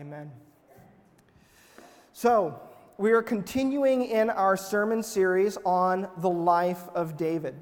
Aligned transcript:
Amen. 0.00 0.32
So, 2.14 2.58
we 2.96 3.12
are 3.12 3.20
continuing 3.20 4.06
in 4.06 4.30
our 4.30 4.56
sermon 4.56 5.02
series 5.02 5.58
on 5.66 6.08
the 6.16 6.30
life 6.30 6.88
of 6.94 7.18
David. 7.18 7.54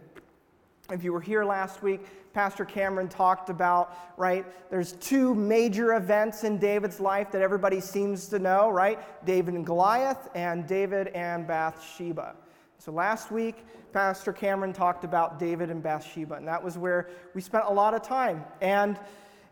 If 0.89 1.03
you 1.03 1.13
were 1.13 1.21
here 1.21 1.45
last 1.45 1.83
week, 1.83 2.07
Pastor 2.33 2.65
Cameron 2.65 3.09
talked 3.09 3.51
about, 3.51 3.99
right? 4.17 4.47
There's 4.71 4.93
two 4.93 5.35
major 5.35 5.95
events 5.95 6.45
in 6.45 6.59
David's 6.59 7.01
life 7.01 7.33
that 7.33 7.43
everybody 7.43 7.81
seems 7.81 8.29
to 8.29 8.39
know, 8.39 8.70
right? 8.70 9.00
David 9.27 9.55
and 9.55 9.66
Goliath 9.66 10.29
and 10.36 10.64
David 10.64 11.09
and 11.09 11.45
Bathsheba. 11.45 12.36
So 12.79 12.93
last 12.93 13.32
week, 13.32 13.64
Pastor 13.93 14.32
Cameron 14.32 14.73
talked 14.73 15.02
about 15.02 15.41
David 15.41 15.70
and 15.70 15.82
Bathsheba, 15.82 16.36
and 16.36 16.46
that 16.46 16.62
was 16.62 16.79
where 16.79 17.09
we 17.34 17.41
spent 17.41 17.64
a 17.66 17.73
lot 17.73 17.95
of 17.95 18.02
time. 18.02 18.45
And, 18.61 18.96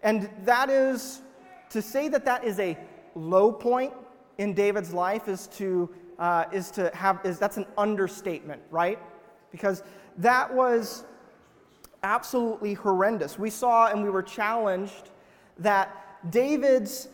and 0.04 0.30
that 0.44 0.70
is 0.70 1.22
to 1.70 1.82
say 1.82 2.08
that 2.08 2.24
that 2.24 2.44
is 2.44 2.58
a 2.58 2.76
low 3.14 3.52
point 3.52 3.92
in 4.38 4.54
David's 4.54 4.92
life 4.92 5.28
is 5.28 5.46
to, 5.48 5.88
uh, 6.18 6.44
is 6.52 6.70
to 6.72 6.90
have, 6.94 7.20
is, 7.24 7.38
that's 7.38 7.56
an 7.56 7.66
understatement, 7.78 8.62
right? 8.70 8.98
Because 9.50 9.82
that 10.18 10.52
was 10.52 11.04
absolutely 12.02 12.74
horrendous. 12.74 13.38
We 13.38 13.50
saw 13.50 13.88
and 13.88 14.02
we 14.02 14.10
were 14.10 14.22
challenged 14.22 15.10
that 15.58 16.30
David's, 16.30 17.08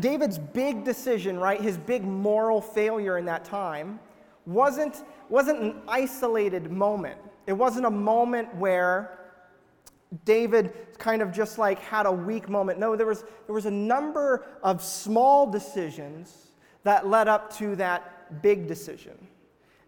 David's 0.00 0.38
big 0.38 0.84
decision, 0.84 1.38
right, 1.38 1.60
his 1.60 1.76
big 1.76 2.04
moral 2.04 2.60
failure 2.60 3.18
in 3.18 3.24
that 3.26 3.44
time, 3.44 4.00
wasn't, 4.46 5.04
wasn't 5.28 5.60
an 5.60 5.82
isolated 5.88 6.70
moment. 6.70 7.18
It 7.46 7.52
wasn't 7.52 7.86
a 7.86 7.90
moment 7.90 8.54
where 8.56 9.18
David 10.24 10.72
kind 10.98 11.20
of 11.20 11.32
just 11.32 11.58
like 11.58 11.78
had 11.80 12.06
a 12.06 12.12
weak 12.12 12.48
moment. 12.48 12.78
No, 12.78 12.96
there 12.96 13.06
was, 13.06 13.24
there 13.46 13.54
was 13.54 13.66
a 13.66 13.70
number 13.70 14.46
of 14.62 14.82
small 14.82 15.50
decisions 15.50 16.48
that 16.84 17.08
led 17.08 17.28
up 17.28 17.54
to 17.56 17.74
that 17.76 18.42
big 18.42 18.66
decision. 18.66 19.16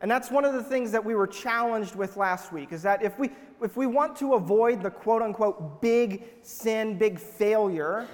And 0.00 0.10
that's 0.10 0.30
one 0.30 0.44
of 0.44 0.55
the 0.55 0.62
things 0.62 0.92
that 0.92 1.05
we 1.05 1.14
were 1.14 1.27
challenged 1.27 1.94
with 1.94 2.16
last 2.16 2.52
week 2.52 2.72
is 2.72 2.83
that 2.83 3.02
if 3.02 3.19
we, 3.19 3.30
if 3.62 3.77
we 3.77 3.86
want 3.86 4.16
to 4.16 4.34
avoid 4.34 4.83
the 4.83 4.91
quote 4.91 5.22
unquote 5.22 5.80
big 5.80 6.25
sin, 6.42 6.98
big 6.98 7.19
failure, 7.19 8.06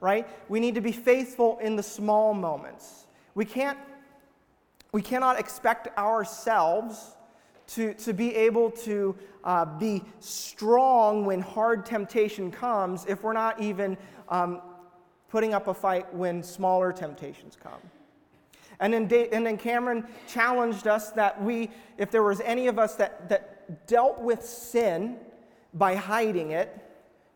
right, 0.00 0.26
we 0.48 0.60
need 0.60 0.74
to 0.74 0.80
be 0.80 0.92
faithful 0.92 1.58
in 1.58 1.76
the 1.76 1.82
small 1.82 2.32
moments. 2.32 3.06
We, 3.34 3.44
can't, 3.44 3.78
we 4.92 5.02
cannot 5.02 5.38
expect 5.38 5.96
ourselves 5.98 7.15
to, 7.68 7.94
to 7.94 8.12
be 8.12 8.34
able 8.34 8.70
to 8.70 9.16
uh, 9.44 9.64
be 9.64 10.02
strong 10.20 11.24
when 11.24 11.40
hard 11.40 11.84
temptation 11.86 12.50
comes 12.50 13.04
if 13.06 13.22
we're 13.22 13.32
not 13.32 13.60
even 13.60 13.96
um, 14.28 14.60
putting 15.28 15.54
up 15.54 15.68
a 15.68 15.74
fight 15.74 16.12
when 16.14 16.42
smaller 16.42 16.92
temptations 16.92 17.56
come. 17.60 17.80
And 18.80 18.92
then, 18.92 19.06
da- 19.06 19.28
and 19.30 19.46
then 19.46 19.56
Cameron 19.56 20.06
challenged 20.28 20.86
us 20.86 21.10
that 21.12 21.42
we, 21.42 21.70
if 21.98 22.10
there 22.10 22.22
was 22.22 22.40
any 22.42 22.66
of 22.66 22.78
us 22.78 22.94
that, 22.96 23.28
that 23.28 23.86
dealt 23.86 24.20
with 24.20 24.44
sin 24.44 25.16
by 25.74 25.94
hiding 25.94 26.50
it, 26.50 26.82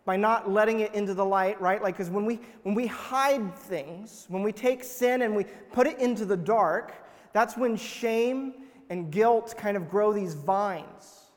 by 0.05 0.17
not 0.17 0.51
letting 0.51 0.81
it 0.81 0.95
into 0.95 1.15
the 1.15 1.25
light, 1.25 1.61
right? 1.61 1.83
Like, 1.83 1.95
because 1.97 2.11
when 2.11 2.25
we, 2.25 2.41
when 2.63 2.75
we 2.75 2.87
hide 2.87 3.55
things, 3.55 4.27
when 4.29 4.43
we 4.43 4.53
take 4.53 4.83
sin 4.83 5.23
and 5.23 5.35
we 5.35 5.45
put 5.73 5.87
it 5.87 5.99
into 5.99 6.25
the 6.25 6.37
dark, 6.37 6.95
that's 7.33 7.57
when 7.57 7.77
shame 7.77 8.55
and 8.91 9.11
guilt 9.11 9.55
kind 9.57 9.77
of 9.77 9.89
grow 9.89 10.13
these 10.13 10.35
vines. 10.35 11.31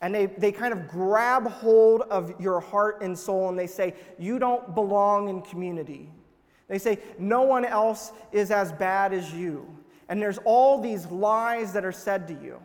And 0.00 0.14
they, 0.14 0.26
they 0.26 0.50
kind 0.52 0.72
of 0.72 0.88
grab 0.88 1.46
hold 1.46 2.02
of 2.02 2.40
your 2.40 2.60
heart 2.60 3.02
and 3.02 3.18
soul 3.18 3.50
and 3.50 3.58
they 3.58 3.66
say, 3.66 3.94
You 4.18 4.38
don't 4.38 4.74
belong 4.74 5.28
in 5.28 5.42
community. 5.42 6.10
They 6.70 6.78
say, 6.78 7.00
no 7.18 7.42
one 7.42 7.64
else 7.64 8.12
is 8.30 8.52
as 8.52 8.70
bad 8.70 9.12
as 9.12 9.34
you. 9.34 9.76
And 10.08 10.22
there's 10.22 10.38
all 10.44 10.80
these 10.80 11.04
lies 11.06 11.72
that 11.72 11.84
are 11.84 11.90
said 11.90 12.28
to 12.28 12.34
you. 12.34 12.62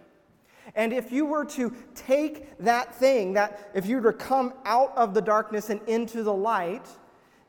And 0.75 0.93
if 0.93 1.11
you 1.11 1.25
were 1.25 1.45
to 1.45 1.73
take 1.95 2.55
that 2.59 2.93
thing, 2.93 3.33
that 3.33 3.71
if 3.73 3.87
you 3.87 3.97
were 3.97 4.11
to 4.11 4.17
come 4.17 4.53
out 4.63 4.95
of 4.95 5.15
the 5.15 5.21
darkness 5.21 5.71
and 5.71 5.81
into 5.87 6.21
the 6.21 6.33
light, 6.33 6.87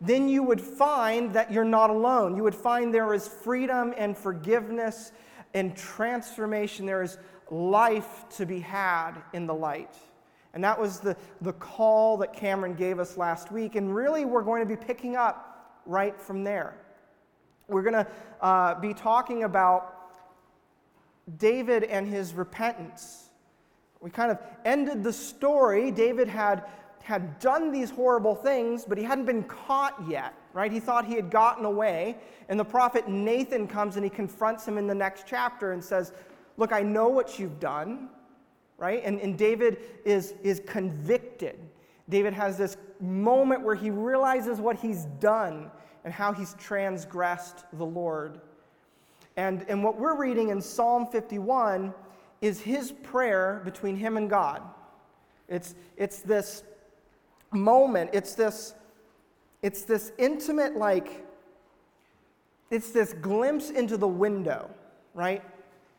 then 0.01 0.31
you 0.31 0.43
would 0.43 0.61
find 0.61 1.35
that 1.35 1.53
you're 1.53 1.63
not 1.65 1.91
alone. 1.91 2.37
You 2.37 2.43
would 2.45 2.55
find 2.55 2.93
there 2.93 3.13
is 3.13 3.29
freedom 3.29 3.93
and 3.99 4.17
forgiveness 4.17 5.13
and 5.57 5.75
transformation. 5.75 6.85
There 6.85 7.03
is 7.03 7.17
life 7.51 8.27
to 8.37 8.45
be 8.45 8.61
had 8.61 9.15
in 9.33 9.47
the 9.47 9.55
light. 9.55 9.95
And 10.53 10.63
that 10.63 10.79
was 10.79 11.01
the, 11.01 11.17
the 11.41 11.55
call 11.55 12.19
that 12.19 12.35
Cameron 12.35 12.75
gave 12.75 12.99
us 12.99 13.17
last 13.17 13.51
week. 13.51 13.75
And 13.75 13.95
really, 13.95 14.27
we're 14.27 14.43
going 14.43 14.61
to 14.61 14.77
be 14.77 14.77
picking 14.77 15.17
up 15.17 15.81
right 15.87 16.21
from 16.21 16.45
there. 16.45 16.77
We're 17.69 17.83
going 17.83 18.05
to 18.05 18.07
uh, 18.43 18.79
be 18.81 18.93
talking 18.93 19.45
about 19.45 19.95
David 21.39 21.85
and 21.85 22.07
his 22.07 22.35
repentance. 22.35 23.31
We 24.01 24.11
kind 24.11 24.31
of 24.31 24.39
ended 24.67 25.03
the 25.03 25.13
story. 25.13 25.91
David 25.91 26.29
had, 26.29 26.65
had 27.07 27.39
done 27.39 27.71
these 27.71 27.89
horrible 27.89 28.35
things, 28.35 28.85
but 28.85 28.99
he 28.99 29.05
hadn't 29.05 29.27
been 29.27 29.45
caught 29.45 29.95
yet, 30.09 30.35
right? 30.53 30.73
He 30.73 30.81
thought 30.81 31.07
he 31.07 31.15
had 31.15 31.31
gotten 31.31 31.65
away. 31.65 32.17
And 32.49 32.59
the 32.59 32.65
prophet 32.65 33.07
Nathan 33.07 33.69
comes 33.69 33.95
and 33.95 34.03
he 34.03 34.11
confronts 34.11 34.67
him 34.67 34.77
in 34.77 34.89
the 34.89 34.95
next 34.95 35.25
chapter 35.25 35.71
and 35.71 35.83
says, 35.83 36.13
Look, 36.57 36.73
I 36.73 36.83
know 36.83 37.07
what 37.07 37.39
you've 37.39 37.61
done, 37.61 38.09
right? 38.77 39.03
And, 39.05 39.21
and 39.21 39.39
David 39.39 39.79
is, 40.05 40.35
is 40.43 40.61
convicted. 40.67 41.61
David 42.09 42.33
has 42.33 42.59
this 42.59 42.77
moment 43.01 43.63
where 43.63 43.77
he 43.77 43.91
realizes 43.91 44.59
what 44.59 44.75
he's 44.75 45.05
done 45.21 45.71
and 46.05 46.13
how 46.13 46.33
he's 46.33 46.55
transgressed 46.55 47.67
the 47.75 47.87
Lord. 47.87 48.41
And, 49.37 49.65
and 49.69 49.85
what 49.85 49.97
we're 49.97 50.17
reading 50.17 50.49
in 50.49 50.61
Psalm 50.61 51.07
51 51.07 51.95
is 52.41 52.61
his 52.61 52.91
prayer 52.91 53.61
between 53.65 53.95
him 53.95 54.17
and 54.17 54.29
God. 54.29 54.61
It's, 55.49 55.77
it's 55.97 56.21
this 56.21 56.65
moment, 57.57 58.11
it's 58.13 58.35
this, 58.35 58.75
it's 59.63 59.83
this 59.83 60.13
intimate, 60.19 60.77
like, 60.77 61.27
it's 62.71 62.91
this 62.91 63.13
glimpse 63.15 63.71
into 63.71 63.97
the 63.97 64.09
window, 64.09 64.71
right? 65.15 65.43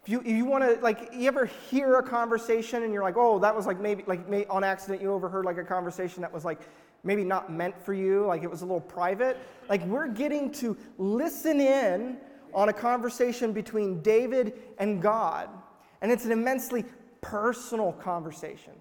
If 0.04 0.10
you, 0.10 0.22
you 0.24 0.46
want 0.46 0.64
to, 0.64 0.82
like, 0.82 1.10
you 1.14 1.28
ever 1.28 1.46
hear 1.46 1.96
a 1.96 2.04
conversation 2.04 2.84
and 2.84 2.94
you're 2.94 3.04
like, 3.04 3.18
oh, 3.18 3.40
that 3.40 3.54
was 3.54 3.66
like 3.66 3.80
maybe, 3.80 4.04
like, 4.08 4.30
may, 4.30 4.46
on 4.46 4.64
accident 4.64 5.02
you 5.02 5.12
overheard 5.12 5.44
like 5.44 5.58
a 5.58 5.64
conversation 5.64 6.22
that 6.22 6.32
was 6.32 6.46
like 6.46 6.62
maybe 7.04 7.24
not 7.24 7.52
meant 7.52 7.78
for 7.84 7.94
you, 7.94 8.26
like 8.26 8.44
it 8.44 8.50
was 8.50 8.62
a 8.62 8.66
little 8.66 8.80
private. 8.80 9.38
Like, 9.70 9.84
we're 9.86 10.08
getting 10.08 10.52
to 10.54 10.78
listen 10.98 11.60
in 11.60 12.18
on 12.54 12.70
a 12.70 12.74
conversation 12.74 13.52
between 13.52 14.02
David 14.02 14.54
and 14.78 15.02
God. 15.02 15.50
And 16.02 16.12
it's 16.12 16.26
an 16.26 16.32
immensely 16.32 16.86
personal 17.22 17.92
conversation. 17.94 18.74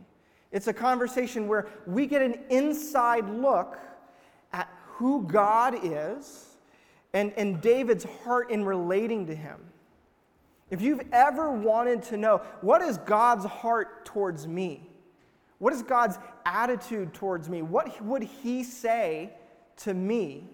It's 0.52 0.66
a 0.66 0.72
conversation 0.72 1.48
where 1.48 1.66
we 1.86 2.06
get 2.06 2.22
an 2.22 2.38
inside 2.50 3.28
look 3.28 3.78
at 4.52 4.68
who 4.86 5.24
God 5.24 5.78
is 5.82 6.56
and, 7.12 7.32
and 7.36 7.60
David's 7.60 8.04
heart 8.24 8.50
in 8.50 8.64
relating 8.64 9.26
to 9.26 9.34
him. 9.34 9.58
If 10.70 10.82
you've 10.82 11.02
ever 11.12 11.50
wanted 11.50 12.02
to 12.04 12.16
know 12.16 12.38
what 12.60 12.82
is 12.82 12.98
God's 12.98 13.44
heart 13.44 14.04
towards 14.04 14.46
me, 14.46 14.88
what 15.58 15.72
is 15.72 15.82
God's 15.82 16.18
attitude 16.44 17.14
towards 17.14 17.48
me, 17.48 17.62
what 17.62 18.02
would 18.04 18.22
He 18.22 18.62
say 18.62 19.30
to 19.78 19.94
me? 19.94 20.48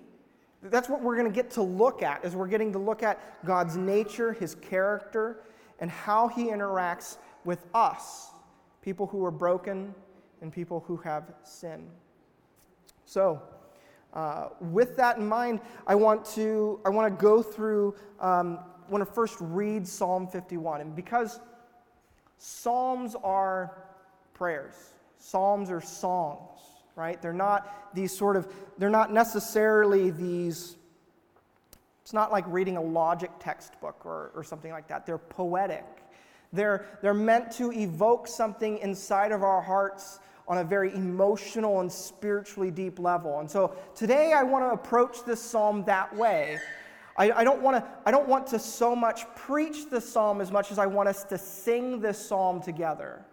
That's 0.63 0.89
what 0.89 1.03
we're 1.03 1.17
going 1.17 1.29
to 1.29 1.35
get 1.35 1.51
to 1.53 1.63
look 1.63 2.03
at, 2.03 2.25
as 2.25 2.37
we're 2.37 2.47
getting 2.47 2.73
to 2.73 2.79
look 2.79 3.03
at 3.03 3.45
God's 3.45 3.77
nature, 3.77 4.33
His 4.33 4.55
character, 4.55 5.41
and 5.81 5.91
how 5.91 6.29
He 6.29 6.45
interacts 6.45 7.17
with 7.45 7.65
us, 7.75 8.31
people 8.83 9.07
who 9.07 9.25
are 9.25 9.31
broken 9.31 9.95
and 10.43 10.53
people 10.53 10.85
who 10.87 10.99
have 10.99 11.33
sin. 11.45 11.89
So, 13.07 13.41
uh, 14.13 14.49
with 14.61 14.97
that 14.97 15.17
in 15.17 15.27
mind, 15.27 15.61
I 15.87 15.95
want 15.95 16.25
to 16.35 16.81
I 16.85 16.91
want 16.91 17.11
to 17.17 17.23
go 17.23 17.43
through 17.43 17.95
um, 18.21 18.59
want 18.93 19.07
to 19.07 19.13
first 19.13 19.37
read 19.41 19.89
Psalm 19.89 20.29
51. 20.29 20.83
And 20.83 20.95
because 20.95 21.41
Psalms 22.39 23.17
are 23.25 23.85
prayers, 24.35 24.75
Psalms 25.19 25.71
are 25.71 25.81
songs, 25.81 26.61
right? 26.95 27.21
They're 27.21 27.33
not 27.33 27.95
these 27.95 28.17
sort 28.17 28.37
of, 28.37 28.53
they're 28.79 28.91
not 28.91 29.13
necessarily 29.13 30.11
these, 30.11 30.77
it's 32.03 32.13
not 32.13 32.31
like 32.31 32.45
reading 32.49 32.77
a 32.77 32.83
logic 32.83 33.31
textbook 33.41 34.05
or, 34.05 34.33
or 34.35 34.45
something 34.45 34.71
like 34.71 34.89
that. 34.89 35.07
They're 35.07 35.19
poetic. 35.19 35.85
They're, 36.53 36.87
they're 37.01 37.15
meant 37.15 37.51
to 37.53 37.73
evoke 37.73 38.27
something 38.29 38.79
inside 38.79 39.33
of 39.33 39.43
our 39.43 39.63
hearts 39.63 40.21
on 40.49 40.59
a 40.59 40.65
very 40.65 40.93
emotional 40.95 41.81
and 41.81 41.91
spiritually 41.91 42.71
deep 42.71 42.99
level. 42.99 43.41
And 43.41 43.51
so 43.51 43.77
today 43.95 44.33
I 44.33 44.43
want 44.43 44.65
to 44.65 44.71
approach 44.71 45.25
this 45.25 45.41
psalm 45.41 45.85
that 45.87 46.15
way 46.15 46.59
I, 47.17 47.31
I, 47.33 47.45
don't 47.45 47.61
wanna, 47.61 47.87
I 48.07 48.11
don't 48.11 48.29
want 48.29 48.47
to 48.49 48.59
so 48.59 48.97
much 48.97 49.27
preach 49.35 49.91
the 49.91 50.01
psalm 50.01 50.41
as 50.41 50.51
much 50.51 50.71
as 50.71 50.79
I 50.79 50.87
want 50.87 51.09
us 51.09 51.25
to 51.25 51.39
sing 51.39 52.01
this 52.01 52.19
psalm 52.19 52.63
together. 52.63 53.25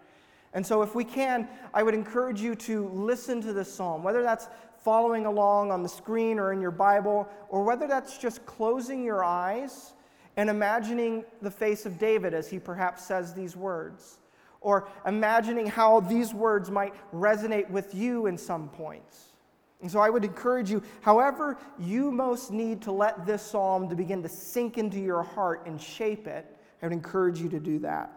And 0.54 0.66
so, 0.66 0.82
if 0.82 0.96
we 0.96 1.04
can, 1.04 1.48
I 1.74 1.84
would 1.84 1.94
encourage 1.94 2.42
you 2.42 2.56
to 2.56 2.90
listen 2.90 3.40
to 3.42 3.54
this 3.54 3.72
psalm, 3.72 4.04
whether 4.04 4.24
that's 4.24 4.48
following 4.84 5.28
along 5.28 5.72
on 5.72 5.84
the 5.84 5.90
screen 5.90 6.40
or 6.40 6.52
in 6.52 6.60
your 6.60 6.72
Bible, 6.72 7.28
or 7.50 7.64
whether 7.64 7.88
that's 7.88 8.18
just 8.18 8.46
closing 8.48 9.04
your 9.04 9.24
eyes 9.24 9.94
and 10.40 10.50
imagining 10.50 11.26
the 11.42 11.52
face 11.52 11.86
of 11.86 12.00
David 12.00 12.34
as 12.34 12.50
he 12.50 12.60
perhaps 12.60 13.04
says 13.04 13.34
these 13.34 13.58
words, 13.58 14.20
or 14.62 14.88
imagining 15.06 15.68
how 15.68 16.00
these 16.00 16.34
words 16.34 16.72
might 16.72 16.94
resonate 17.14 17.70
with 17.70 17.94
you 17.94 18.26
in 18.26 18.38
some 18.38 18.70
points. 18.70 19.34
And 19.82 19.92
so 19.92 20.00
I 20.00 20.10
would 20.10 20.24
encourage 20.24 20.72
you, 20.72 20.82
however 21.02 21.58
you 21.78 22.10
most 22.10 22.52
need 22.52 22.82
to 22.84 22.92
let 22.94 23.26
this 23.26 23.42
psalm 23.42 23.90
to 23.90 23.96
begin 23.96 24.24
to 24.24 24.30
sink 24.30 24.78
into 24.78 24.98
your 24.98 25.24
heart 25.24 25.64
and 25.66 25.80
shape 25.80 26.26
it, 26.26 26.46
I 26.82 26.86
would 26.86 26.94
encourage 26.94 27.42
you 27.42 27.50
to 27.50 27.60
do 27.60 27.80
that. 27.80 28.10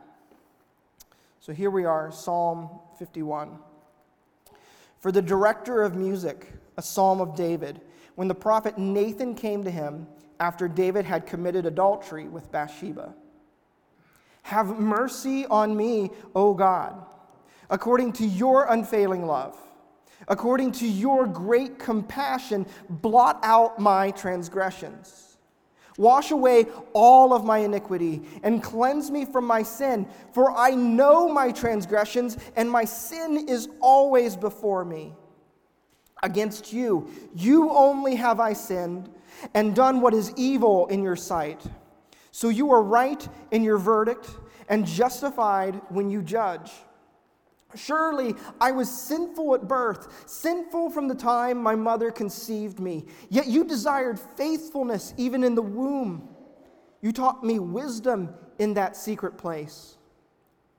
So 1.41 1.53
here 1.53 1.71
we 1.71 1.87
are, 1.87 2.13
Psalm 2.13 2.71
51. 3.01 3.59
For 5.01 5.11
the 5.11 5.23
director 5.23 5.83
of 5.83 5.97
music, 5.97 6.53
a 6.77 6.83
psalm 6.83 7.21
of 7.21 7.35
David, 7.35 7.81
when 8.15 8.29
the 8.29 8.35
prophet 8.37 8.79
Nathan 8.79 9.35
came 9.35 9.65
to 9.65 9.73
him 9.73 10.07
after 10.43 10.69
David 10.69 11.07
had 11.07 11.25
committed 11.25 11.65
adultery 11.65 12.29
with 12.29 12.53
Bathsheba. 12.53 13.15
Have 14.43 14.79
mercy 14.79 15.47
on 15.47 15.75
me, 15.77 16.11
O 16.35 16.53
God, 16.53 17.07
according 17.71 18.13
to 18.15 18.27
your 18.27 18.67
unfailing 18.67 19.25
love 19.25 19.57
According 20.29 20.73
to 20.73 20.87
your 20.87 21.27
great 21.27 21.79
compassion, 21.79 22.67
blot 22.89 23.41
out 23.43 23.79
my 23.79 24.11
transgressions. 24.13 25.37
Wash 25.99 26.31
away 26.31 26.67
all 26.95 27.35
of 27.35 27.45
my 27.45 27.59
iniquity 27.59 28.23
and 28.43 28.63
cleanse 28.63 29.11
me 29.11 29.25
from 29.25 29.45
my 29.45 29.63
sin, 29.63 30.07
for 30.33 30.57
I 30.57 30.71
know 30.71 31.29
my 31.29 31.53
transgressions, 31.53 32.39
and 32.57 32.71
my 32.71 32.85
sin 32.85 33.47
is 33.49 33.69
always 33.81 34.37
before 34.37 34.85
me. 34.85 35.15
Against 36.23 36.73
you, 36.73 37.11
you 37.35 37.71
only 37.71 38.15
have 38.15 38.39
I 38.41 38.53
sinned 38.53 39.11
and 39.55 39.75
done 39.75 40.01
what 40.01 40.15
is 40.15 40.33
evil 40.37 40.87
in 40.89 41.03
your 41.03 41.17
sight. 41.17 41.63
So 42.31 42.49
you 42.49 42.73
are 42.73 42.83
right 42.83 43.27
in 43.51 43.63
your 43.63 43.79
verdict 43.79 44.31
and 44.69 44.87
justified 44.87 45.81
when 45.89 46.11
you 46.11 46.23
judge. 46.23 46.71
Surely 47.75 48.35
I 48.61 48.71
was 48.73 48.91
sinful 48.91 49.55
at 49.55 49.69
birth, 49.69 50.29
sinful 50.29 50.91
from 50.91 51.09
the 51.09 51.15
time 51.15 51.63
my 51.63 51.75
mother 51.75 52.11
conceived 52.11 52.81
me. 52.81 53.07
Yet 53.31 53.47
you 53.47 53.65
desired 53.65 54.19
faithfulness 54.19 55.15
even 55.17 55.45
in 55.45 55.55
the 55.55 55.63
womb. 55.63 56.29
You 57.01 57.13
taught 57.13 57.43
me 57.45 57.59
wisdom 57.59 58.35
in 58.59 58.75
that 58.75 58.97
secret 58.97 59.37
place. 59.39 59.97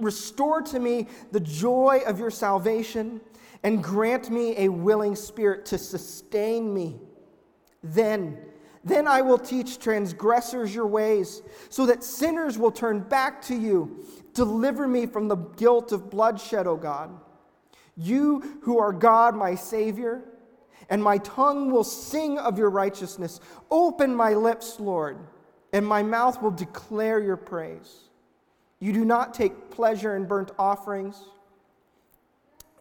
Restore 0.00 0.62
to 0.62 0.78
me 0.78 1.06
the 1.32 1.40
joy 1.40 2.02
of 2.06 2.18
your 2.18 2.30
salvation 2.30 3.20
and 3.62 3.84
grant 3.84 4.30
me 4.30 4.54
a 4.56 4.68
willing 4.68 5.14
spirit 5.14 5.66
to 5.66 5.78
sustain 5.78 6.72
me. 6.72 6.98
Then, 7.82 8.38
then 8.84 9.06
I 9.06 9.20
will 9.20 9.38
teach 9.38 9.78
transgressors 9.78 10.74
your 10.74 10.86
ways, 10.86 11.42
so 11.68 11.86
that 11.86 12.02
sinners 12.02 12.58
will 12.58 12.70
turn 12.70 13.00
back 13.00 13.42
to 13.42 13.54
you. 13.54 14.04
Deliver 14.32 14.88
me 14.88 15.06
from 15.06 15.28
the 15.28 15.36
guilt 15.36 15.92
of 15.92 16.10
bloodshed, 16.10 16.66
O 16.66 16.76
God. 16.76 17.10
You 17.96 18.60
who 18.62 18.78
are 18.78 18.92
God, 18.92 19.34
my 19.34 19.54
Savior, 19.54 20.22
and 20.88 21.02
my 21.02 21.18
tongue 21.18 21.70
will 21.70 21.84
sing 21.84 22.38
of 22.38 22.58
your 22.58 22.70
righteousness. 22.70 23.40
Open 23.70 24.14
my 24.14 24.34
lips, 24.34 24.80
Lord, 24.80 25.18
and 25.72 25.86
my 25.86 26.02
mouth 26.02 26.40
will 26.42 26.50
declare 26.50 27.20
your 27.20 27.36
praise. 27.36 28.09
You 28.80 28.92
do 28.92 29.04
not 29.04 29.34
take 29.34 29.70
pleasure 29.70 30.16
in 30.16 30.24
burnt 30.24 30.50
offerings. 30.58 31.22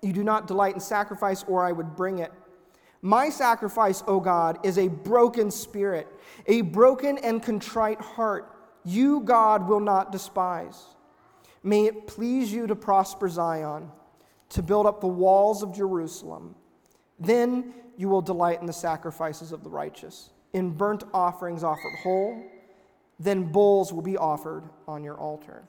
You 0.01 0.13
do 0.13 0.23
not 0.23 0.47
delight 0.47 0.73
in 0.73 0.79
sacrifice, 0.79 1.43
or 1.47 1.63
I 1.63 1.73
would 1.73 1.95
bring 1.95 2.19
it. 2.19 2.31
My 3.01 3.29
sacrifice, 3.29 4.03
O 4.07 4.19
God, 4.19 4.65
is 4.65 4.77
a 4.77 4.87
broken 4.87 5.51
spirit, 5.51 6.07
a 6.47 6.61
broken 6.61 7.17
and 7.17 7.43
contrite 7.43 7.99
heart. 7.99 8.55
You, 8.83 9.21
God, 9.21 9.67
will 9.67 9.79
not 9.79 10.11
despise. 10.11 10.81
May 11.63 11.85
it 11.85 12.07
please 12.07 12.51
you 12.51 12.67
to 12.67 12.75
prosper 12.75 13.27
Zion, 13.27 13.91
to 14.49 14.63
build 14.63 14.85
up 14.85 15.01
the 15.01 15.07
walls 15.07 15.63
of 15.63 15.75
Jerusalem. 15.75 16.55
Then 17.19 17.73
you 17.97 18.07
will 18.07 18.21
delight 18.21 18.61
in 18.61 18.65
the 18.65 18.73
sacrifices 18.73 19.51
of 19.51 19.63
the 19.63 19.69
righteous, 19.69 20.29
in 20.53 20.71
burnt 20.71 21.03
offerings 21.13 21.63
offered 21.63 21.95
whole. 22.01 22.41
Then 23.19 23.51
bulls 23.51 23.91
will 23.91 24.01
be 24.01 24.15
offered 24.15 24.63
on 24.87 25.03
your 25.03 25.17
altar. 25.17 25.63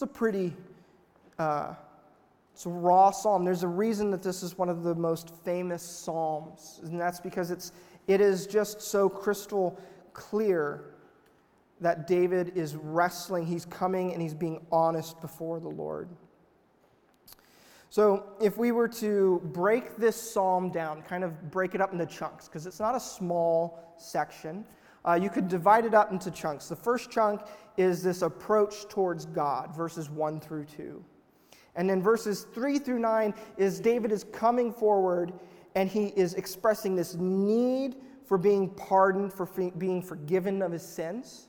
It's 0.00 0.10
a 0.10 0.14
pretty, 0.14 0.56
uh, 1.38 1.74
it's 2.54 2.64
a 2.64 2.70
raw 2.70 3.10
psalm. 3.10 3.44
There's 3.44 3.64
a 3.64 3.68
reason 3.68 4.10
that 4.12 4.22
this 4.22 4.42
is 4.42 4.56
one 4.56 4.70
of 4.70 4.82
the 4.82 4.94
most 4.94 5.34
famous 5.44 5.82
psalms, 5.82 6.80
and 6.84 6.98
that's 6.98 7.20
because 7.20 7.50
it's, 7.50 7.72
it 8.06 8.22
is 8.22 8.46
just 8.46 8.80
so 8.80 9.10
crystal 9.10 9.78
clear 10.14 10.84
that 11.82 12.06
David 12.06 12.56
is 12.56 12.76
wrestling. 12.76 13.44
He's 13.44 13.66
coming 13.66 14.14
and 14.14 14.22
he's 14.22 14.32
being 14.32 14.64
honest 14.72 15.20
before 15.20 15.60
the 15.60 15.68
Lord. 15.68 16.08
So, 17.90 18.24
if 18.40 18.56
we 18.56 18.72
were 18.72 18.88
to 18.88 19.42
break 19.52 19.98
this 19.98 20.16
psalm 20.16 20.70
down, 20.70 21.02
kind 21.02 21.24
of 21.24 21.50
break 21.50 21.74
it 21.74 21.82
up 21.82 21.92
into 21.92 22.06
chunks, 22.06 22.48
because 22.48 22.66
it's 22.66 22.80
not 22.80 22.94
a 22.94 23.00
small 23.00 23.94
section, 23.98 24.64
uh, 25.06 25.18
you 25.20 25.28
could 25.28 25.48
divide 25.48 25.84
it 25.84 25.92
up 25.92 26.10
into 26.10 26.30
chunks. 26.30 26.68
The 26.68 26.76
first 26.76 27.10
chunk 27.10 27.42
is 27.80 28.02
this 28.02 28.22
approach 28.22 28.86
towards 28.88 29.24
God, 29.26 29.74
verses 29.74 30.10
1 30.10 30.40
through 30.40 30.64
2. 30.64 31.02
And 31.76 31.88
then 31.88 32.02
verses 32.02 32.46
3 32.52 32.78
through 32.78 32.98
9 32.98 33.34
is 33.56 33.80
David 33.80 34.12
is 34.12 34.24
coming 34.24 34.72
forward 34.72 35.32
and 35.74 35.88
he 35.88 36.08
is 36.08 36.34
expressing 36.34 36.94
this 36.94 37.14
need 37.14 37.96
for 38.26 38.36
being 38.36 38.68
pardoned, 38.70 39.32
for 39.32 39.46
being 39.78 40.02
forgiven 40.02 40.62
of 40.62 40.72
his 40.72 40.82
sins. 40.82 41.48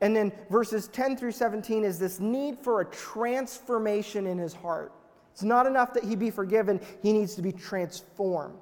And 0.00 0.16
then 0.16 0.32
verses 0.50 0.88
10 0.88 1.16
through 1.16 1.32
17 1.32 1.84
is 1.84 1.98
this 1.98 2.20
need 2.20 2.58
for 2.58 2.80
a 2.80 2.84
transformation 2.86 4.26
in 4.26 4.38
his 4.38 4.54
heart. 4.54 4.92
It's 5.32 5.42
not 5.42 5.66
enough 5.66 5.92
that 5.94 6.04
he 6.04 6.16
be 6.16 6.30
forgiven, 6.30 6.80
he 7.02 7.12
needs 7.12 7.34
to 7.34 7.42
be 7.42 7.52
transformed. 7.52 8.58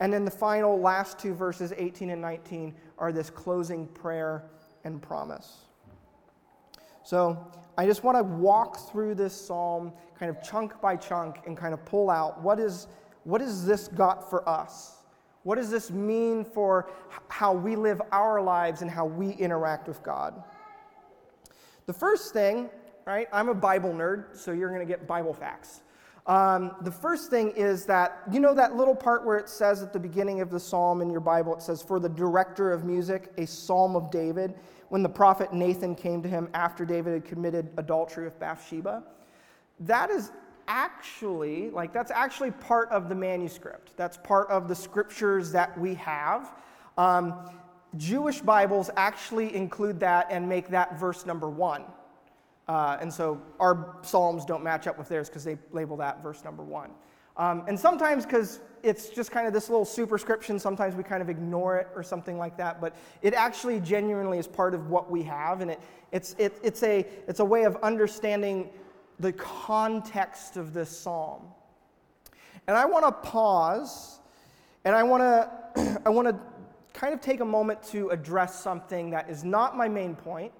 And 0.00 0.12
then 0.12 0.24
the 0.24 0.30
final 0.30 0.78
last 0.78 1.18
two 1.18 1.34
verses, 1.34 1.72
18 1.76 2.10
and 2.10 2.20
19, 2.20 2.74
are 2.98 3.12
this 3.12 3.30
closing 3.30 3.86
prayer 3.88 4.44
and 4.84 5.00
promise. 5.00 5.66
So 7.06 7.38
I 7.78 7.86
just 7.86 8.02
want 8.02 8.18
to 8.18 8.24
walk 8.24 8.90
through 8.90 9.14
this 9.14 9.32
psalm 9.32 9.92
kind 10.18 10.28
of 10.28 10.42
chunk 10.42 10.80
by 10.80 10.96
chunk 10.96 11.36
and 11.46 11.56
kind 11.56 11.72
of 11.72 11.84
pull 11.84 12.10
out 12.10 12.42
what 12.42 12.58
is 12.58 12.88
what 13.22 13.40
has 13.40 13.64
this 13.64 13.86
got 13.86 14.28
for 14.28 14.48
us? 14.48 15.04
What 15.44 15.54
does 15.54 15.70
this 15.70 15.92
mean 15.92 16.44
for 16.44 16.90
how 17.28 17.52
we 17.52 17.76
live 17.76 18.02
our 18.10 18.42
lives 18.42 18.82
and 18.82 18.90
how 18.90 19.04
we 19.04 19.30
interact 19.30 19.86
with 19.86 20.02
God? 20.02 20.42
The 21.86 21.92
first 21.92 22.32
thing, 22.32 22.70
right, 23.04 23.28
I'm 23.32 23.50
a 23.50 23.54
Bible 23.54 23.92
nerd, 23.92 24.36
so 24.36 24.50
you're 24.50 24.70
going 24.70 24.80
to 24.80 24.86
get 24.86 25.06
Bible 25.06 25.32
facts. 25.32 25.82
Um, 26.26 26.74
the 26.80 26.90
first 26.90 27.30
thing 27.30 27.52
is 27.52 27.86
that, 27.86 28.22
you 28.32 28.40
know, 28.40 28.52
that 28.54 28.74
little 28.74 28.96
part 28.96 29.24
where 29.24 29.38
it 29.38 29.48
says 29.48 29.80
at 29.80 29.92
the 29.92 30.00
beginning 30.00 30.40
of 30.40 30.50
the 30.50 30.58
psalm 30.58 31.00
in 31.00 31.10
your 31.10 31.20
Bible, 31.20 31.54
it 31.54 31.62
says, 31.62 31.82
For 31.82 32.00
the 32.00 32.08
director 32.08 32.72
of 32.72 32.84
music, 32.84 33.32
a 33.38 33.46
psalm 33.46 33.94
of 33.94 34.10
David, 34.10 34.54
when 34.88 35.02
the 35.02 35.08
prophet 35.08 35.52
Nathan 35.52 35.94
came 35.94 36.22
to 36.22 36.28
him 36.28 36.48
after 36.54 36.84
David 36.84 37.12
had 37.12 37.24
committed 37.24 37.70
adultery 37.76 38.24
with 38.24 38.38
Bathsheba. 38.38 39.02
That 39.80 40.10
is 40.10 40.30
actually, 40.68 41.70
like, 41.70 41.92
that's 41.92 42.10
actually 42.10 42.50
part 42.50 42.90
of 42.90 43.08
the 43.08 43.14
manuscript. 43.14 43.92
That's 43.96 44.16
part 44.16 44.48
of 44.48 44.68
the 44.68 44.74
scriptures 44.74 45.52
that 45.52 45.78
we 45.78 45.94
have. 45.94 46.52
Um, 46.96 47.50
Jewish 47.96 48.40
Bibles 48.40 48.90
actually 48.96 49.54
include 49.54 50.00
that 50.00 50.26
and 50.30 50.48
make 50.48 50.68
that 50.68 50.98
verse 50.98 51.24
number 51.24 51.48
one. 51.48 51.84
Uh, 52.68 52.98
and 53.00 53.12
so 53.12 53.40
our 53.60 53.96
Psalms 54.02 54.44
don't 54.44 54.64
match 54.64 54.86
up 54.86 54.98
with 54.98 55.08
theirs 55.08 55.28
because 55.28 55.44
they 55.44 55.56
label 55.72 55.96
that 55.98 56.22
verse 56.22 56.42
number 56.42 56.64
one. 56.64 56.90
Um, 57.36 57.64
and 57.68 57.78
sometimes, 57.78 58.24
because 58.24 58.60
it's 58.82 59.08
just 59.08 59.30
kind 59.30 59.46
of 59.46 59.52
this 59.52 59.68
little 59.68 59.84
superscription, 59.84 60.58
sometimes 60.58 60.94
we 60.94 61.02
kind 61.02 61.20
of 61.20 61.28
ignore 61.28 61.76
it 61.76 61.88
or 61.94 62.02
something 62.02 62.38
like 62.38 62.56
that, 62.56 62.80
but 62.80 62.94
it 63.20 63.34
actually 63.34 63.80
genuinely 63.80 64.38
is 64.38 64.46
part 64.46 64.74
of 64.74 64.88
what 64.88 65.10
we 65.10 65.22
have, 65.24 65.60
and 65.60 65.70
it, 65.70 65.80
it's, 66.12 66.34
it, 66.38 66.58
it's, 66.62 66.82
a, 66.82 67.06
it's 67.28 67.40
a 67.40 67.44
way 67.44 67.64
of 67.64 67.76
understanding 67.82 68.70
the 69.18 69.32
context 69.32 70.56
of 70.56 70.72
this 70.72 70.90
psalm. 70.90 71.42
And 72.66 72.76
I 72.76 72.84
want 72.84 73.04
to 73.04 73.12
pause 73.12 74.20
and 74.86 74.94
I 74.94 75.02
want 75.02 75.22
to 75.76 76.00
I 76.06 76.34
kind 76.92 77.12
of 77.12 77.20
take 77.20 77.40
a 77.40 77.44
moment 77.44 77.82
to 77.88 78.08
address 78.10 78.62
something 78.62 79.10
that 79.10 79.28
is 79.28 79.44
not 79.44 79.76
my 79.76 79.88
main 79.88 80.14
point, 80.14 80.52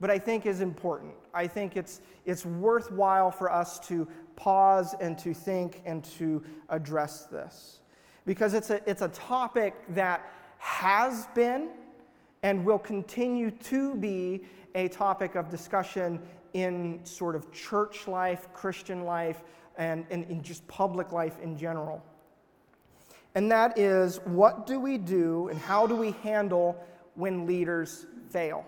but 0.00 0.10
I 0.10 0.18
think 0.18 0.46
is 0.46 0.60
important. 0.60 1.12
I 1.34 1.46
think 1.46 1.76
it's 1.76 2.00
it's 2.24 2.46
worthwhile 2.46 3.30
for 3.30 3.52
us 3.52 3.80
to 3.88 4.06
pause 4.36 4.94
and 5.00 5.18
to 5.18 5.34
think 5.34 5.82
and 5.84 6.04
to 6.04 6.42
address 6.68 7.24
this. 7.24 7.80
Because 8.26 8.54
it's 8.54 8.70
a 8.70 8.80
it's 8.88 9.02
a 9.02 9.08
topic 9.08 9.74
that 9.90 10.30
has 10.58 11.26
been 11.34 11.70
and 12.42 12.64
will 12.64 12.78
continue 12.78 13.50
to 13.50 13.94
be 13.96 14.42
a 14.74 14.88
topic 14.88 15.34
of 15.34 15.48
discussion 15.48 16.20
in 16.52 17.00
sort 17.04 17.36
of 17.36 17.50
church 17.52 18.06
life, 18.06 18.48
Christian 18.52 19.04
life, 19.04 19.42
and 19.76 20.06
in 20.10 20.42
just 20.42 20.66
public 20.68 21.12
life 21.12 21.38
in 21.42 21.56
general. 21.56 22.02
And 23.34 23.50
that 23.50 23.78
is 23.78 24.20
what 24.24 24.66
do 24.66 24.78
we 24.78 24.96
do 24.96 25.48
and 25.48 25.58
how 25.58 25.86
do 25.86 25.96
we 25.96 26.12
handle 26.22 26.76
when 27.14 27.46
leaders 27.46 28.06
fail? 28.30 28.64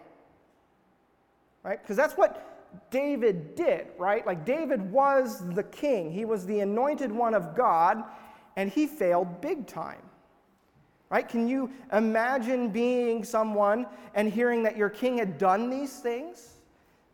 Right? 1.62 1.80
Because 1.80 1.96
that's 1.96 2.14
what 2.14 2.55
David 2.90 3.54
did, 3.54 3.88
right? 3.98 4.26
Like 4.26 4.44
David 4.44 4.90
was 4.90 5.46
the 5.54 5.62
king, 5.62 6.10
he 6.10 6.24
was 6.24 6.46
the 6.46 6.60
anointed 6.60 7.12
one 7.12 7.34
of 7.34 7.54
God, 7.54 8.04
and 8.56 8.70
he 8.70 8.86
failed 8.86 9.40
big 9.40 9.66
time. 9.66 10.02
Right? 11.08 11.28
Can 11.28 11.46
you 11.46 11.70
imagine 11.92 12.70
being 12.70 13.22
someone 13.22 13.86
and 14.14 14.32
hearing 14.32 14.64
that 14.64 14.76
your 14.76 14.90
king 14.90 15.18
had 15.18 15.38
done 15.38 15.70
these 15.70 16.00
things? 16.00 16.54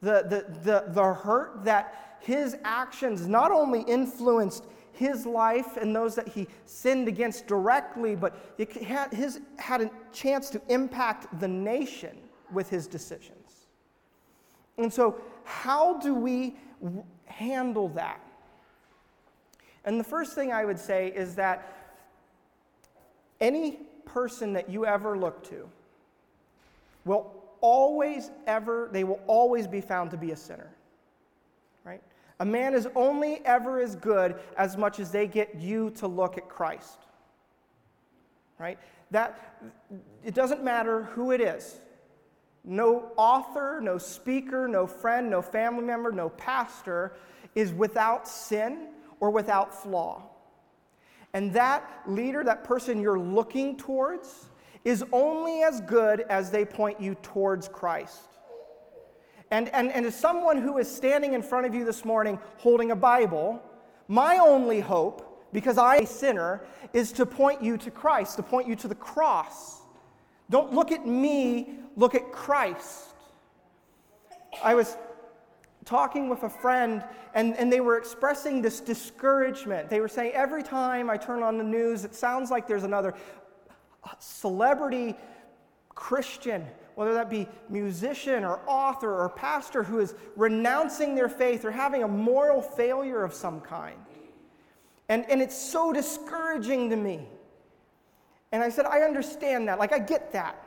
The, 0.01 0.25
the, 0.29 0.59
the, 0.63 0.93
the 0.93 1.15
hurt 1.15 1.65
that 1.65 2.17
his 2.21 2.57
actions 2.65 3.27
not 3.27 3.51
only 3.51 3.83
influenced 3.83 4.65
his 4.93 5.27
life 5.27 5.77
and 5.77 5.95
those 5.95 6.15
that 6.15 6.29
he 6.29 6.47
sinned 6.65 7.09
against 7.09 7.47
directly, 7.47 8.15
but 8.15 8.55
it 8.57 8.73
had, 8.73 9.13
his, 9.13 9.41
had 9.59 9.83
a 9.83 9.91
chance 10.13 10.49
to 10.51 10.63
impact 10.69 11.39
the 11.41 11.49
nation 11.49 12.17
with 12.53 12.69
his 12.71 12.87
decisions. 12.87 13.67
And 14.79 14.93
so, 14.93 15.21
how 15.45 15.99
do 15.99 16.15
we 16.15 16.57
handle 17.27 17.89
that? 17.91 18.21
And 19.85 19.99
the 19.99 20.05
first 20.05 20.35
thing 20.35 20.53
I 20.53 20.65
would 20.65 20.79
say 20.79 21.09
is 21.09 21.35
that 21.35 21.77
any 23.41 23.81
person 24.05 24.53
that 24.53 24.71
you 24.71 24.87
ever 24.87 25.19
look 25.19 25.43
to 25.51 25.69
will 27.05 27.43
always 27.61 28.31
ever, 28.47 28.89
they 28.93 29.05
will 29.05 29.21
always 29.27 29.67
be 29.67 29.81
found 29.81 30.11
to 30.13 30.17
be 30.17 30.31
a 30.31 30.37
sinner. 30.37 30.71
Right? 31.85 32.03
A 32.41 32.45
man 32.45 32.75
is 32.75 32.87
only 32.95 33.45
ever 33.45 33.81
as 33.81 33.97
good 33.97 34.37
as 34.57 34.77
much 34.77 35.01
as 35.01 35.11
they 35.11 35.27
get 35.27 35.55
you 35.57 35.91
to 35.97 36.07
look 36.07 36.39
at 36.39 36.49
Christ. 36.49 36.99
Right? 38.59 38.79
That 39.11 39.59
it 40.25 40.35
doesn't 40.35 40.63
matter 40.63 41.05
who 41.05 41.33
it 41.33 41.41
is. 41.41 41.81
No 42.65 43.13
author, 43.17 43.81
no 43.83 43.99
speaker, 43.99 44.69
no 44.69 44.87
friend, 44.87 45.29
no 45.29 45.43
family 45.43 45.85
member, 45.85 46.13
no 46.13 46.29
pastor 46.29 47.15
is 47.55 47.73
without 47.73 48.29
sin 48.29 48.89
or 49.21 49.31
without 49.31 49.75
flaw. 49.75 50.23
And 51.35 51.53
that 51.55 51.89
leader, 52.07 52.45
that 52.45 52.65
person 52.65 53.01
you're 53.01 53.19
looking 53.19 53.77
towards, 53.77 54.49
is 54.85 55.05
only 55.13 55.63
as 55.63 55.81
good 55.83 56.21
as 56.23 56.51
they 56.51 56.65
point 56.65 57.01
you 57.01 57.15
towards 57.17 57.69
Christ. 57.69 58.29
And, 59.51 59.69
and, 59.71 59.93
and 59.93 60.07
as 60.07 60.15
someone 60.15 60.57
who 60.57 60.79
is 60.79 60.91
standing 60.91 61.35
in 61.35 61.43
front 61.43 61.67
of 61.67 61.75
you 61.75 61.85
this 61.85 62.05
morning 62.05 62.39
holding 62.59 62.91
a 62.91 62.97
Bible, 62.97 63.63
my 64.09 64.39
only 64.39 64.81
hope, 64.81 65.47
because 65.53 65.79
I 65.79 65.97
am 65.97 66.05
a 66.05 66.07
sinner, 66.07 66.63
is 66.93 67.13
to 67.13 67.27
point 67.27 67.63
you 67.63 67.77
to 67.79 67.91
Christ, 67.91 68.37
to 68.37 68.43
point 68.43 68.67
you 68.67 68.77
to 68.77 68.89
the 68.89 68.95
cross. 68.95 69.82
Don't 70.53 70.75
look 70.75 70.93
at 70.93 71.07
me, 71.07 71.79
look 71.97 72.15
at 72.15 72.31
Christ. 72.31 73.15
I 74.63 74.75
was 74.75 74.99
talking 75.87 76.29
with 76.29 76.43
a 76.43 76.51
friend, 76.51 77.03
and, 77.33 77.57
and 77.57 77.73
they 77.73 77.81
were 77.81 77.97
expressing 77.97 78.61
this 78.61 78.79
discouragement. 78.79 79.89
They 79.89 80.01
were 80.01 80.09
saying, 80.09 80.33
Every 80.35 80.63
time 80.63 81.09
I 81.09 81.17
turn 81.17 81.43
on 81.43 81.57
the 81.57 81.65
news, 81.65 82.05
it 82.05 82.15
sounds 82.15 82.51
like 82.51 82.69
there's 82.69 82.85
another 82.85 83.15
celebrity 84.19 85.15
Christian, 85.89 86.67
whether 86.97 87.15
that 87.15 87.31
be 87.31 87.49
musician 87.71 88.45
or 88.45 88.61
author 88.67 89.23
or 89.23 89.31
pastor, 89.31 89.83
who 89.83 90.01
is 90.01 90.15
renouncing 90.37 91.15
their 91.15 91.31
faith 91.31 91.65
or 91.65 91.71
having 91.71 92.03
a 92.03 92.09
moral 92.09 92.61
failure 92.61 93.25
of 93.25 93.33
some 93.33 93.59
kind. 93.63 93.97
And, 95.09 95.25
and 95.31 95.41
it's 95.41 95.57
so 95.57 95.95
discouraging 95.95 96.91
to 96.91 96.97
me. 96.97 97.27
And 98.53 98.63
I 98.63 98.69
said, 98.69 98.87
I 98.87 99.01
understand 99.01 99.69
that. 99.69 99.79
Like, 99.79 99.93
I 99.93 99.99
get 99.99 100.33
that. 100.33 100.63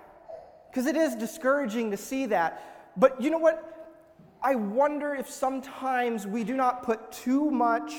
Because 0.70 0.88
it 0.88 0.98
is 0.98 1.15
discouraging 1.15 1.92
to 1.92 1.98
see 1.98 2.25
that. 2.27 2.92
But 2.98 3.22
you 3.22 3.30
know 3.30 3.38
what? 3.38 3.72
I 4.42 4.56
wonder 4.56 5.15
if 5.15 5.30
sometimes 5.30 6.27
we 6.27 6.44
do 6.44 6.56
not 6.56 6.84
put 6.84 7.12
too 7.12 7.50
much, 7.50 7.94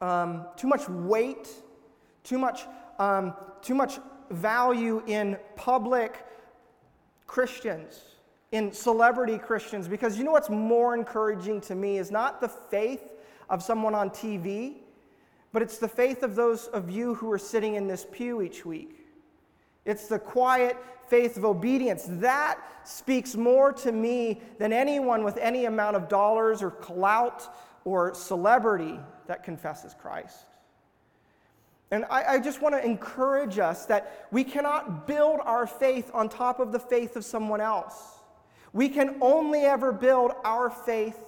um, 0.00 0.46
too 0.56 0.68
much 0.68 0.88
weight, 0.88 1.48
too 2.24 2.38
much 2.38 2.66
um, 2.98 3.34
too 3.62 3.74
much 3.74 3.98
value 4.30 5.02
in 5.06 5.36
public 5.56 6.24
Christians, 7.26 8.00
in 8.52 8.72
celebrity 8.72 9.38
Christians, 9.38 9.88
because 9.88 10.18
you 10.18 10.24
know 10.24 10.32
what's 10.32 10.50
more 10.50 10.94
encouraging 10.94 11.60
to 11.62 11.74
me 11.74 11.98
is 11.98 12.10
not 12.10 12.40
the 12.40 12.48
faith 12.48 13.02
of 13.48 13.62
someone 13.62 13.94
on 13.94 14.10
TV, 14.10 14.81
but 15.52 15.62
it's 15.62 15.78
the 15.78 15.88
faith 15.88 16.22
of 16.22 16.34
those 16.34 16.66
of 16.68 16.90
you 16.90 17.14
who 17.14 17.30
are 17.30 17.38
sitting 17.38 17.74
in 17.74 17.86
this 17.86 18.06
pew 18.10 18.42
each 18.42 18.64
week. 18.64 18.98
It's 19.84 20.06
the 20.06 20.18
quiet 20.18 20.76
faith 21.08 21.36
of 21.36 21.44
obedience. 21.44 22.06
That 22.08 22.58
speaks 22.84 23.34
more 23.34 23.72
to 23.74 23.92
me 23.92 24.40
than 24.58 24.72
anyone 24.72 25.24
with 25.24 25.36
any 25.36 25.66
amount 25.66 25.96
of 25.96 26.08
dollars 26.08 26.62
or 26.62 26.70
clout 26.70 27.54
or 27.84 28.14
celebrity 28.14 28.98
that 29.26 29.44
confesses 29.44 29.94
Christ. 30.00 30.46
And 31.90 32.06
I, 32.08 32.34
I 32.34 32.38
just 32.38 32.62
want 32.62 32.74
to 32.74 32.82
encourage 32.82 33.58
us 33.58 33.84
that 33.86 34.26
we 34.30 34.44
cannot 34.44 35.06
build 35.06 35.40
our 35.44 35.66
faith 35.66 36.10
on 36.14 36.30
top 36.30 36.58
of 36.58 36.72
the 36.72 36.78
faith 36.78 37.16
of 37.16 37.24
someone 37.24 37.60
else. 37.60 37.94
We 38.72 38.88
can 38.88 39.16
only 39.20 39.60
ever 39.60 39.92
build 39.92 40.32
our 40.44 40.70
faith 40.70 41.18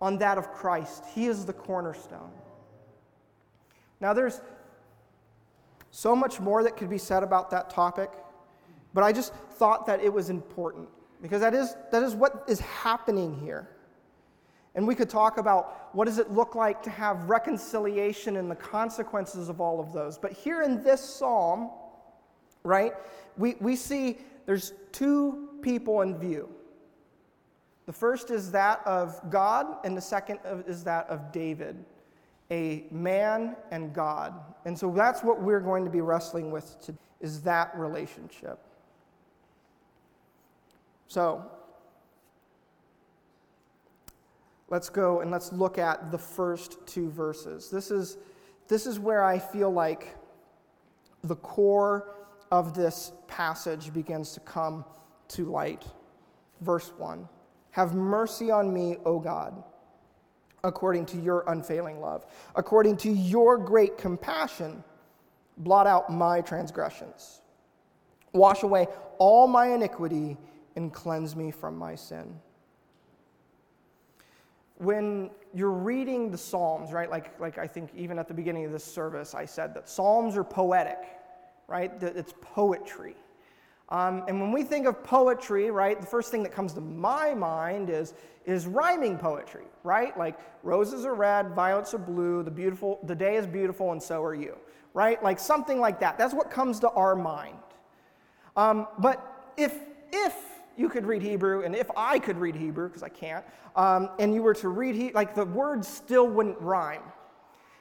on 0.00 0.16
that 0.18 0.38
of 0.38 0.52
Christ. 0.52 1.04
He 1.14 1.26
is 1.26 1.44
the 1.44 1.52
cornerstone. 1.52 2.30
Now, 4.00 4.12
there's 4.12 4.40
so 5.90 6.14
much 6.14 6.40
more 6.40 6.62
that 6.62 6.76
could 6.76 6.90
be 6.90 6.98
said 6.98 7.22
about 7.22 7.50
that 7.50 7.70
topic, 7.70 8.10
but 8.92 9.02
I 9.02 9.12
just 9.12 9.32
thought 9.52 9.86
that 9.86 10.00
it 10.00 10.12
was 10.12 10.30
important 10.30 10.88
because 11.22 11.40
that 11.40 11.54
is, 11.54 11.76
that 11.90 12.02
is 12.02 12.14
what 12.14 12.44
is 12.48 12.60
happening 12.60 13.38
here. 13.38 13.68
And 14.74 14.86
we 14.86 14.94
could 14.94 15.08
talk 15.08 15.38
about 15.38 15.88
what 15.94 16.04
does 16.04 16.18
it 16.18 16.30
look 16.30 16.54
like 16.54 16.82
to 16.82 16.90
have 16.90 17.30
reconciliation 17.30 18.36
and 18.36 18.50
the 18.50 18.56
consequences 18.56 19.48
of 19.48 19.58
all 19.60 19.80
of 19.80 19.94
those. 19.94 20.18
But 20.18 20.32
here 20.32 20.62
in 20.62 20.82
this 20.82 21.00
psalm, 21.00 21.70
right, 22.62 22.92
we, 23.38 23.54
we 23.60 23.74
see 23.74 24.18
there's 24.44 24.74
two 24.92 25.48
people 25.62 26.02
in 26.02 26.18
view. 26.18 26.50
The 27.86 27.92
first 27.92 28.30
is 28.30 28.50
that 28.50 28.82
of 28.84 29.18
God, 29.30 29.78
and 29.84 29.96
the 29.96 30.00
second 30.02 30.40
is 30.66 30.84
that 30.84 31.08
of 31.08 31.32
David, 31.32 31.82
a 32.50 32.84
man 32.90 33.56
and 33.70 33.92
God. 33.92 34.34
And 34.64 34.78
so 34.78 34.90
that's 34.90 35.22
what 35.22 35.40
we're 35.40 35.60
going 35.60 35.84
to 35.84 35.90
be 35.90 36.00
wrestling 36.00 36.50
with 36.50 36.80
today, 36.80 36.98
is 37.20 37.42
that 37.42 37.72
relationship. 37.76 38.58
So, 41.08 41.44
let's 44.68 44.88
go 44.88 45.20
and 45.20 45.30
let's 45.30 45.52
look 45.52 45.78
at 45.78 46.10
the 46.10 46.18
first 46.18 46.78
two 46.86 47.10
verses. 47.10 47.70
This 47.70 47.90
is, 47.90 48.18
this 48.68 48.86
is 48.86 48.98
where 48.98 49.24
I 49.24 49.38
feel 49.38 49.70
like 49.70 50.16
the 51.22 51.36
core 51.36 52.14
of 52.50 52.74
this 52.74 53.12
passage 53.28 53.92
begins 53.92 54.32
to 54.32 54.40
come 54.40 54.84
to 55.28 55.44
light. 55.44 55.84
Verse 56.60 56.92
1 56.96 57.28
Have 57.70 57.94
mercy 57.94 58.50
on 58.50 58.72
me, 58.72 58.96
O 59.04 59.18
God, 59.18 59.62
according 60.64 61.06
to 61.06 61.16
your 61.18 61.44
unfailing 61.48 62.00
love. 62.00 62.26
According 62.54 62.96
to 62.98 63.10
your 63.10 63.56
great 63.58 63.98
compassion, 63.98 64.82
blot 65.58 65.86
out 65.86 66.10
my 66.10 66.40
transgressions. 66.40 67.40
Wash 68.32 68.62
away 68.62 68.86
all 69.18 69.46
my 69.46 69.68
iniquity 69.68 70.36
and 70.74 70.92
cleanse 70.92 71.34
me 71.34 71.50
from 71.50 71.76
my 71.76 71.94
sin 71.94 72.38
when 74.78 75.30
you're 75.54 75.70
reading 75.70 76.30
the 76.30 76.38
Psalms, 76.38 76.92
right? 76.92 77.10
Like, 77.10 77.38
like 77.40 77.58
I 77.58 77.66
think 77.66 77.90
even 77.96 78.18
at 78.18 78.28
the 78.28 78.34
beginning 78.34 78.64
of 78.64 78.72
this 78.72 78.84
service, 78.84 79.34
I 79.34 79.44
said 79.44 79.74
that 79.74 79.88
Psalms 79.88 80.36
are 80.36 80.44
poetic, 80.44 80.98
right? 81.66 81.98
That 82.00 82.16
it's 82.16 82.34
poetry. 82.40 83.16
Um, 83.88 84.24
and 84.26 84.40
when 84.40 84.50
we 84.50 84.64
think 84.64 84.86
of 84.86 85.04
poetry, 85.04 85.70
right, 85.70 86.00
the 86.00 86.06
first 86.06 86.30
thing 86.30 86.42
that 86.42 86.52
comes 86.52 86.72
to 86.72 86.80
my 86.80 87.34
mind 87.34 87.88
is, 87.88 88.14
is 88.44 88.66
rhyming 88.66 89.16
poetry, 89.16 89.64
right? 89.84 90.16
Like 90.18 90.38
roses 90.64 91.04
are 91.04 91.14
red, 91.14 91.50
violets 91.50 91.94
are 91.94 91.98
blue, 91.98 92.42
the, 92.42 92.50
beautiful, 92.50 92.98
the 93.04 93.14
day 93.14 93.36
is 93.36 93.46
beautiful, 93.46 93.92
and 93.92 94.02
so 94.02 94.22
are 94.24 94.34
you, 94.34 94.56
right? 94.92 95.22
Like 95.22 95.38
something 95.38 95.78
like 95.78 96.00
that. 96.00 96.18
That's 96.18 96.34
what 96.34 96.50
comes 96.50 96.80
to 96.80 96.90
our 96.90 97.14
mind. 97.14 97.58
Um, 98.56 98.88
but 98.98 99.52
if, 99.56 99.78
if 100.12 100.34
you 100.76 100.88
could 100.88 101.06
read 101.06 101.22
Hebrew, 101.22 101.62
and 101.62 101.74
if 101.74 101.88
I 101.96 102.18
could 102.18 102.38
read 102.38 102.56
Hebrew, 102.56 102.88
because 102.88 103.04
I 103.04 103.08
can't, 103.08 103.44
um, 103.76 104.10
and 104.18 104.34
you 104.34 104.42
were 104.42 104.54
to 104.54 104.68
read, 104.68 104.96
he- 104.96 105.12
like 105.12 105.34
the 105.34 105.44
words 105.44 105.86
still 105.86 106.26
wouldn't 106.26 106.60
rhyme. 106.60 107.02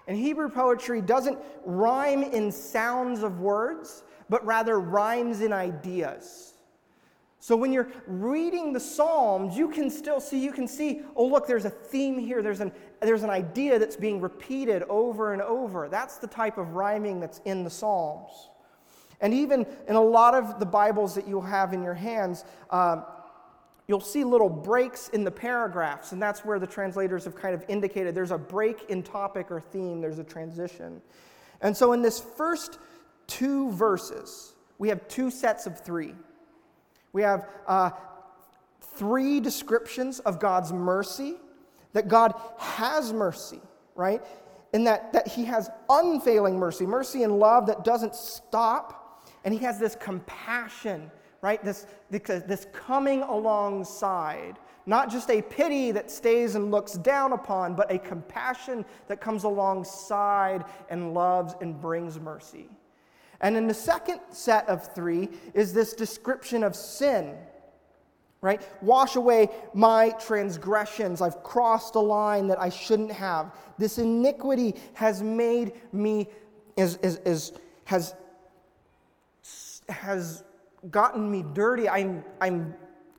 And 0.07 0.15
Hebrew 0.15 0.50
poetry 0.50 1.01
doesn't 1.01 1.39
rhyme 1.65 2.21
in 2.21 2.51
sounds 2.51 3.24
of 3.24 3.39
words, 3.39 4.03
but 4.29 4.46
rather 4.46 4.79
rhymes 4.79 5.41
in 5.41 5.53
ideas. 5.53 6.53
So 7.39 7.55
when 7.55 7.72
you're 7.72 7.91
reading 8.08 8.74
the 8.74 8.79
Psalms, 8.79 9.55
you 9.55 9.70
can 9.70 9.91
still 9.91 10.20
see, 10.20 10.44
you 10.44 10.51
can 10.51 10.67
see, 10.67 11.01
oh, 11.15 11.27
look, 11.27 11.46
there's 11.46 11.65
a 11.65 11.70
theme 11.70 12.17
here. 12.17 12.41
There's 12.41 12.60
an, 12.60 12.72
there's 13.01 13.22
an 13.22 13.29
idea 13.29 13.77
that's 13.77 13.96
being 13.96 14.20
repeated 14.20 14.82
over 14.84 15.32
and 15.32 15.44
over. 15.44 15.88
That's 15.88 16.17
the 16.17 16.25
type 16.25 16.58
of 16.58 16.74
rhyming 16.74 17.20
that's 17.20 17.41
in 17.46 17.63
the 17.63 17.70
Psalms. 17.70 18.50
And 19.22 19.32
even 19.32 19.65
in 19.88 19.96
a 19.96 20.01
lot 20.01 20.34
of 20.34 20.60
the 20.60 20.65
Bibles 20.65 21.13
that 21.13 21.27
you'll 21.27 21.41
have 21.41 21.72
in 21.72 21.84
your 21.84 21.94
hands, 21.94 22.46
um, 22.72 23.05
you'll 23.88 24.01
see 24.01 24.24
little 24.24 24.50
breaks 24.50 25.10
in 25.10 25.24
the 25.24 25.32
paragraphs, 25.32 26.12
and 26.12 26.22
that's 26.22 26.44
where 26.44 26.58
the 26.58 26.67
translators 26.67 27.24
have 27.25 27.36
kind 27.36 27.53
of 27.53 27.63
indicated 27.67 28.15
there's 28.15 28.32
a 28.32 28.38
break 28.38 28.89
in 28.89 29.03
topic 29.03 29.51
or 29.51 29.62
theme, 29.62 30.01
there's 30.01 30.20
a 30.20 30.24
transition. 30.24 31.01
And 31.62 31.77
so 31.77 31.94
in 31.94 32.01
this 32.01 32.20
first 32.20 32.79
two 33.27 33.72
verses, 33.72 34.55
we 34.77 34.89
have 34.89 35.08
two 35.08 35.32
sets 35.32 35.65
of 35.65 35.79
three. 35.79 36.13
We 37.13 37.22
have 37.22 37.48
uh, 37.67 37.91
three 38.96 39.39
descriptions 39.39 40.20
of 40.20 40.39
God's 40.39 40.74
mercy, 40.74 41.36
that 41.94 42.08
God 42.08 42.34
has 42.58 43.13
mercy, 43.13 43.62
right? 43.96 44.22
And 44.74 44.86
that, 44.88 45.13
that 45.13 45.27
He 45.27 45.46
has 45.46 45.70
unfailing 45.89 46.60
mercy, 46.60 46.86
mercy 46.86 47.24
and 47.24 47.39
love 47.39 47.67
that 47.67 47.84
doesn't 47.84 48.15
stop. 48.15 49.25
And 49.46 49.53
He 49.53 49.62
has 49.62 49.79
this 49.79 49.96
compassion, 49.96 51.10
right? 51.41 51.63
This, 51.63 51.88
this 52.10 52.67
coming 52.74 53.22
alongside. 53.22 54.60
Not 54.86 55.10
just 55.10 55.32
a 55.32 55.41
pity 55.41 55.91
that 55.91 56.12
stays 56.12 56.55
and 56.55 56.70
looks 56.70 56.94
down 56.94 57.32
upon, 57.34 57.75
but 57.75 57.91
a 57.91 57.98
compassion 57.98 58.86
that 59.08 59.22
comes 59.22 59.46
alongside 59.46 60.65
and 60.89 61.13
loves 61.13 61.55
and 61.62 61.79
brings 61.79 62.20
mercy. 62.20 62.70
And 63.42 63.58
in 63.58 63.68
the 63.68 63.74
second 63.74 64.20
set 64.32 64.68
of 64.70 64.94
three 64.94 65.30
is 65.54 65.74
this 65.74 65.94
description 65.94 66.63
of 66.63 66.75
sin, 66.75 67.36
right? 68.42 68.62
Wash 68.82 69.15
away 69.15 69.50
my 69.74 70.12
transgressions. 70.12 71.22
I've 71.22 71.44
crossed 71.44 71.96
a 71.96 72.00
line 72.00 72.48
that 72.48 72.60
I 72.60 72.70
shouldn't 72.70 73.12
have. 73.12 73.54
This 73.77 73.98
iniquity 73.98 74.75
has 74.94 75.22
made 75.22 75.74
me, 75.92 76.27
is, 76.77 76.98
is, 76.98 77.18
is, 77.25 77.54
has, 77.86 78.15
has 79.89 80.44
gotten 80.92 81.30
me 81.30 81.44
dirty. 81.54 81.89
I'm, 81.89 82.24
I'm 82.39 82.74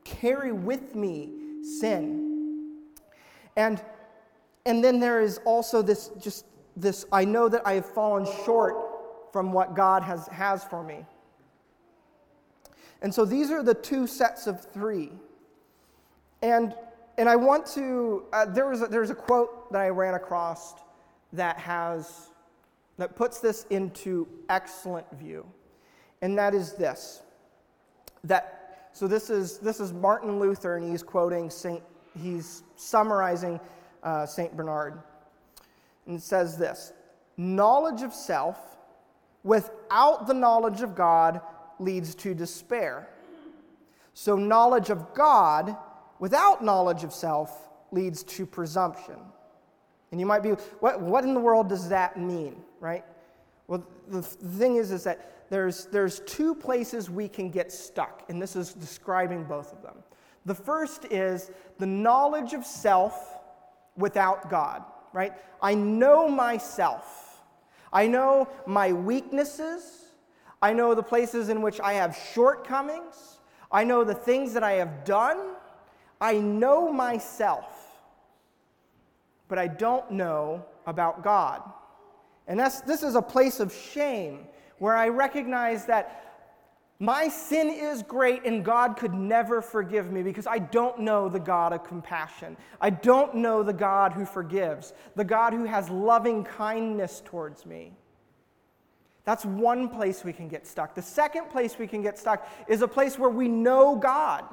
carry 0.05 0.53
with 0.53 0.95
me 0.95 1.31
sin. 1.63 2.83
And, 3.57 3.83
and 4.65 4.85
then 4.85 5.01
there 5.01 5.21
is 5.21 5.41
also 5.45 5.83
this, 5.83 6.11
just 6.19 6.47
this, 6.77 7.07
I 7.11 7.25
know 7.25 7.49
that 7.49 7.67
I 7.67 7.75
have 7.75 7.87
fallen 7.87 8.27
short 8.45 8.77
from 9.37 9.53
what 9.53 9.75
God 9.75 10.03
has, 10.03 10.29
has 10.29 10.65
for 10.65 10.83
me. 10.83 11.05
And 13.03 13.15
so 13.15 13.27
these 13.27 13.51
are 13.51 13.63
the 13.63 13.75
two 13.75 14.07
sets 14.07 14.47
of 14.47 14.65
three. 14.65 15.13
And, 16.41 16.75
and 17.19 17.29
I 17.29 17.37
want 17.37 17.67
to, 17.75 18.25
uh, 18.33 18.47
there 18.47 18.67
was 18.67 18.81
a, 18.81 18.87
there's 18.87 19.11
a 19.11 19.15
quote 19.15 19.71
that 19.75 19.83
I 19.83 19.91
ran 19.91 20.15
across 20.15 20.77
that 21.35 21.59
has, 21.59 22.31
that 22.97 23.15
puts 23.15 23.41
this 23.41 23.67
into 23.69 24.27
excellent 24.49 25.05
view. 25.13 25.45
And 26.23 26.39
that 26.39 26.55
is 26.55 26.73
this, 26.73 27.21
that, 28.25 28.89
so 28.95 29.07
this 29.07 29.29
is, 29.29 29.59
this 29.59 29.81
is 29.81 29.93
Martin 29.93 30.41
Luther 30.41 30.79
and 30.79 30.91
he's 30.91 31.03
quoting 31.03 31.51
Saint, 31.51 31.83
he's 32.19 32.63
summarizing 32.77 33.61
uh, 34.03 34.25
Saint 34.25 34.57
Bernard. 34.57 35.03
And 36.07 36.17
it 36.17 36.23
says 36.23 36.57
this, 36.57 36.95
knowledge 37.37 38.01
of 38.01 38.15
self 38.15 38.76
without 39.47 40.27
the 40.27 40.35
knowledge 40.35 40.83
of 40.83 40.95
God 40.95 41.41
leads 41.79 42.15
to 42.17 42.35
despair. 42.35 43.09
So, 44.13 44.37
knowledge 44.37 44.91
of 44.91 45.15
God 45.15 45.77
without 46.19 46.65
knowledge 46.65 47.05
of 47.05 47.13
self 47.13 47.69
leads 47.93 48.25
to 48.25 48.45
presumption. 48.45 49.17
And 50.11 50.21
you 50.21 50.27
might 50.27 50.43
be, 50.43 50.51
what, 50.81 51.01
what 51.01 51.25
in 51.25 51.33
the 51.35 51.41
world 51.41 51.69
does 51.69 51.89
that 51.89 52.19
mean, 52.19 52.57
right? 52.81 53.05
Well, 53.69 53.87
the, 54.09 54.23
thing 54.23 54.77
is, 54.77 54.91
is 54.91 55.05
that 55.05 55.49
there's, 55.51 55.87
there's 55.87 56.21
two 56.21 56.55
places 56.55 57.09
we 57.09 57.29
can 57.29 57.51
get 57.51 57.71
stuck, 57.71 58.25
and 58.29 58.41
this 58.41 58.57
is 58.57 58.73
describing 58.73 59.45
both 59.45 59.73
of 59.73 59.83
them. 59.83 59.97
The 60.45 60.55
first 60.55 61.07
is 61.07 61.51
the 61.79 61.87
knowledge 61.87 62.53
of 62.53 62.65
self 62.65 63.41
without 63.97 64.51
God, 64.51 64.85
right? 65.13 65.33
I 65.61 65.75
know 65.75 66.29
myself. 66.29 67.26
I 67.97 68.07
know 68.07 68.47
my 68.67 68.93
weaknesses. 68.93 70.13
I 70.61 70.75
know 70.75 70.95
the 70.95 71.03
places 71.03 71.49
in 71.49 71.63
which 71.63 71.81
I 71.81 71.95
have 71.95 72.15
shortcomings. 72.35 73.39
I 73.73 73.85
know 73.85 74.05
the 74.05 74.13
things 74.13 74.53
that 74.53 74.63
I 74.63 74.73
have 74.73 75.03
done. 75.07 75.55
I 76.21 76.35
know 76.35 76.93
myself. 76.93 77.65
But 79.49 79.59
I 79.59 79.67
don't 79.67 80.11
know 80.11 80.63
about 80.87 81.25
God. 81.25 81.63
And 82.47 82.61
that's, 82.61 82.83
this 82.83 83.03
is 83.03 83.15
a 83.15 83.23
place 83.23 83.61
of 83.61 83.73
shame 83.73 84.47
where 84.79 84.95
I 84.95 85.09
recognize 85.09 85.87
that 85.87 86.26
my 86.99 87.29
sin 87.29 87.69
is 87.69 88.03
great, 88.03 88.47
and 88.47 88.65
God 88.65 88.97
could 88.97 89.13
never 89.13 89.61
forgive 89.61 90.11
me 90.11 90.23
because 90.23 90.47
I 90.47 90.59
don't 90.59 91.01
know 91.01 91.29
the 91.29 91.39
God 91.39 91.75
of 91.75 91.85
compassion. 91.85 92.57
I 92.81 92.89
don't 92.89 93.35
know 93.35 93.63
the 93.63 93.75
God 93.75 94.15
who 94.15 94.25
forgives, 94.25 94.95
the 95.15 95.25
God 95.25 95.53
who 95.53 95.65
has 95.65 95.91
loving 95.91 96.43
kindness 96.43 97.23
towards 97.25 97.67
me. 97.67 97.93
That's 99.25 99.45
one 99.45 99.89
place 99.89 100.25
we 100.25 100.33
can 100.33 100.49
get 100.49 100.67
stuck. 100.67 100.95
The 100.95 101.03
second 101.03 101.51
place 101.51 101.79
we 101.79 101.87
can 101.87 102.01
get 102.01 102.19
stuck 102.19 102.49
is 102.67 102.81
a 102.81 102.89
place 102.89 103.19
where 103.19 103.29
we 103.29 103.49
know 103.49 103.97
God, 103.97 104.45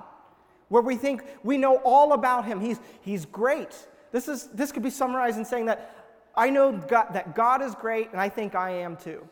where 0.68 0.82
we 0.82 0.98
think 0.98 1.24
we 1.44 1.58
know 1.58 1.78
all 1.86 2.12
about 2.12 2.44
Him. 2.44 2.60
He's, 2.60 2.80
he's 3.02 3.26
great. 3.26 3.88
This, 4.12 4.28
is, 4.28 4.48
this 4.48 4.72
could 4.74 4.84
be 4.84 4.90
summarized 4.90 5.38
in 5.38 5.46
saying 5.46 5.68
that 5.68 5.96
I 6.36 6.50
know 6.50 6.74
God, 6.74 7.14
that 7.14 7.36
God 7.36 7.62
is 7.62 7.74
great, 7.76 8.12
and 8.12 8.20
I 8.20 8.28
think 8.28 8.54
I 8.54 8.72
am 8.72 8.98
too. 8.98 9.26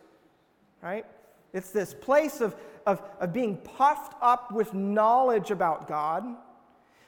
Right? 0.82 1.06
It's 1.54 1.72
this 1.72 1.94
place 1.94 2.40
of 2.40 2.56
of, 2.86 3.02
of 3.20 3.34
being 3.34 3.58
puffed 3.58 4.14
up 4.22 4.52
with 4.52 4.74
knowledge 4.74 5.52
about 5.52 5.88
God, 5.88 6.26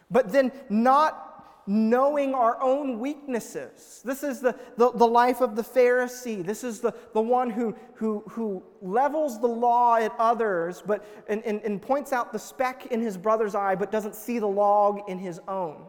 but 0.10 0.32
then 0.32 0.52
not 0.70 1.34
knowing 1.66 2.34
our 2.34 2.62
own 2.62 3.00
weaknesses. 3.00 4.02
This 4.04 4.24
is 4.24 4.42
the, 4.42 4.58
the, 4.76 4.92
the, 4.92 5.08
life 5.08 5.40
of 5.40 5.56
the 5.56 5.62
Pharisee. 5.62 6.46
This 6.46 6.64
is 6.64 6.82
the, 6.82 6.94
the 7.14 7.22
one 7.22 7.50
who, 7.50 7.74
who, 7.96 8.24
who 8.30 8.64
levels 8.82 9.40
the 9.40 9.48
law 9.48 9.96
at 9.96 10.14
others 10.20 10.84
but, 10.86 11.06
and, 11.30 11.42
and, 11.44 11.62
and 11.62 11.82
points 11.82 12.12
out 12.12 12.34
the 12.34 12.40
speck 12.40 12.88
in 12.88 13.00
his 13.00 13.18
brother's 13.18 13.56
eye, 13.56 13.76
but 13.76 13.92
doesn't 13.92 14.16
see 14.16 14.40
the 14.40 14.48
log 14.48 15.02
in 15.08 15.18
his 15.18 15.40
own. 15.48 15.86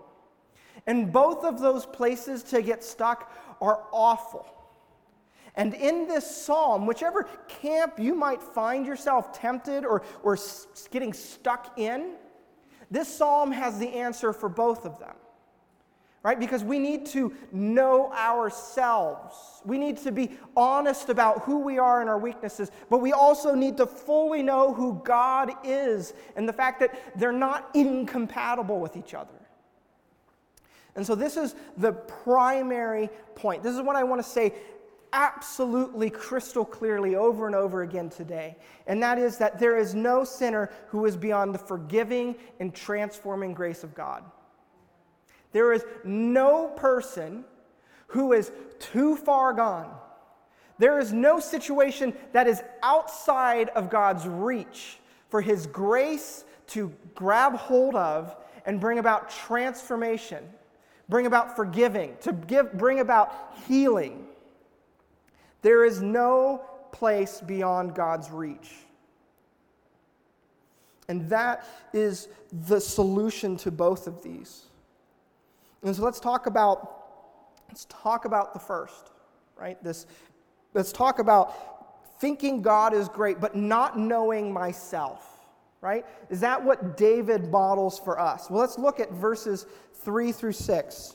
And 0.87 1.13
both 1.13 1.45
of 1.45 1.61
those 1.61 1.87
places 1.87 2.43
to 2.45 2.63
get 2.63 2.85
stuck 2.85 3.33
are 3.61 3.83
awful. 3.91 4.47
And 5.57 5.75
in 5.75 6.09
this 6.09 6.45
psalm, 6.45 6.87
whichever 6.87 7.25
camp 7.49 7.99
you 7.99 8.15
might 8.15 8.43
find 8.43 8.87
yourself 8.87 9.33
tempted 9.33 9.85
or, 9.85 10.03
or 10.23 10.37
getting 10.91 11.13
stuck 11.13 11.79
in, 11.79 12.15
this 12.91 13.15
psalm 13.15 13.53
has 13.53 13.79
the 13.79 13.89
answer 13.89 14.33
for 14.33 14.49
both 14.49 14.85
of 14.85 14.99
them. 14.99 15.15
Right? 16.23 16.41
Because 16.41 16.65
we 16.65 16.79
need 16.79 17.05
to 17.07 17.35
know 17.53 18.11
ourselves. 18.13 19.35
We 19.65 19.77
need 19.77 19.99
to 19.99 20.11
be 20.11 20.31
honest 20.57 21.11
about 21.11 21.43
who 21.43 21.59
we 21.59 21.79
are 21.79 22.01
and 22.01 22.09
our 22.09 22.19
weaknesses, 22.19 22.71
but 22.89 22.99
we 22.99 23.13
also 23.13 23.55
need 23.55 23.77
to 23.77 23.87
fully 23.87 24.43
know 24.43 24.73
who 24.73 25.03
God 25.05 25.51
is 25.65 26.15
and 26.35 26.49
the 26.49 26.53
fact 26.53 26.81
that 26.81 26.99
they're 27.19 27.31
not 27.31 27.69
incompatible 27.75 28.81
with 28.81 28.97
each 28.97 29.13
other. 29.13 29.35
And 30.97 31.07
so, 31.07 31.15
this 31.15 31.37
is 31.37 31.55
the 31.77 31.93
primary 31.93 33.11
point. 33.35 33.63
This 33.63 33.75
is 33.75 33.83
what 33.83 33.97
I 33.97 34.05
want 34.05 34.23
to 34.23 34.29
say 34.29 34.55
absolutely 35.15 36.11
crystal 36.11 36.65
clearly 36.65 37.15
over 37.15 37.47
and 37.47 37.55
over 37.55 37.83
again 37.83 38.11
today, 38.11 38.57
and 38.87 39.03
that 39.03 39.17
is 39.17 39.39
that 39.39 39.59
there 39.59 39.79
is 39.79 39.95
no 39.95 40.25
sinner 40.25 40.71
who 40.89 41.07
is 41.07 41.17
beyond 41.17 41.55
the 41.55 41.59
forgiving 41.59 42.35
and 42.59 42.75
transforming 42.75 43.55
grace 43.55 43.85
of 43.85 43.95
God. 43.95 44.25
There 45.53 45.73
is 45.73 45.85
no 46.03 46.69
person 46.69 47.45
who 48.09 48.33
is 48.33 48.51
too 48.81 49.17
far 49.17 49.53
gone. 49.53 49.95
There 50.79 50.99
is 50.99 51.13
no 51.13 51.39
situation 51.39 52.13
that 52.33 52.49
is 52.49 52.61
outside 52.83 53.69
of 53.71 53.89
God's 53.89 54.27
reach 54.27 54.99
for 55.29 55.41
His 55.41 55.67
grace 55.67 56.45
to 56.69 56.93
grab 57.15 57.55
hold 57.55 57.95
of 57.95 58.37
and 58.67 58.81
bring 58.81 58.99
about 58.99 59.31
transformation, 59.31 60.45
bring 61.09 61.27
about 61.27 61.55
forgiving, 61.55 62.17
to 62.23 62.33
give, 62.33 62.73
bring 62.73 62.99
about 62.99 63.33
healing. 63.69 64.27
There 65.65 65.87
is 65.87 66.03
no 66.03 66.61
place 66.93 67.41
beyond 67.41 67.95
God's 67.95 68.31
reach. 68.31 68.75
And 71.09 71.27
that 71.31 71.67
is 71.95 72.29
the 72.67 72.79
solution 72.79 73.57
to 73.59 73.71
both 73.71 74.07
of 74.07 74.23
these. 74.23 74.67
And 75.83 75.97
so 75.97 76.03
let's 76.03 76.21
talk 76.21 76.47
about 76.47 77.01
let's 77.69 77.87
talk 77.87 78.27
about 78.27 78.53
the 78.53 78.59
first, 78.59 79.11
right? 79.59 79.83
This 79.83 80.05
let's 80.75 80.93
talk 80.93 81.19
about 81.19 82.21
thinking 82.21 82.61
God 82.61 82.93
is 82.93 83.09
great 83.09 83.41
but 83.41 83.57
not 83.57 83.99
knowing 83.99 84.53
myself 84.53 85.31
right? 85.81 86.07
Is 86.31 86.41
that 86.41 86.65
what 86.65 86.97
David 86.97 87.51
models 87.51 87.99
for 87.99 88.19
us? 88.19 88.49
Well, 88.49 88.59
let's 88.59 88.79
look 88.79 89.01
at 89.01 89.13
verses 89.13 89.67
3 90.03 90.33
through 90.33 90.53
6. 90.53 91.15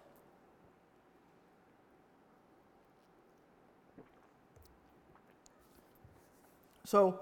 So, 6.91 7.17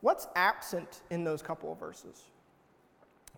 what's 0.00 0.26
absent 0.36 1.02
in 1.10 1.22
those 1.22 1.42
couple 1.42 1.70
of 1.70 1.78
verses? 1.78 2.22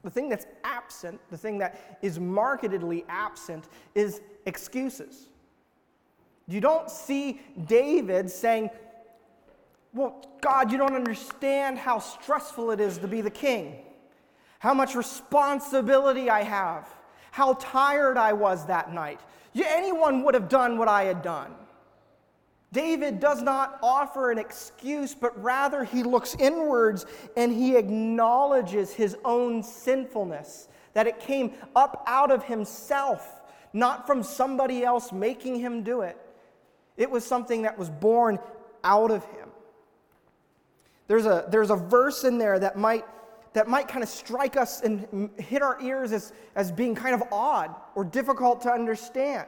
The 0.04 0.10
thing 0.10 0.28
that's 0.28 0.46
absent, 0.62 1.20
the 1.32 1.36
thing 1.36 1.58
that 1.58 1.98
is 2.00 2.20
markedly 2.20 3.04
absent, 3.08 3.64
is 3.96 4.20
excuses. 4.46 5.30
You 6.46 6.60
don't 6.60 6.88
see 6.88 7.40
David 7.66 8.30
saying, 8.30 8.70
well, 9.92 10.24
God, 10.40 10.70
you 10.70 10.78
don't 10.78 10.94
understand 10.94 11.76
how 11.76 11.98
stressful 11.98 12.70
it 12.70 12.78
is 12.78 12.98
to 12.98 13.08
be 13.08 13.20
the 13.20 13.28
king, 13.28 13.78
how 14.60 14.74
much 14.74 14.94
responsibility 14.94 16.30
I 16.30 16.44
have, 16.44 16.86
how 17.32 17.54
tired 17.54 18.16
I 18.16 18.32
was 18.32 18.64
that 18.66 18.94
night. 18.94 19.18
Anyone 19.56 20.22
would 20.22 20.34
have 20.34 20.48
done 20.48 20.78
what 20.78 20.86
I 20.86 21.02
had 21.02 21.20
done. 21.22 21.52
David 22.74 23.20
does 23.20 23.40
not 23.40 23.78
offer 23.82 24.32
an 24.32 24.38
excuse, 24.38 25.14
but 25.14 25.40
rather 25.40 25.84
he 25.84 26.02
looks 26.02 26.34
inwards 26.40 27.06
and 27.36 27.52
he 27.52 27.76
acknowledges 27.76 28.92
his 28.92 29.16
own 29.24 29.62
sinfulness, 29.62 30.68
that 30.92 31.06
it 31.06 31.20
came 31.20 31.52
up 31.76 32.02
out 32.08 32.32
of 32.32 32.42
himself, 32.44 33.40
not 33.72 34.08
from 34.08 34.24
somebody 34.24 34.82
else 34.82 35.12
making 35.12 35.60
him 35.60 35.84
do 35.84 36.00
it. 36.00 36.18
It 36.96 37.08
was 37.08 37.24
something 37.24 37.62
that 37.62 37.78
was 37.78 37.90
born 37.90 38.40
out 38.82 39.12
of 39.12 39.24
him. 39.26 39.48
There's 41.06 41.26
a, 41.26 41.46
there's 41.48 41.70
a 41.70 41.76
verse 41.76 42.24
in 42.24 42.38
there 42.38 42.58
that 42.58 42.76
might, 42.76 43.04
that 43.52 43.68
might 43.68 43.86
kind 43.86 44.02
of 44.02 44.08
strike 44.08 44.56
us 44.56 44.80
and 44.80 45.30
hit 45.38 45.62
our 45.62 45.80
ears 45.80 46.10
as, 46.10 46.32
as 46.56 46.72
being 46.72 46.96
kind 46.96 47.14
of 47.14 47.22
odd 47.30 47.72
or 47.94 48.04
difficult 48.04 48.62
to 48.62 48.72
understand. 48.72 49.46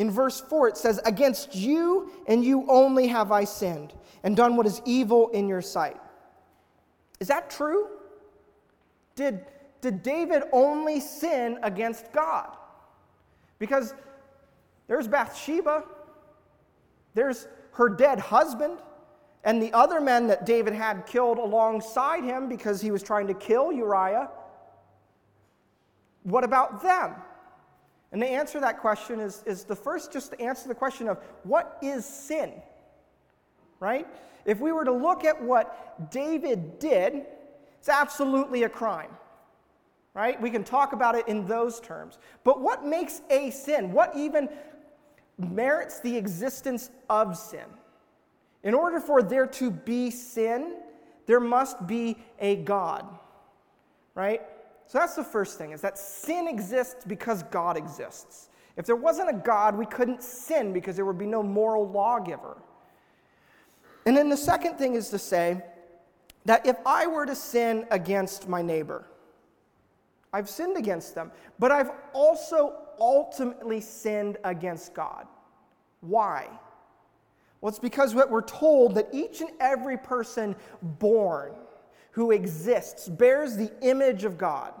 In 0.00 0.10
verse 0.10 0.40
4, 0.40 0.68
it 0.68 0.76
says, 0.78 0.98
Against 1.04 1.54
you 1.54 2.10
and 2.26 2.42
you 2.42 2.64
only 2.70 3.06
have 3.08 3.30
I 3.30 3.44
sinned, 3.44 3.92
and 4.22 4.34
done 4.34 4.56
what 4.56 4.64
is 4.64 4.80
evil 4.86 5.28
in 5.28 5.46
your 5.46 5.60
sight. 5.60 5.98
Is 7.20 7.28
that 7.28 7.50
true? 7.50 7.86
Did, 9.14 9.44
did 9.82 10.02
David 10.02 10.44
only 10.52 11.00
sin 11.00 11.58
against 11.62 12.10
God? 12.14 12.56
Because 13.58 13.92
there's 14.86 15.06
Bathsheba, 15.06 15.84
there's 17.12 17.46
her 17.72 17.90
dead 17.90 18.20
husband, 18.20 18.78
and 19.44 19.62
the 19.62 19.70
other 19.74 20.00
men 20.00 20.28
that 20.28 20.46
David 20.46 20.72
had 20.72 21.04
killed 21.04 21.36
alongside 21.36 22.24
him 22.24 22.48
because 22.48 22.80
he 22.80 22.90
was 22.90 23.02
trying 23.02 23.26
to 23.26 23.34
kill 23.34 23.70
Uriah, 23.70 24.30
what 26.22 26.42
about 26.42 26.82
them? 26.82 27.16
And 28.12 28.20
the 28.20 28.26
answer 28.26 28.54
to 28.54 28.60
that 28.60 28.80
question 28.80 29.20
is, 29.20 29.42
is 29.46 29.64
the 29.64 29.76
first 29.76 30.12
just 30.12 30.32
to 30.32 30.40
answer 30.40 30.68
the 30.68 30.74
question 30.74 31.08
of 31.08 31.18
what 31.44 31.78
is 31.82 32.04
sin? 32.04 32.52
Right? 33.78 34.06
If 34.44 34.60
we 34.60 34.72
were 34.72 34.84
to 34.84 34.92
look 34.92 35.24
at 35.24 35.40
what 35.40 36.10
David 36.10 36.78
did, 36.78 37.26
it's 37.78 37.88
absolutely 37.88 38.64
a 38.64 38.68
crime. 38.68 39.10
Right? 40.12 40.40
We 40.40 40.50
can 40.50 40.64
talk 40.64 40.92
about 40.92 41.14
it 41.14 41.28
in 41.28 41.46
those 41.46 41.78
terms. 41.80 42.18
But 42.42 42.60
what 42.60 42.84
makes 42.84 43.22
a 43.30 43.50
sin? 43.50 43.92
What 43.92 44.16
even 44.16 44.48
merits 45.38 46.00
the 46.00 46.16
existence 46.16 46.90
of 47.08 47.36
sin? 47.36 47.66
In 48.62 48.74
order 48.74 49.00
for 49.00 49.22
there 49.22 49.46
to 49.46 49.70
be 49.70 50.10
sin, 50.10 50.76
there 51.26 51.40
must 51.40 51.86
be 51.86 52.18
a 52.40 52.56
God, 52.56 53.06
right? 54.14 54.42
So 54.90 54.98
that's 54.98 55.14
the 55.14 55.22
first 55.22 55.56
thing, 55.56 55.70
is 55.70 55.82
that 55.82 55.96
sin 55.96 56.48
exists 56.48 57.04
because 57.06 57.44
God 57.44 57.76
exists. 57.76 58.48
If 58.76 58.86
there 58.86 58.96
wasn't 58.96 59.30
a 59.30 59.34
God, 59.34 59.78
we 59.78 59.86
couldn't 59.86 60.20
sin 60.20 60.72
because 60.72 60.96
there 60.96 61.04
would 61.04 61.16
be 61.16 61.26
no 61.26 61.44
moral 61.44 61.88
lawgiver. 61.88 62.60
And 64.04 64.16
then 64.16 64.28
the 64.28 64.36
second 64.36 64.78
thing 64.78 64.96
is 64.96 65.08
to 65.10 65.18
say 65.20 65.62
that 66.44 66.66
if 66.66 66.76
I 66.84 67.06
were 67.06 67.24
to 67.24 67.36
sin 67.36 67.86
against 67.92 68.48
my 68.48 68.62
neighbor, 68.62 69.06
I've 70.32 70.48
sinned 70.48 70.76
against 70.76 71.14
them, 71.14 71.30
but 71.60 71.70
I've 71.70 71.92
also 72.12 72.74
ultimately 72.98 73.80
sinned 73.80 74.38
against 74.42 74.92
God. 74.92 75.28
Why? 76.00 76.48
Well, 77.60 77.68
it's 77.68 77.78
because 77.78 78.12
what 78.12 78.28
we're 78.28 78.42
told 78.42 78.96
that 78.96 79.06
each 79.12 79.40
and 79.40 79.50
every 79.60 79.98
person 79.98 80.56
born 80.82 81.52
who 82.12 82.30
exists 82.30 83.08
bears 83.08 83.56
the 83.56 83.70
image 83.82 84.24
of 84.24 84.36
God. 84.36 84.72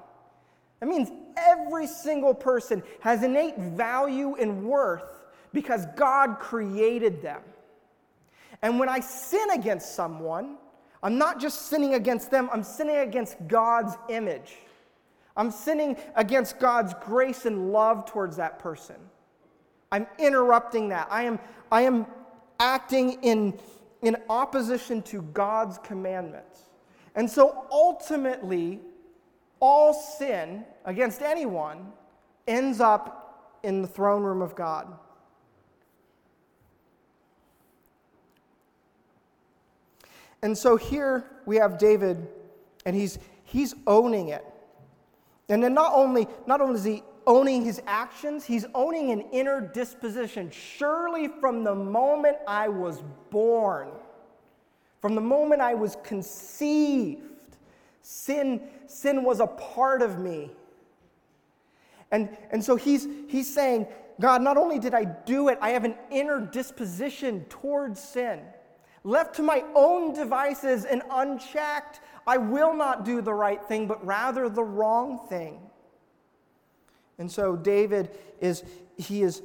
That 0.80 0.88
means 0.88 1.10
every 1.36 1.86
single 1.86 2.34
person 2.34 2.82
has 3.00 3.22
innate 3.22 3.58
value 3.58 4.36
and 4.36 4.64
worth 4.64 5.24
because 5.52 5.86
God 5.96 6.38
created 6.38 7.22
them. 7.22 7.42
And 8.62 8.78
when 8.78 8.88
I 8.88 9.00
sin 9.00 9.50
against 9.50 9.94
someone, 9.94 10.56
I'm 11.02 11.18
not 11.18 11.40
just 11.40 11.66
sinning 11.68 11.94
against 11.94 12.30
them, 12.30 12.48
I'm 12.52 12.62
sinning 12.62 12.96
against 12.96 13.36
God's 13.48 13.96
image. 14.08 14.56
I'm 15.36 15.50
sinning 15.50 15.96
against 16.16 16.58
God's 16.58 16.92
grace 17.02 17.46
and 17.46 17.72
love 17.72 18.04
towards 18.04 18.36
that 18.36 18.58
person. 18.58 18.96
I'm 19.92 20.06
interrupting 20.18 20.90
that. 20.90 21.08
I 21.10 21.22
am, 21.24 21.38
I 21.72 21.82
am 21.82 22.06
acting 22.58 23.12
in, 23.22 23.58
in 24.02 24.16
opposition 24.28 25.02
to 25.02 25.22
God's 25.22 25.78
commandments. 25.78 26.69
And 27.14 27.28
so 27.28 27.66
ultimately, 27.70 28.80
all 29.58 29.92
sin 29.92 30.64
against 30.84 31.22
anyone 31.22 31.92
ends 32.46 32.80
up 32.80 33.58
in 33.62 33.82
the 33.82 33.88
throne 33.88 34.22
room 34.22 34.42
of 34.42 34.54
God. 34.54 34.96
And 40.42 40.56
so 40.56 40.76
here 40.76 41.24
we 41.44 41.56
have 41.56 41.76
David, 41.76 42.26
and 42.86 42.96
he's, 42.96 43.18
he's 43.44 43.74
owning 43.86 44.28
it. 44.28 44.44
And 45.50 45.62
then 45.62 45.74
not 45.74 45.92
only, 45.94 46.26
not 46.46 46.60
only 46.60 46.76
is 46.76 46.84
he 46.84 47.02
owning 47.26 47.64
his 47.64 47.82
actions, 47.86 48.44
he's 48.44 48.64
owning 48.74 49.10
an 49.10 49.20
inner 49.32 49.60
disposition. 49.60 50.50
Surely 50.50 51.28
from 51.28 51.64
the 51.64 51.74
moment 51.74 52.38
I 52.46 52.68
was 52.68 53.02
born, 53.30 53.90
from 55.00 55.14
the 55.14 55.20
moment 55.20 55.60
I 55.60 55.74
was 55.74 55.96
conceived, 56.04 57.22
sin, 58.02 58.60
sin 58.86 59.24
was 59.24 59.40
a 59.40 59.46
part 59.46 60.02
of 60.02 60.18
me. 60.18 60.50
And, 62.10 62.36
and 62.50 62.62
so 62.62 62.76
he's, 62.76 63.06
he's 63.28 63.52
saying, 63.52 63.86
God, 64.20 64.42
not 64.42 64.56
only 64.56 64.78
did 64.78 64.94
I 64.94 65.04
do 65.04 65.48
it, 65.48 65.58
I 65.62 65.70
have 65.70 65.84
an 65.84 65.94
inner 66.10 66.40
disposition 66.40 67.46
towards 67.48 68.00
sin. 68.00 68.40
Left 69.02 69.34
to 69.36 69.42
my 69.42 69.64
own 69.74 70.12
devices 70.12 70.84
and 70.84 71.02
unchecked, 71.10 72.00
I 72.26 72.36
will 72.36 72.74
not 72.74 73.04
do 73.04 73.22
the 73.22 73.32
right 73.32 73.62
thing, 73.64 73.86
but 73.86 74.04
rather 74.04 74.48
the 74.50 74.62
wrong 74.62 75.26
thing. 75.28 75.58
And 77.18 77.30
so 77.30 77.56
David 77.56 78.18
is, 78.40 78.64
he 78.98 79.22
is, 79.22 79.42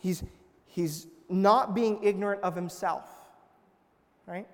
he's, 0.00 0.22
he's 0.66 1.06
not 1.30 1.74
being 1.74 2.02
ignorant 2.02 2.42
of 2.42 2.54
himself, 2.54 3.08
right? 4.26 4.46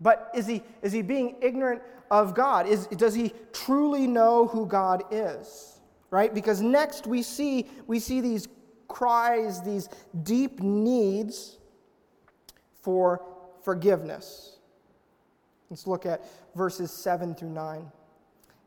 But 0.00 0.30
is 0.34 0.46
he, 0.46 0.62
is 0.82 0.92
he 0.92 1.02
being 1.02 1.36
ignorant 1.40 1.82
of 2.10 2.34
God? 2.34 2.66
Is, 2.66 2.86
does 2.86 3.14
he 3.14 3.32
truly 3.52 4.06
know 4.06 4.46
who 4.46 4.66
God 4.66 5.04
is? 5.10 5.80
Right? 6.10 6.32
Because 6.32 6.60
next 6.60 7.06
we 7.06 7.22
see, 7.22 7.66
we 7.86 7.98
see 7.98 8.20
these 8.20 8.48
cries, 8.86 9.62
these 9.62 9.88
deep 10.22 10.60
needs 10.60 11.58
for 12.80 13.22
forgiveness. 13.62 14.58
Let's 15.70 15.86
look 15.86 16.06
at 16.06 16.24
verses 16.54 16.90
7 16.90 17.34
through 17.34 17.50
9. 17.50 17.90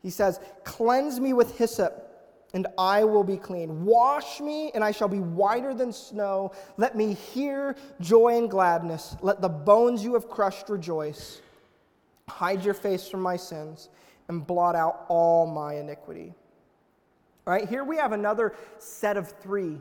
He 0.02 0.10
says, 0.10 0.40
Cleanse 0.64 1.18
me 1.18 1.32
with 1.32 1.56
hyssop, 1.58 2.11
and 2.54 2.66
I 2.76 3.04
will 3.04 3.24
be 3.24 3.36
clean. 3.36 3.84
Wash 3.84 4.40
me, 4.40 4.70
and 4.74 4.84
I 4.84 4.90
shall 4.90 5.08
be 5.08 5.20
whiter 5.20 5.74
than 5.74 5.92
snow. 5.92 6.52
Let 6.76 6.96
me 6.96 7.14
hear 7.14 7.76
joy 8.00 8.36
and 8.36 8.50
gladness. 8.50 9.16
Let 9.22 9.40
the 9.40 9.48
bones 9.48 10.04
you 10.04 10.14
have 10.14 10.28
crushed 10.28 10.68
rejoice. 10.68 11.40
Hide 12.28 12.64
your 12.64 12.74
face 12.74 13.08
from 13.08 13.20
my 13.20 13.36
sins, 13.36 13.88
and 14.28 14.46
blot 14.46 14.76
out 14.76 15.06
all 15.08 15.46
my 15.46 15.76
iniquity. 15.76 16.34
All 17.46 17.52
right, 17.52 17.68
here 17.68 17.84
we 17.84 17.96
have 17.96 18.12
another 18.12 18.54
set 18.78 19.16
of 19.16 19.28
three. 19.40 19.78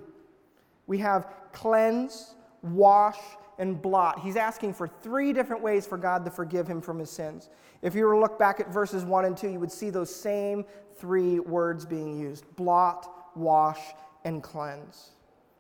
We 0.88 0.98
have 1.00 1.28
cleanse, 1.54 2.34
wash, 2.64 3.20
and 3.60 3.82
blot. 3.82 4.20
He's 4.20 4.36
asking 4.36 4.74
for 4.74 4.88
three 4.88 5.34
different 5.34 5.62
ways 5.62 5.86
for 5.86 5.98
God 5.98 6.26
to 6.26 6.32
forgive 6.32 6.68
him 6.68 6.82
from 6.82 7.00
his 7.00 7.10
sins. 7.10 7.50
If 7.82 7.96
you 7.96 8.06
were 8.06 8.14
to 8.14 8.20
look 8.20 8.40
back 8.40 8.60
at 8.60 8.72
verses 8.72 9.04
1 9.04 9.26
and 9.26 9.38
2, 9.38 9.50
you 9.50 9.60
would 9.60 9.72
see 9.72 9.90
those 9.90 10.14
same 10.14 10.66
three 10.98 11.40
words 11.40 11.86
being 11.86 12.18
used 12.20 12.46
blot, 12.56 13.36
wash, 13.36 13.80
and 14.26 14.42
cleanse. 14.42 15.12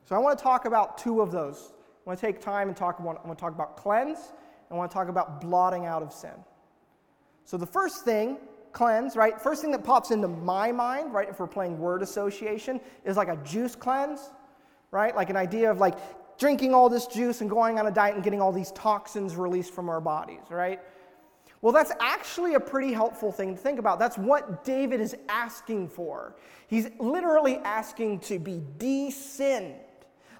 So 0.05 0.15
I 0.15 0.19
want 0.19 0.37
to 0.37 0.43
talk 0.43 0.65
about 0.65 0.97
two 0.97 1.21
of 1.21 1.31
those. 1.31 1.73
I 2.05 2.09
want 2.09 2.19
to 2.19 2.25
take 2.25 2.41
time 2.41 2.67
and 2.67 2.75
talk 2.75 2.99
about, 2.99 3.21
I 3.23 3.27
want 3.27 3.37
to 3.37 3.41
talk 3.41 3.53
about 3.53 3.77
cleanse, 3.77 4.19
and 4.19 4.71
I 4.71 4.75
want 4.75 4.89
to 4.91 4.95
talk 4.95 5.07
about 5.07 5.41
blotting 5.41 5.85
out 5.85 6.01
of 6.01 6.11
sin. 6.11 6.31
So 7.45 7.57
the 7.57 7.65
first 7.67 8.05
thing, 8.05 8.37
cleanse, 8.71 9.15
right? 9.15 9.39
First 9.39 9.61
thing 9.61 9.71
that 9.71 9.83
pops 9.83 10.11
into 10.11 10.27
my 10.27 10.71
mind, 10.71 11.13
right, 11.13 11.29
if 11.29 11.39
we're 11.39 11.47
playing 11.47 11.77
word 11.77 12.01
association, 12.01 12.79
is 13.05 13.17
like 13.17 13.27
a 13.27 13.37
juice 13.37 13.75
cleanse, 13.75 14.31
right? 14.91 15.15
Like 15.15 15.29
an 15.29 15.37
idea 15.37 15.69
of 15.69 15.79
like 15.79 15.95
drinking 16.41 16.73
all 16.73 16.89
this 16.89 17.05
juice 17.05 17.41
and 17.41 17.49
going 17.51 17.77
on 17.77 17.85
a 17.85 17.91
diet 17.91 18.15
and 18.15 18.23
getting 18.23 18.41
all 18.41 18.51
these 18.51 18.71
toxins 18.71 19.35
released 19.35 19.71
from 19.71 19.87
our 19.89 20.01
bodies, 20.01 20.41
right? 20.49 20.79
Well, 21.61 21.71
that's 21.71 21.91
actually 21.99 22.55
a 22.55 22.59
pretty 22.59 22.91
helpful 22.91 23.31
thing 23.31 23.55
to 23.55 23.61
think 23.61 23.77
about. 23.77 23.99
That's 23.99 24.17
what 24.17 24.63
David 24.63 24.99
is 25.01 25.15
asking 25.29 25.89
for. 25.89 26.35
He's 26.65 26.89
literally 26.97 27.57
asking 27.57 28.21
to 28.21 28.39
be 28.39 28.63
de-sinned, 28.79 29.75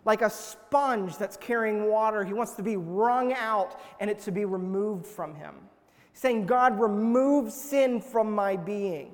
like 0.04 0.24
a 0.24 0.30
sponge 0.32 1.18
that's 1.18 1.38
carrying 1.38 1.88
water. 1.88 2.24
He 2.24 2.34
wants 2.34 2.54
to 2.54 2.64
be 2.64 2.78
wrung 2.78 3.34
out 3.34 3.80
and 4.00 4.10
it 4.10 4.18
to 4.22 4.32
be 4.32 4.44
removed 4.46 5.06
from 5.06 5.36
him. 5.36 5.54
He's 6.14 6.22
saying, 6.22 6.48
God, 6.48 6.80
remove 6.80 7.52
sin 7.52 8.02
from 8.02 8.34
my 8.34 8.58
being. 8.58 9.14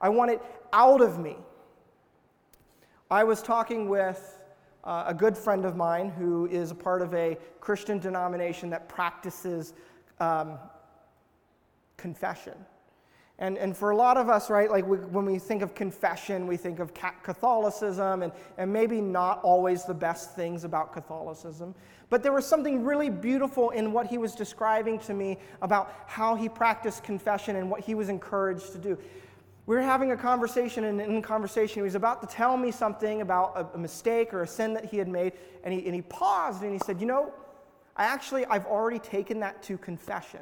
I 0.00 0.08
want 0.08 0.30
it 0.30 0.40
out 0.72 1.02
of 1.02 1.18
me. 1.18 1.36
I 3.10 3.22
was 3.24 3.42
talking 3.42 3.90
with 3.90 4.35
uh, 4.86 5.04
a 5.08 5.14
good 5.14 5.36
friend 5.36 5.64
of 5.64 5.76
mine 5.76 6.08
who 6.08 6.46
is 6.46 6.70
a 6.70 6.74
part 6.74 7.02
of 7.02 7.12
a 7.12 7.36
Christian 7.60 7.98
denomination 7.98 8.70
that 8.70 8.88
practices 8.88 9.74
um, 10.20 10.58
confession. 11.96 12.54
And, 13.38 13.58
and 13.58 13.76
for 13.76 13.90
a 13.90 13.96
lot 13.96 14.16
of 14.16 14.30
us, 14.30 14.48
right, 14.48 14.70
like 14.70 14.86
we, 14.86 14.96
when 14.96 15.26
we 15.26 15.38
think 15.38 15.60
of 15.60 15.74
confession, 15.74 16.46
we 16.46 16.56
think 16.56 16.78
of 16.78 16.94
Catholicism 16.94 18.22
and, 18.22 18.32
and 18.56 18.72
maybe 18.72 19.00
not 19.02 19.42
always 19.42 19.84
the 19.84 19.92
best 19.92 20.34
things 20.34 20.64
about 20.64 20.94
Catholicism. 20.94 21.74
But 22.08 22.22
there 22.22 22.32
was 22.32 22.46
something 22.46 22.84
really 22.84 23.10
beautiful 23.10 23.70
in 23.70 23.92
what 23.92 24.06
he 24.06 24.16
was 24.16 24.34
describing 24.34 24.98
to 25.00 25.12
me 25.12 25.38
about 25.60 25.92
how 26.06 26.34
he 26.34 26.48
practiced 26.48 27.02
confession 27.02 27.56
and 27.56 27.68
what 27.68 27.80
he 27.80 27.94
was 27.94 28.08
encouraged 28.08 28.72
to 28.72 28.78
do 28.78 28.98
we 29.66 29.74
were 29.74 29.82
having 29.82 30.12
a 30.12 30.16
conversation, 30.16 30.84
and 30.84 31.00
in 31.00 31.16
the 31.16 31.20
conversation, 31.20 31.80
he 31.80 31.82
was 31.82 31.96
about 31.96 32.20
to 32.20 32.28
tell 32.28 32.56
me 32.56 32.70
something 32.70 33.20
about 33.20 33.70
a, 33.74 33.78
mistake 33.78 34.32
or 34.32 34.42
a 34.42 34.46
sin 34.46 34.72
that 34.74 34.84
he 34.84 34.96
had 34.96 35.08
made, 35.08 35.32
and 35.64 35.74
he, 35.74 35.84
and 35.86 35.94
he 35.94 36.02
paused 36.02 36.62
and 36.62 36.72
he 36.72 36.78
said, 36.78 37.00
You 37.00 37.06
know, 37.06 37.34
I 37.96 38.04
actually, 38.04 38.46
I've 38.46 38.66
already 38.66 39.00
taken 39.00 39.40
that 39.40 39.62
to 39.64 39.76
confession, 39.76 40.40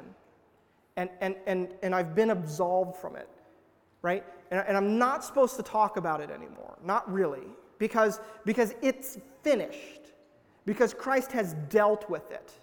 and, 0.95 1.09
and, 1.21 1.35
and, 1.47 1.69
and 1.81 1.95
I've 1.95 2.13
been 2.13 2.29
absolved 2.29 2.97
from 2.97 3.15
it, 3.15 3.27
right? 4.03 4.23
And, 4.51 4.63
and 4.67 4.77
I'm 4.77 4.99
not 4.99 5.23
supposed 5.23 5.55
to 5.55 5.63
talk 5.63 5.97
about 5.97 6.21
it 6.21 6.29
anymore, 6.29 6.77
not 6.83 7.11
really, 7.11 7.47
because, 7.79 8.19
because 8.45 8.75
it's 8.83 9.17
finished, 9.41 10.13
because 10.67 10.93
Christ 10.93 11.31
has 11.31 11.55
dealt 11.69 12.07
with 12.11 12.31
it. 12.31 12.53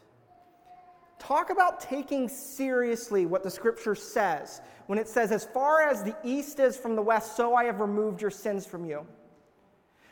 Talk 1.22 1.50
about 1.50 1.78
taking 1.78 2.28
seriously 2.28 3.26
what 3.26 3.44
the 3.44 3.50
scripture 3.50 3.94
says 3.94 4.60
when 4.86 4.98
it 4.98 5.06
says, 5.06 5.30
As 5.30 5.44
far 5.44 5.80
as 5.88 6.02
the 6.02 6.16
east 6.24 6.58
is 6.58 6.76
from 6.76 6.96
the 6.96 7.02
west, 7.02 7.36
so 7.36 7.54
I 7.54 7.62
have 7.62 7.78
removed 7.78 8.20
your 8.20 8.30
sins 8.32 8.66
from 8.66 8.84
you. 8.84 9.06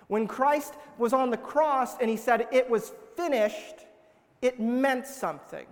When 0.07 0.29
Christ 0.29 0.75
was 0.99 1.13
on 1.13 1.31
the 1.31 1.37
cross 1.37 1.99
and 1.99 2.09
he 2.09 2.17
said, 2.17 2.47
It 2.53 2.71
was 2.71 2.93
finished, 3.17 3.87
it 4.41 4.61
meant 4.61 5.05
something. 5.05 5.67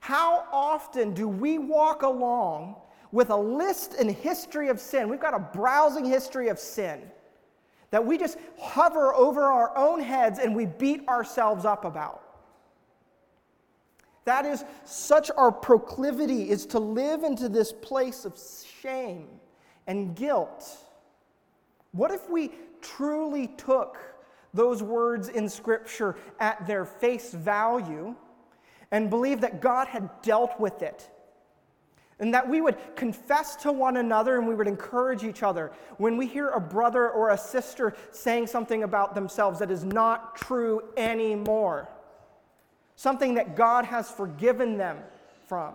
How 0.00 0.46
often 0.50 1.12
do 1.12 1.28
we 1.28 1.58
walk 1.58 2.00
along 2.00 2.76
with 3.10 3.28
a 3.28 3.36
list 3.36 3.96
and 4.00 4.10
history 4.10 4.70
of 4.70 4.80
sin? 4.80 5.10
We've 5.10 5.20
got 5.20 5.34
a 5.34 5.40
browsing 5.40 6.06
history 6.06 6.48
of 6.48 6.58
sin 6.58 7.02
that 7.90 8.06
we 8.06 8.16
just 8.16 8.38
hover 8.58 9.12
over 9.12 9.42
our 9.42 9.76
own 9.76 10.00
heads 10.00 10.38
and 10.38 10.56
we 10.56 10.64
beat 10.64 11.06
ourselves 11.06 11.66
up 11.66 11.84
about. 11.84 12.21
That 14.24 14.46
is 14.46 14.64
such 14.84 15.30
our 15.36 15.50
proclivity 15.50 16.48
is 16.48 16.66
to 16.66 16.78
live 16.78 17.24
into 17.24 17.48
this 17.48 17.72
place 17.72 18.24
of 18.24 18.40
shame 18.80 19.28
and 19.86 20.14
guilt. 20.14 20.78
What 21.92 22.10
if 22.10 22.28
we 22.30 22.52
truly 22.80 23.48
took 23.48 23.98
those 24.54 24.82
words 24.82 25.28
in 25.28 25.48
Scripture 25.48 26.16
at 26.38 26.66
their 26.66 26.84
face 26.84 27.32
value 27.32 28.14
and 28.90 29.10
believed 29.10 29.42
that 29.42 29.60
God 29.60 29.88
had 29.88 30.08
dealt 30.22 30.58
with 30.60 30.82
it? 30.82 31.10
And 32.20 32.32
that 32.34 32.48
we 32.48 32.60
would 32.60 32.76
confess 32.94 33.56
to 33.56 33.72
one 33.72 33.96
another 33.96 34.38
and 34.38 34.46
we 34.46 34.54
would 34.54 34.68
encourage 34.68 35.24
each 35.24 35.42
other. 35.42 35.72
When 35.96 36.16
we 36.16 36.28
hear 36.28 36.50
a 36.50 36.60
brother 36.60 37.10
or 37.10 37.30
a 37.30 37.38
sister 37.38 37.94
saying 38.12 38.46
something 38.46 38.84
about 38.84 39.16
themselves 39.16 39.58
that 39.58 39.72
is 39.72 39.82
not 39.82 40.36
true 40.36 40.82
anymore, 40.96 41.88
something 43.02 43.34
that 43.34 43.56
God 43.56 43.84
has 43.84 44.08
forgiven 44.08 44.76
them 44.76 44.96
from, 45.48 45.74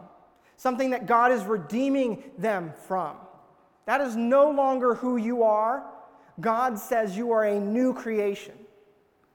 something 0.56 0.92
that 0.92 1.06
God 1.06 1.34
is 1.34 1.44
redeeming 1.44 2.24
them 2.38 2.72
from. 2.88 3.18
That 3.86 4.00
is 4.00 4.16
no 4.16 4.50
longer 4.50 4.96
who 4.96 5.18
you 5.18 5.44
are. 5.44 5.84
God 6.40 6.80
says 6.80 7.18
you 7.18 7.34
are 7.34 7.44
a 7.44 7.60
new 7.60 7.94
creation. 7.94 8.54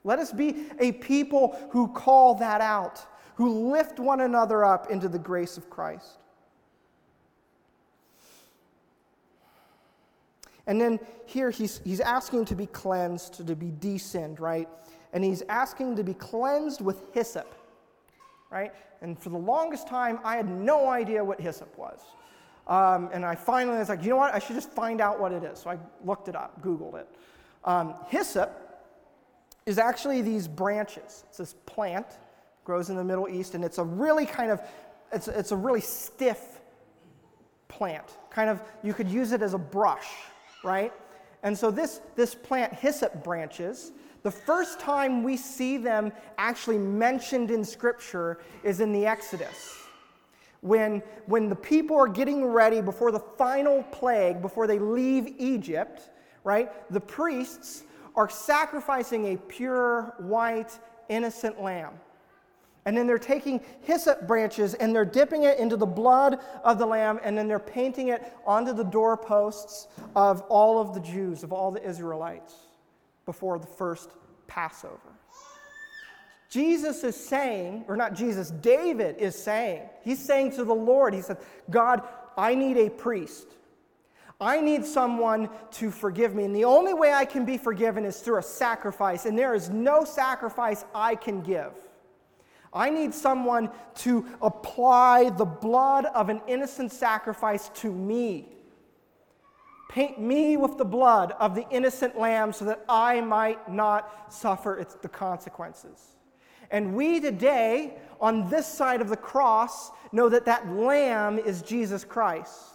Let 0.05 0.19
us 0.19 0.33
be 0.33 0.69
a 0.81 0.93
people 0.93 1.55
who 1.71 1.87
call 1.87 2.35
that 2.37 2.63
out, 2.63 3.05
who 3.35 3.71
lift 3.71 4.01
one 4.01 4.23
another 4.23 4.65
up 4.65 4.91
into 4.91 5.07
the 5.07 5.19
grace 5.19 5.59
of 5.59 5.69
Christ. 5.69 6.19
And 10.67 10.81
then 10.81 10.99
here 11.27 11.51
he's, 11.51 11.83
he's 11.85 12.01
asking 12.01 12.47
to 12.47 12.55
be 12.55 12.69
cleansed, 12.69 13.47
to 13.47 13.55
be 13.55 13.71
de-sinned, 13.71 14.41
right? 14.41 14.67
And 15.13 15.23
he's 15.23 15.43
asking 15.51 15.97
to 15.97 16.03
be 16.03 16.15
cleansed 16.15 16.81
with 16.81 17.03
hyssop 17.13 17.59
right? 18.53 18.73
And 19.01 19.19
for 19.19 19.31
the 19.31 19.39
longest 19.39 19.89
time, 19.89 20.19
I 20.23 20.37
had 20.37 20.49
no 20.49 20.89
idea 20.89 21.25
what 21.25 21.41
hyssop 21.41 21.77
was. 21.79 22.01
Um, 22.67 23.09
and 23.13 23.25
I 23.25 23.35
finally 23.35 23.79
was 23.79 23.89
like, 23.89 24.05
you 24.05 24.11
know 24.11 24.17
what? 24.17 24.35
I 24.35 24.39
should 24.39 24.55
just 24.55 24.71
find 24.71 25.01
out 25.01 25.19
what 25.19 25.33
it 25.33 25.43
is. 25.43 25.59
So 25.59 25.71
I 25.71 25.79
looked 26.05 26.29
it 26.29 26.37
up, 26.37 26.63
Googled 26.63 27.01
it. 27.01 27.09
Um, 27.65 27.95
hyssop 28.09 28.59
is 29.67 29.79
actually 29.79 30.23
these 30.23 30.47
branches. 30.47 31.25
It's 31.29 31.39
this 31.39 31.55
plant, 31.67 32.07
grows 32.65 32.91
in 32.91 32.97
the 32.97 33.05
Middle 33.05 33.29
East, 33.29 33.55
and 33.55 33.65
it's 33.65 33.79
a 33.79 33.85
really 33.85 34.27
kind 34.27 34.51
of, 34.51 34.61
it's, 35.13 35.29
it's 35.29 35.51
a 35.51 35.57
really 35.57 35.81
stiff 35.81 36.61
plant. 37.69 38.19
Kind 38.31 38.51
of, 38.51 38.63
you 38.83 38.93
could 38.93 39.09
use 39.09 39.33
it 39.33 39.43
as 39.43 39.55
a 39.55 39.59
brush, 39.59 40.09
right? 40.63 40.93
And 41.43 41.57
so 41.57 41.71
this, 41.71 42.01
this 42.15 42.35
plant, 42.35 42.73
hyssop 42.73 43.25
branches, 43.25 43.93
the 44.23 44.31
first 44.31 44.79
time 44.79 45.23
we 45.23 45.37
see 45.37 45.77
them 45.77 46.13
actually 46.39 46.79
mentioned 46.79 47.51
in 47.51 47.65
Scripture 47.65 48.39
is 48.63 48.81
in 48.81 48.93
the 48.93 49.05
Exodus. 49.05 49.79
When, 50.61 51.03
when 51.27 51.49
the 51.49 51.57
people 51.57 51.97
are 51.97 52.07
getting 52.07 52.45
ready 52.45 52.81
before 52.81 53.11
the 53.11 53.19
final 53.19 53.83
plague, 53.85 54.41
before 54.41 54.69
they 54.69 54.79
leave 54.79 55.35
Egypt, 55.39 56.11
right, 56.45 56.71
the 56.93 57.01
priests 57.01 57.83
are 58.15 58.29
sacrificing 58.29 59.35
a 59.35 59.37
pure, 59.37 60.15
white, 60.19 60.79
innocent 61.09 61.61
lamb. 61.61 61.95
And 62.85 62.97
then 62.97 63.07
they're 63.07 63.19
taking 63.19 63.61
hyssop 63.81 64.27
branches 64.27 64.75
and 64.75 64.95
they're 64.95 65.05
dipping 65.05 65.45
it 65.45 65.59
into 65.59 65.77
the 65.77 65.87
blood 65.87 66.39
of 66.63 66.79
the 66.79 66.87
lamb, 66.87 67.19
and 67.25 67.37
then 67.37 67.49
they're 67.49 67.59
painting 67.59 68.09
it 68.09 68.23
onto 68.47 68.73
the 68.73 68.85
doorposts 68.85 69.89
of 70.15 70.43
all 70.43 70.81
of 70.81 70.95
the 70.95 71.01
Jews, 71.01 71.43
of 71.43 71.53
all 71.53 71.73
the 71.73 71.85
Israelites 71.85 72.55
before 73.25 73.59
the 73.59 73.67
first 73.67 74.11
Passover. 74.47 74.99
Jesus 76.49 77.03
is 77.03 77.17
saying, 77.17 77.85
or 77.89 77.97
not 77.97 78.15
Jesus, 78.15 78.51
David 78.51 79.17
is 79.19 79.35
saying, 79.35 79.89
he's 80.03 80.23
saying 80.23 80.53
to 80.53 80.65
the 80.65 80.75
Lord, 80.75 81.15
he 81.15 81.23
said, 81.23 81.39
God, 81.71 82.03
I 82.37 82.55
need 82.55 82.77
a 82.77 82.91
priest. 82.91 83.47
I 84.39 84.61
need 84.61 84.85
someone 84.85 85.49
to 85.73 85.91
forgive 85.91 86.35
me. 86.35 86.45
And 86.45 86.55
the 86.55 86.65
only 86.65 86.93
way 86.93 87.13
I 87.13 87.25
can 87.25 87.45
be 87.45 87.57
forgiven 87.57 88.05
is 88.05 88.19
through 88.19 88.39
a 88.39 88.43
sacrifice. 88.43 89.25
And 89.25 89.39
there 89.39 89.55
is 89.55 89.71
no 89.71 90.05
sacrifice 90.05 90.85
I 90.95 91.15
can 91.15 91.43
give. 91.43 91.73
I 92.75 92.91
need 92.91 93.15
someone 93.15 93.71
to 93.97 94.27
apply 94.41 95.31
the 95.31 95.45
blood 95.45 96.07
of 96.07 96.29
an 96.29 96.41
innocent 96.49 96.91
sacrifice 96.91 97.69
to 97.77 97.93
me. 97.93 98.49
Paint 99.93 100.19
me 100.19 100.57
with 100.57 100.79
the 100.79 100.87
blood 100.87 101.33
of 101.39 101.55
the 101.55 101.69
innocent 101.69 102.19
lamb 102.19 102.55
so 102.55 102.65
that 102.65 102.83
I 102.89 103.21
might 103.21 103.71
not 103.71 104.33
suffer 104.33 104.79
its, 104.79 104.95
the 104.95 105.09
consequences. 105.09 106.17
And 106.71 106.95
we 106.95 107.21
today, 107.21 107.99
on 108.19 108.49
this 108.49 108.67
side 108.67 109.03
of 109.03 109.11
the 109.11 109.19
cross, 109.19 109.91
know 110.11 110.31
that 110.31 110.47
that 110.47 110.67
lamb 110.73 111.39
is 111.39 111.61
Jesus 111.61 112.05
Christ. 112.05 112.71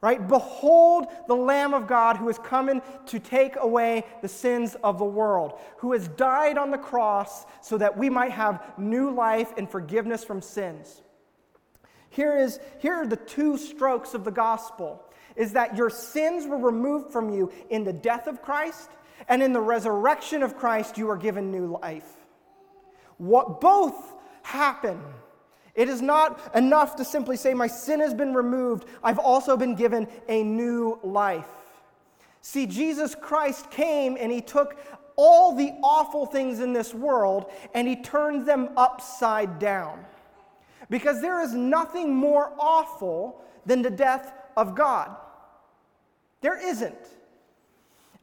Right? 0.00 0.26
Behold 0.26 1.08
the 1.26 1.36
Lamb 1.36 1.74
of 1.74 1.86
God 1.86 2.16
who 2.16 2.30
is 2.30 2.38
coming 2.38 2.80
to 3.06 3.18
take 3.18 3.56
away 3.56 4.06
the 4.22 4.28
sins 4.28 4.74
of 4.82 4.96
the 4.96 5.04
world, 5.04 5.58
who 5.76 5.92
has 5.92 6.08
died 6.08 6.56
on 6.56 6.70
the 6.70 6.78
cross 6.78 7.44
so 7.60 7.76
that 7.76 7.98
we 7.98 8.08
might 8.08 8.30
have 8.30 8.72
new 8.78 9.10
life 9.10 9.52
and 9.58 9.68
forgiveness 9.68 10.24
from 10.24 10.40
sins. 10.40 11.02
Here, 12.08 12.38
is, 12.38 12.58
here 12.78 12.94
are 12.94 13.06
the 13.06 13.16
two 13.16 13.58
strokes 13.58 14.14
of 14.14 14.24
the 14.24 14.30
gospel 14.30 15.04
is 15.38 15.52
that 15.52 15.76
your 15.76 15.88
sins 15.88 16.46
were 16.46 16.58
removed 16.58 17.10
from 17.10 17.30
you 17.30 17.50
in 17.70 17.84
the 17.84 17.92
death 17.92 18.26
of 18.26 18.42
Christ, 18.42 18.90
and 19.28 19.42
in 19.42 19.52
the 19.52 19.60
resurrection 19.60 20.42
of 20.42 20.56
Christ, 20.56 20.98
you 20.98 21.08
are 21.08 21.16
given 21.16 21.50
new 21.50 21.78
life. 21.80 22.12
What 23.16 23.60
both 23.60 23.94
happen. 24.42 25.00
It 25.74 25.88
is 25.88 26.02
not 26.02 26.54
enough 26.56 26.96
to 26.96 27.04
simply 27.04 27.36
say, 27.36 27.54
My 27.54 27.66
sin 27.66 28.00
has 28.00 28.14
been 28.14 28.34
removed. 28.34 28.86
I've 29.02 29.18
also 29.18 29.56
been 29.56 29.74
given 29.74 30.08
a 30.28 30.42
new 30.42 30.98
life. 31.02 31.46
See, 32.40 32.66
Jesus 32.66 33.14
Christ 33.14 33.70
came 33.70 34.16
and 34.18 34.32
he 34.32 34.40
took 34.40 34.78
all 35.16 35.54
the 35.54 35.72
awful 35.82 36.26
things 36.26 36.60
in 36.60 36.72
this 36.72 36.94
world 36.94 37.50
and 37.74 37.86
he 37.86 37.96
turned 37.96 38.46
them 38.46 38.70
upside 38.76 39.58
down. 39.58 40.04
Because 40.88 41.20
there 41.20 41.42
is 41.42 41.52
nothing 41.52 42.14
more 42.14 42.52
awful 42.58 43.44
than 43.66 43.82
the 43.82 43.90
death 43.90 44.32
of 44.56 44.74
God. 44.74 45.14
There 46.40 46.58
isn't. 46.58 46.98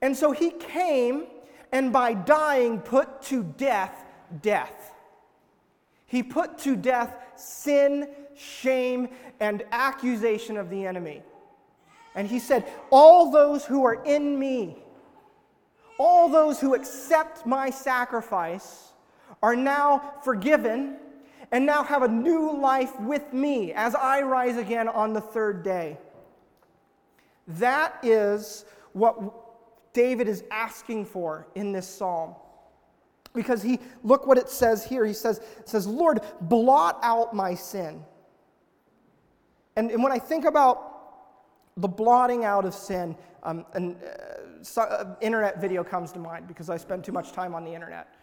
And 0.01 0.15
so 0.15 0.31
he 0.31 0.51
came 0.51 1.25
and 1.71 1.91
by 1.91 2.13
dying 2.13 2.79
put 2.79 3.21
to 3.23 3.43
death 3.43 4.05
death. 4.41 4.93
He 6.05 6.23
put 6.23 6.57
to 6.59 6.75
death 6.75 7.17
sin, 7.35 8.09
shame, 8.35 9.09
and 9.39 9.63
accusation 9.71 10.57
of 10.57 10.69
the 10.69 10.85
enemy. 10.85 11.23
And 12.15 12.27
he 12.27 12.39
said, 12.39 12.71
All 12.89 13.31
those 13.31 13.65
who 13.65 13.83
are 13.85 14.03
in 14.05 14.37
me, 14.39 14.77
all 15.97 16.29
those 16.29 16.59
who 16.59 16.75
accept 16.75 17.45
my 17.45 17.69
sacrifice, 17.69 18.93
are 19.41 19.55
now 19.55 20.13
forgiven 20.23 20.97
and 21.51 21.65
now 21.65 21.83
have 21.83 22.03
a 22.03 22.07
new 22.07 22.57
life 22.57 22.97
with 22.99 23.33
me 23.33 23.73
as 23.73 23.95
I 23.95 24.21
rise 24.21 24.57
again 24.57 24.87
on 24.87 25.13
the 25.13 25.21
third 25.21 25.63
day. 25.63 25.97
That 27.47 27.97
is 28.03 28.65
what 28.93 29.93
David 29.93 30.27
is 30.27 30.43
asking 30.51 31.05
for 31.05 31.47
in 31.55 31.71
this 31.71 31.87
psalm. 31.87 32.35
Because 33.33 33.61
he, 33.61 33.79
look 34.03 34.25
what 34.27 34.37
it 34.37 34.49
says 34.49 34.85
here. 34.85 35.05
He 35.05 35.13
says, 35.13 35.41
says 35.65 35.85
Lord, 35.85 36.21
blot 36.41 36.99
out 37.03 37.33
my 37.33 37.53
sin. 37.53 38.03
And, 39.75 39.91
and 39.91 40.01
when 40.01 40.11
I 40.11 40.19
think 40.19 40.45
about 40.45 40.93
the 41.77 41.87
blotting 41.87 42.45
out 42.45 42.65
of 42.65 42.73
sin, 42.73 43.15
um, 43.43 43.65
an 43.73 43.97
uh, 43.97 44.63
so, 44.63 44.81
uh, 44.81 45.15
internet 45.21 45.59
video 45.59 45.83
comes 45.83 46.11
to 46.13 46.19
mind 46.19 46.47
because 46.47 46.69
I 46.69 46.77
spend 46.77 47.03
too 47.03 47.11
much 47.11 47.33
time 47.33 47.53
on 47.53 47.63
the 47.65 47.73
internet. 47.73 48.15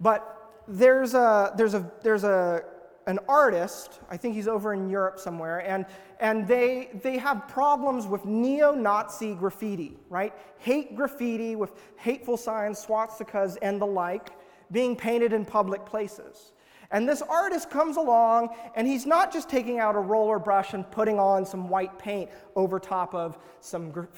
But 0.00 0.62
there's 0.68 1.14
a, 1.14 1.52
there's 1.56 1.74
a, 1.74 1.90
there's 2.02 2.24
a, 2.24 2.62
an 3.06 3.18
artist, 3.28 4.00
I 4.10 4.16
think 4.16 4.34
he's 4.34 4.48
over 4.48 4.72
in 4.72 4.88
Europe 4.88 5.18
somewhere, 5.18 5.58
and, 5.58 5.86
and 6.20 6.46
they, 6.46 6.90
they 7.02 7.18
have 7.18 7.48
problems 7.48 8.06
with 8.06 8.24
neo 8.24 8.72
Nazi 8.74 9.34
graffiti, 9.34 9.96
right? 10.08 10.32
Hate 10.58 10.94
graffiti 10.94 11.56
with 11.56 11.72
hateful 11.96 12.36
signs, 12.36 12.84
swastikas, 12.84 13.56
and 13.62 13.80
the 13.80 13.86
like 13.86 14.30
being 14.70 14.96
painted 14.96 15.32
in 15.32 15.44
public 15.44 15.84
places. 15.84 16.52
And 16.90 17.08
this 17.08 17.22
artist 17.22 17.70
comes 17.70 17.96
along, 17.96 18.50
and 18.76 18.86
he's 18.86 19.06
not 19.06 19.32
just 19.32 19.48
taking 19.48 19.80
out 19.80 19.96
a 19.96 20.00
roller 20.00 20.38
brush 20.38 20.74
and 20.74 20.88
putting 20.90 21.18
on 21.18 21.46
some 21.46 21.68
white 21.68 21.98
paint 21.98 22.30
over 22.54 22.78
top 22.78 23.14
of 23.14 23.38
some, 23.60 24.08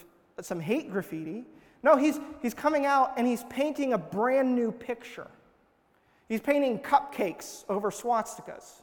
some 0.40 0.60
hate 0.60 0.90
graffiti. 0.90 1.44
No, 1.84 1.96
he's, 1.96 2.18
he's 2.40 2.54
coming 2.54 2.86
out 2.86 3.12
and 3.16 3.26
he's 3.26 3.44
painting 3.44 3.92
a 3.92 3.98
brand 3.98 4.54
new 4.54 4.72
picture. 4.72 5.28
He's 6.28 6.40
painting 6.40 6.78
cupcakes 6.78 7.64
over 7.68 7.90
swastikas. 7.90 8.82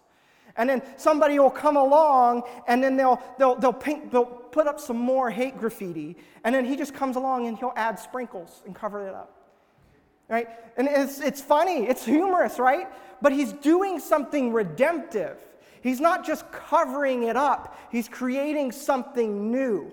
And 0.57 0.69
then 0.69 0.81
somebody 0.97 1.39
will 1.39 1.49
come 1.49 1.77
along 1.77 2.43
and 2.67 2.83
then 2.83 2.97
they'll, 2.97 3.21
they'll, 3.39 3.55
they'll, 3.55 3.71
paint, 3.71 4.11
they'll 4.11 4.25
put 4.25 4.67
up 4.67 4.79
some 4.79 4.97
more 4.97 5.29
hate 5.29 5.57
graffiti. 5.57 6.17
And 6.43 6.53
then 6.53 6.65
he 6.65 6.75
just 6.75 6.93
comes 6.93 7.15
along 7.15 7.47
and 7.47 7.57
he'll 7.57 7.73
add 7.75 7.97
sprinkles 7.97 8.61
and 8.65 8.75
cover 8.75 9.07
it 9.07 9.15
up 9.15 9.41
right? 10.31 10.47
And 10.77 10.87
it's, 10.87 11.19
it's 11.19 11.41
funny, 11.41 11.85
it's 11.85 12.05
humorous, 12.05 12.57
right? 12.57 12.87
But 13.21 13.33
he's 13.33 13.51
doing 13.51 13.99
something 13.99 14.53
redemptive. 14.53 15.37
He's 15.81 15.99
not 15.99 16.25
just 16.25 16.49
covering 16.51 17.23
it 17.23 17.35
up, 17.35 17.77
he's 17.91 18.07
creating 18.07 18.71
something 18.71 19.51
new. 19.51 19.91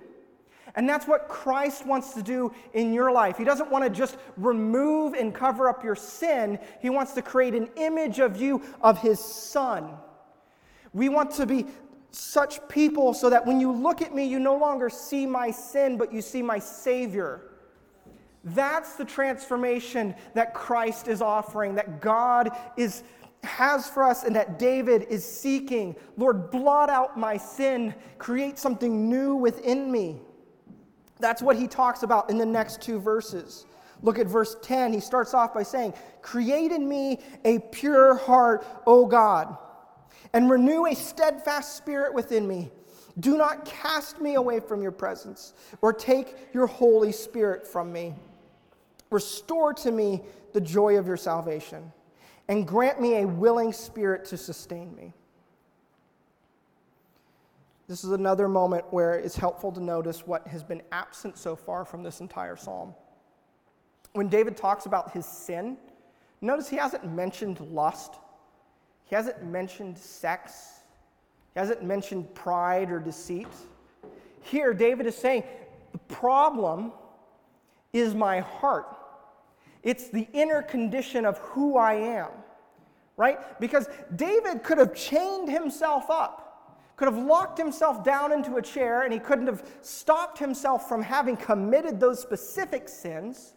And 0.79 0.89
that's 0.89 1.09
what 1.09 1.27
Christ 1.27 1.85
wants 1.85 2.15
to 2.15 2.23
do 2.23 2.55
in 2.73 2.93
your 2.93 3.11
life. 3.11 3.37
He 3.37 3.43
doesn't 3.43 3.69
want 3.69 3.83
to 3.83 3.91
just 3.91 4.17
remove 4.37 5.15
and 5.15 5.35
cover 5.35 5.69
up 5.69 5.83
your 5.83 5.97
sin, 5.97 6.57
He 6.81 6.89
wants 6.89 7.15
to 7.15 7.23
create 7.23 7.53
an 7.57 7.69
image 7.75 8.21
of 8.21 8.41
you 8.41 8.63
of 8.81 8.97
His 9.03 9.19
Son. 9.19 9.91
We 10.93 11.09
want 11.09 11.33
to 11.33 11.47
be 11.47 11.67
such 12.13 12.61
people 12.69 13.13
so 13.13 13.29
that 13.29 13.45
when 13.45 13.59
you 13.59 13.73
look 13.73 14.03
at 14.03 14.15
me, 14.15 14.25
you 14.25 14.39
no 14.39 14.57
longer 14.57 14.89
see 14.89 15.27
my 15.27 15.51
sin, 15.51 15.99
but 15.99 16.13
you 16.13 16.23
see 16.23 16.43
my 16.43 16.61
Savior. 16.61 17.43
That's 18.45 18.95
the 18.95 19.05
transformation 19.05 20.15
that 20.35 20.55
Christ 20.55 21.09
is 21.09 21.21
offering, 21.21 21.75
that 21.75 22.01
God 22.01 22.51
is, 22.77 23.03
has 23.43 23.89
for 23.89 24.05
us, 24.05 24.23
and 24.23 24.37
that 24.37 24.61
David 24.61 25.09
is 25.11 25.25
seeking. 25.25 25.97
Lord, 26.17 26.53
blot 26.53 26.89
out 26.89 27.19
my 27.19 27.37
sin, 27.37 27.97
create 28.19 28.61
something 28.61 29.11
new 29.11 29.35
within 29.35 29.91
me. 29.91 30.21
That's 31.21 31.43
what 31.43 31.57
he 31.57 31.67
talks 31.67 32.03
about 32.03 32.31
in 32.31 32.39
the 32.39 32.47
next 32.47 32.81
two 32.81 33.01
verses. 33.01 33.67
Look 34.03 34.19
at 34.19 34.27
verse 34.27 34.57
10. 34.63 34.93
He 34.93 35.01
starts 35.01 35.35
off 35.35 35.53
by 35.55 35.63
saying, 35.63 35.95
Create 36.23 36.71
in 36.71 36.89
me 36.89 37.21
a 37.45 37.59
pure 37.59 38.15
heart, 38.15 38.65
O 38.87 39.07
God, 39.07 39.57
and 40.33 40.51
renew 40.51 40.87
a 40.87 40.95
steadfast 40.95 41.77
spirit 41.77 42.15
within 42.15 42.47
me. 42.47 42.71
Do 43.21 43.37
not 43.37 43.65
cast 43.65 44.21
me 44.21 44.35
away 44.35 44.61
from 44.61 44.83
your 44.83 44.93
presence 44.93 45.55
or 45.83 45.93
take 45.93 46.37
your 46.55 46.67
Holy 46.67 47.11
Spirit 47.11 47.67
from 47.67 47.93
me. 47.93 48.15
Restore 49.11 49.75
to 49.75 49.91
me 49.91 50.23
the 50.53 50.61
joy 50.61 50.99
of 50.99 51.07
your 51.07 51.17
salvation, 51.17 51.93
and 52.49 52.67
grant 52.67 53.01
me 53.01 53.17
a 53.17 53.27
willing 53.27 53.73
spirit 53.73 54.25
to 54.27 54.37
sustain 54.37 54.95
me. 54.95 55.13
This 57.89 58.05
is 58.05 58.11
another 58.11 58.49
moment 58.49 58.85
where 58.91 59.15
it's 59.15 59.37
helpful 59.37 59.73
to 59.73 59.81
notice 59.81 60.27
what 60.27 60.47
has 60.47 60.63
been 60.63 60.83
absent 60.93 61.39
so 61.39 61.57
far 61.57 61.87
from 61.87 62.03
this 62.03 62.21
entire 62.21 62.55
psalm. 62.55 62.95
When 64.13 64.29
David 64.29 64.59
talks 64.59 64.85
about 64.85 65.13
his 65.13 65.25
sin, 65.25 65.79
notice 66.43 66.69
he 66.69 66.77
hasn't 66.77 67.11
mentioned 67.11 67.61
lust, 67.61 68.17
he 69.05 69.15
hasn't 69.15 69.43
mentioned 69.43 69.97
sex, 69.97 70.81
he 71.55 71.61
hasn't 71.61 71.83
mentioned 71.83 72.35
pride 72.35 72.91
or 72.91 73.01
deceit. 73.01 73.49
Here, 74.43 74.75
David 74.75 75.07
is 75.07 75.17
saying, 75.17 75.45
the 75.93 75.99
problem 75.99 76.93
is 77.95 78.15
my 78.15 78.41
heart. 78.41 78.97
It's 79.83 80.11
the 80.11 80.29
inner 80.35 80.61
condition 80.61 81.25
of 81.25 81.39
who 81.39 81.79
I 81.79 81.95
am, 81.95 82.29
right? 83.17 83.59
Because 83.61 83.89
David 84.15 84.63
could 84.63 84.77
have 84.77 84.95
chained 84.95 85.49
himself 85.49 86.11
up, 86.11 86.48
could 86.99 87.07
have 87.07 87.17
locked 87.17 87.57
himself 87.57 88.05
down 88.05 88.33
into 88.33 88.57
a 88.57 88.63
chair, 88.63 89.03
and 89.03 89.13
he 89.13 89.19
couldn't 89.19 89.47
have 89.47 89.65
stopped 89.81 90.39
himself 90.39 90.89
from 90.89 91.01
having 91.01 91.37
committed 91.37 91.99
those 92.01 92.21
specific 92.21 92.89
sins. 92.89 93.55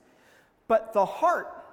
But 0.67 0.93
the 0.93 1.05
heart, 1.05 1.65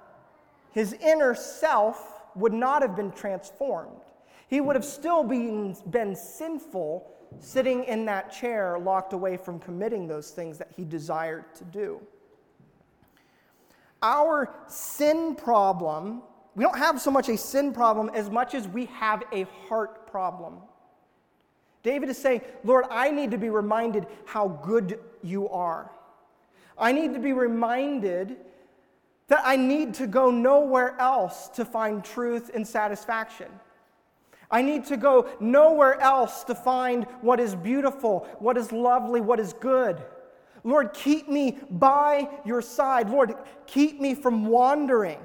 his 0.71 0.93
inner 0.93 1.35
self, 1.35 2.21
would 2.35 2.53
not 2.53 2.81
have 2.81 2.95
been 2.95 3.11
transformed. 3.11 4.01
He 4.47 4.59
would 4.59 4.75
have 4.75 4.83
still 4.83 5.23
been, 5.23 5.77
been 5.91 6.15
sinful 6.15 7.09
sitting 7.39 7.83
in 7.83 8.05
that 8.05 8.33
chair, 8.33 8.79
locked 8.79 9.13
away 9.13 9.37
from 9.37 9.59
committing 9.59 10.07
those 10.07 10.31
things 10.31 10.57
that 10.57 10.71
he 10.75 10.83
desired 10.83 11.53
to 11.55 11.63
do. 11.65 12.01
Our 14.01 14.51
sin 14.67 15.35
problem 15.35 16.23
we 16.55 16.63
don't 16.63 16.77
have 16.77 16.99
so 16.99 17.09
much 17.09 17.29
a 17.29 17.37
sin 17.37 17.71
problem 17.71 18.09
as 18.13 18.29
much 18.29 18.53
as 18.53 18.67
we 18.67 18.87
have 18.87 19.23
a 19.31 19.43
heart 19.67 20.07
problem. 20.07 20.57
David 21.83 22.09
is 22.09 22.17
saying, 22.17 22.41
Lord, 22.63 22.85
I 22.89 23.11
need 23.11 23.31
to 23.31 23.37
be 23.37 23.49
reminded 23.49 24.07
how 24.25 24.47
good 24.47 24.99
you 25.23 25.49
are. 25.49 25.91
I 26.77 26.91
need 26.91 27.13
to 27.13 27.19
be 27.19 27.33
reminded 27.33 28.37
that 29.27 29.41
I 29.45 29.55
need 29.55 29.93
to 29.95 30.07
go 30.07 30.31
nowhere 30.31 30.99
else 30.99 31.49
to 31.49 31.63
find 31.63 32.03
truth 32.03 32.51
and 32.53 32.67
satisfaction. 32.67 33.47
I 34.51 34.61
need 34.63 34.85
to 34.85 34.97
go 34.97 35.29
nowhere 35.39 35.99
else 36.01 36.43
to 36.45 36.55
find 36.55 37.05
what 37.21 37.39
is 37.39 37.53
beautiful, 37.55 38.27
what 38.39 38.57
is 38.57 38.71
lovely, 38.71 39.21
what 39.21 39.39
is 39.39 39.53
good. 39.53 40.01
Lord, 40.63 40.93
keep 40.93 41.29
me 41.29 41.59
by 41.69 42.27
your 42.43 42.61
side. 42.61 43.09
Lord, 43.09 43.35
keep 43.67 44.01
me 44.01 44.15
from 44.15 44.47
wandering. 44.47 45.19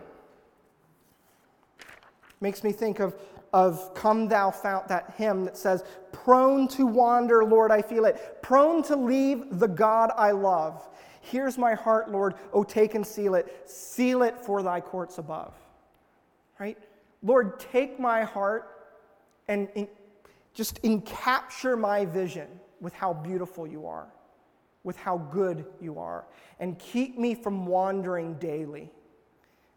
Makes 2.41 2.63
me 2.63 2.73
think 2.73 3.01
of, 3.01 3.17
of 3.55 3.95
Come 3.95 4.27
Thou 4.27 4.51
Fount, 4.51 4.89
that 4.89 5.15
hymn 5.17 5.45
that 5.45 5.57
says, 5.57 5.85
Prone 6.11 6.67
to 6.69 6.87
wander, 6.87 7.45
Lord, 7.45 7.71
I 7.71 7.83
feel 7.83 8.05
it. 8.05 8.43
Prone 8.43 8.83
to 8.83 8.97
leave 8.97 9.45
the 9.61 9.69
God 9.69 10.11
I 10.17 10.33
love. 10.33 10.89
Here's 11.21 11.57
my 11.57 11.75
heart, 11.75 12.11
Lord. 12.11 12.35
Oh, 12.53 12.65
take 12.65 12.97
and 12.97 13.07
seal 13.07 13.37
it. 13.37 13.63
Seal 13.71 14.25
it 14.25 14.45
for 14.45 14.61
thy 14.61 14.81
courts 14.81 15.19
above. 15.19 15.55
Right? 16.59 16.77
Lord, 17.23 17.61
take 17.61 18.01
my 18.01 18.25
heart 18.25 18.89
and 19.47 19.69
in, 19.77 19.87
just 20.53 20.83
encapture 20.83 21.79
my 21.79 22.07
vision 22.07 22.49
with 22.81 22.93
how 22.93 23.13
beautiful 23.13 23.69
you 23.69 23.87
are, 23.87 24.09
with 24.83 24.97
how 24.97 25.19
good 25.19 25.65
you 25.81 26.01
are, 26.01 26.25
and 26.59 26.77
keep 26.81 27.17
me 27.17 27.37
from 27.37 27.67
wandering 27.67 28.35
daily. 28.35 28.91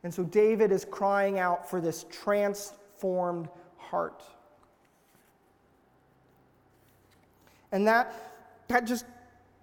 And 0.02 0.12
so 0.12 0.24
David 0.24 0.72
is 0.72 0.84
crying 0.84 1.38
out 1.38 1.70
for 1.70 1.80
this 1.80 2.06
transformed 2.10 3.50
heart. 3.90 4.24
And 7.72 7.88
that, 7.88 8.14
that 8.68 8.86
just 8.86 9.06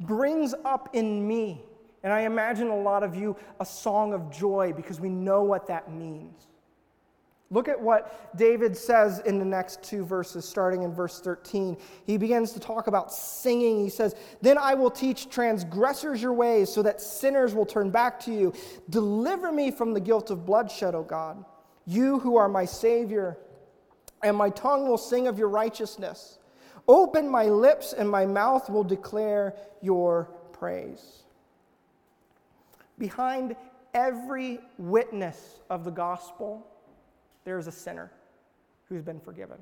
brings 0.01 0.55
up 0.65 0.91
in 0.93 1.27
me, 1.27 1.63
and 2.03 2.13
I 2.13 2.21
imagine 2.21 2.69
a 2.69 2.77
lot 2.77 3.03
of 3.03 3.15
you, 3.15 3.37
a 3.61 3.67
song 3.67 4.13
of 4.13 4.31
joy 4.31 4.73
because 4.77 5.01
we 5.01 5.09
know 5.09 5.43
what 5.43 5.67
that 5.69 5.91
means. 5.91 6.47
Look 7.51 7.69
at 7.69 7.81
what 7.81 8.37
David 8.37 8.77
says 8.77 9.21
in 9.21 9.39
the 9.39 9.45
next 9.45 9.83
two 9.83 10.05
verses, 10.05 10.45
starting 10.45 10.83
in 10.83 10.93
verse 10.93 11.21
13. 11.21 11.77
He 12.05 12.17
begins 12.17 12.53
to 12.53 12.61
talk 12.61 12.89
about 12.89 13.13
singing. 13.13 13.79
He 13.79 13.91
says, 13.91 14.17
Then 14.43 14.59
I 14.59 14.75
will 14.75 14.91
teach 14.91 15.29
transgressors 15.29 16.21
your 16.21 16.33
ways, 16.33 16.73
so 16.73 16.83
that 16.83 17.01
sinners 17.01 17.55
will 17.55 17.67
turn 17.67 17.91
back 17.91 18.19
to 18.21 18.33
you. 18.33 18.53
Deliver 18.91 19.53
me 19.53 19.71
from 19.71 19.95
the 19.95 20.01
guilt 20.01 20.31
of 20.31 20.45
bloodshed, 20.45 20.95
O 20.95 21.03
God, 21.03 21.45
you 21.87 22.19
who 22.19 22.37
are 22.37 22.49
my 22.49 22.65
Savior, 22.65 23.39
and 24.25 24.37
my 24.37 24.51
tongue 24.51 24.89
will 24.89 24.99
sing 24.99 25.29
of 25.29 25.39
your 25.39 25.49
righteousness. 25.49 26.39
Open 26.89 27.29
my 27.29 27.45
lips, 27.45 27.93
and 27.93 28.11
my 28.11 28.27
mouth 28.27 28.69
will 28.69 28.85
declare 28.85 29.55
your 29.81 30.31
praise. 30.53 31.23
Behind 32.99 33.55
every 33.93 34.61
witness 34.79 35.61
of 35.71 35.85
the 35.85 35.91
gospel, 35.91 36.67
there 37.45 37.59
is 37.59 37.67
a 37.67 37.73
sinner 37.73 38.11
who's 38.89 39.03
been 39.03 39.21
forgiven. 39.21 39.59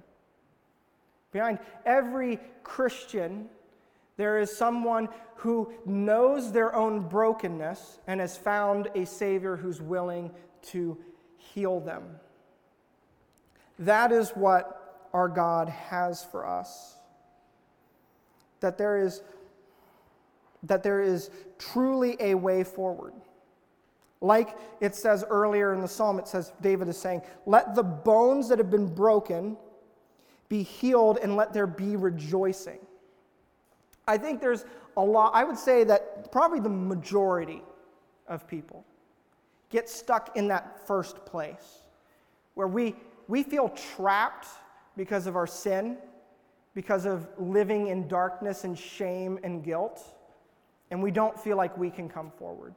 Behind 1.32 1.58
every 1.86 2.38
Christian, 2.62 3.48
there 4.16 4.38
is 4.38 4.54
someone 4.54 5.08
who 5.36 5.72
knows 5.86 6.52
their 6.52 6.74
own 6.74 7.00
brokenness 7.00 7.98
and 8.06 8.20
has 8.20 8.36
found 8.36 8.88
a 8.94 9.06
Savior 9.06 9.56
who's 9.56 9.80
willing 9.80 10.30
to 10.62 10.98
heal 11.36 11.80
them. 11.80 12.04
That 13.82 14.12
is 14.12 14.30
what 14.30 15.08
our 15.12 15.28
God 15.28 15.68
has 15.68 16.22
for 16.24 16.46
us. 16.46 16.96
That 18.60 18.78
there 18.78 18.96
is, 18.96 19.22
that 20.62 20.84
there 20.84 21.02
is 21.02 21.30
truly 21.58 22.16
a 22.20 22.34
way 22.36 22.62
forward. 22.62 23.12
Like 24.20 24.56
it 24.80 24.94
says 24.94 25.24
earlier 25.28 25.74
in 25.74 25.80
the 25.80 25.88
psalm, 25.88 26.20
it 26.20 26.28
says, 26.28 26.52
David 26.60 26.86
is 26.86 26.96
saying, 26.96 27.22
Let 27.44 27.74
the 27.74 27.82
bones 27.82 28.48
that 28.50 28.58
have 28.58 28.70
been 28.70 28.86
broken 28.86 29.56
be 30.48 30.62
healed 30.62 31.18
and 31.20 31.34
let 31.34 31.52
there 31.52 31.66
be 31.66 31.96
rejoicing. 31.96 32.78
I 34.06 34.16
think 34.16 34.40
there's 34.40 34.64
a 34.96 35.04
lot, 35.04 35.32
I 35.34 35.42
would 35.42 35.58
say 35.58 35.82
that 35.84 36.30
probably 36.30 36.60
the 36.60 36.68
majority 36.68 37.62
of 38.28 38.46
people 38.46 38.84
get 39.70 39.88
stuck 39.88 40.36
in 40.36 40.46
that 40.48 40.86
first 40.86 41.24
place 41.26 41.80
where 42.54 42.68
we, 42.68 42.94
we 43.28 43.42
feel 43.42 43.68
trapped 43.96 44.46
because 44.96 45.26
of 45.26 45.36
our 45.36 45.46
sin, 45.46 45.96
because 46.74 47.06
of 47.06 47.28
living 47.38 47.88
in 47.88 48.08
darkness 48.08 48.64
and 48.64 48.78
shame 48.78 49.38
and 49.42 49.64
guilt, 49.64 50.02
and 50.90 51.02
we 51.02 51.10
don't 51.10 51.38
feel 51.38 51.56
like 51.56 51.76
we 51.78 51.90
can 51.90 52.08
come 52.08 52.30
forward 52.38 52.74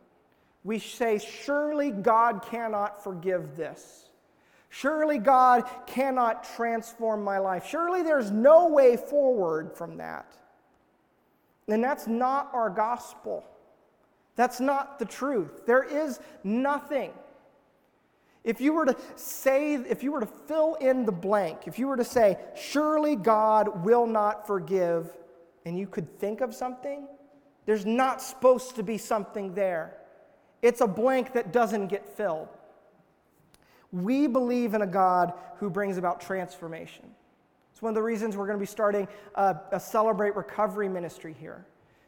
we 0.65 0.79
say, 0.79 1.19
Surely 1.19 1.91
God 1.91 2.41
cannot 2.41 3.01
forgive 3.01 3.55
this. 3.55 4.09
Surely 4.69 5.19
God 5.19 5.63
cannot 5.85 6.43
transform 6.55 7.23
my 7.23 7.37
life. 7.37 7.65
Surely 7.69 8.01
there's 8.01 8.31
no 8.31 8.67
way 8.67 8.97
forward 8.97 9.71
from 9.77 9.97
that. 9.97 10.35
And 11.69 11.81
that's 11.81 12.07
not 12.07 12.49
our 12.51 12.69
gospel. 12.69 13.45
That's 14.35 14.59
not 14.59 14.99
the 14.99 15.05
truth. 15.05 15.65
There 15.65 15.83
is 15.83 16.19
nothing. 16.43 17.13
If 18.45 18.61
you 18.61 18.73
were 18.73 18.85
to 18.85 18.95
say, 19.15 19.73
if 19.73 20.03
you 20.03 20.11
were 20.11 20.19
to 20.19 20.27
fill 20.27 20.75
in 20.75 21.03
the 21.03 21.11
blank, 21.11 21.61
if 21.65 21.79
you 21.79 21.87
were 21.87 21.97
to 21.97 22.05
say, 22.05 22.37
surely 22.55 23.15
God 23.15 23.83
will 23.83 24.05
not 24.05 24.45
forgive, 24.45 25.09
and 25.65 25.77
you 25.77 25.87
could 25.87 26.19
think 26.19 26.41
of 26.41 26.53
something, 26.53 27.07
there's 27.65 27.87
not 27.87 28.21
supposed 28.21 28.75
to 28.75 28.83
be 28.83 28.99
something 28.99 29.55
there. 29.55 29.97
It's 30.61 30.81
a 30.81 30.87
blank 30.87 31.33
that 31.33 31.51
doesn't 31.51 31.87
get 31.87 32.07
filled. 32.07 32.49
We 33.91 34.27
believe 34.27 34.75
in 34.75 34.83
a 34.83 34.87
God 34.87 35.33
who 35.57 35.71
brings 35.71 35.97
about 35.97 36.21
transformation. 36.21 37.05
It's 37.71 37.81
one 37.81 37.89
of 37.89 37.95
the 37.95 38.03
reasons 38.03 38.37
we're 38.37 38.45
going 38.45 38.59
to 38.59 38.63
be 38.63 38.67
starting 38.67 39.07
a, 39.33 39.55
a 39.71 39.79
Celebrate 39.79 40.35
Recovery 40.35 40.87
ministry 40.87 41.35
here. 41.39 41.65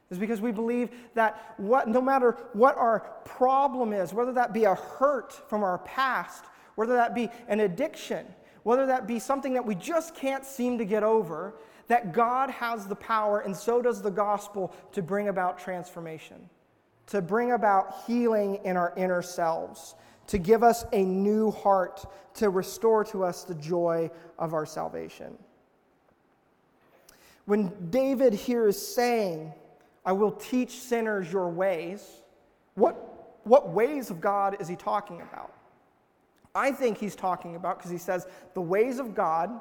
Is 0.10 0.18
because 0.18 0.40
we 0.40 0.52
believe 0.52 0.90
that 1.16 1.56
what, 1.58 1.88
no 1.88 2.02
matter 2.02 2.38
what 2.54 2.78
our 2.78 3.02
problem 3.26 3.92
is, 3.92 4.14
whether 4.14 4.32
that 4.34 4.54
be 4.54 4.64
a 4.64 4.76
hurt 4.76 5.34
from 5.50 5.64
our 5.64 5.80
past, 5.80 6.46
whether 6.76 6.94
that 6.94 7.14
be 7.14 7.30
an 7.48 7.60
addiction, 7.60 8.26
whether 8.64 8.86
that 8.86 9.06
be 9.06 9.20
something 9.20 9.54
that 9.54 9.66
we 9.66 9.76
just 9.76 10.16
can't 10.16 10.46
seem 10.46 10.78
to 10.78 10.86
get 10.86 11.04
over, 11.04 11.56
that 11.88 12.14
God 12.14 12.50
has 12.50 12.88
the 12.88 12.96
power, 12.96 13.42
and 13.42 13.56
so 13.56 13.82
does 13.82 14.02
the 14.02 14.12
gospel, 14.12 14.74
to 14.94 15.02
bring 15.02 15.28
about 15.28 15.60
transformation 15.60 16.50
to 17.08 17.22
bring 17.22 17.54
about 17.54 18.04
healing 18.06 18.60
in 18.64 18.78
our 18.78 18.94
inner 18.96 19.22
selves, 19.22 19.96
to 20.28 20.38
give 20.38 20.62
us 20.62 20.86
a 20.94 21.04
new 21.04 21.52
heart, 21.52 22.06
to 22.36 22.50
restore 22.50 23.04
to 23.06 23.24
us 23.24 23.44
the 23.44 23.56
joy 23.56 24.12
of 24.38 24.54
our 24.54 24.66
salvation. 24.66 25.38
When 27.46 27.90
David 27.90 28.34
here 28.34 28.68
is 28.68 28.94
saying, 28.96 29.54
I 30.08 30.14
will 30.14 30.32
teach 30.32 30.80
sinners 30.80 31.32
your 31.32 31.50
ways, 31.50 32.04
what, 32.74 33.40
what 33.44 33.70
ways 33.70 34.10
of 34.10 34.20
God 34.20 34.58
is 34.60 34.68
he 34.68 34.76
talking 34.76 35.22
about? 35.22 35.54
I 36.56 36.72
think 36.72 36.98
he's 36.98 37.16
talking 37.16 37.56
about, 37.56 37.78
because 37.78 37.92
he 37.92 38.00
says, 38.00 38.26
the 38.56 38.62
ways 38.62 38.98
of 38.98 39.14
God 39.14 39.52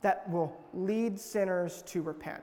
that 0.00 0.28
will 0.28 0.52
lead 0.74 1.20
sinners 1.20 1.84
to 1.86 2.02
repent. 2.02 2.42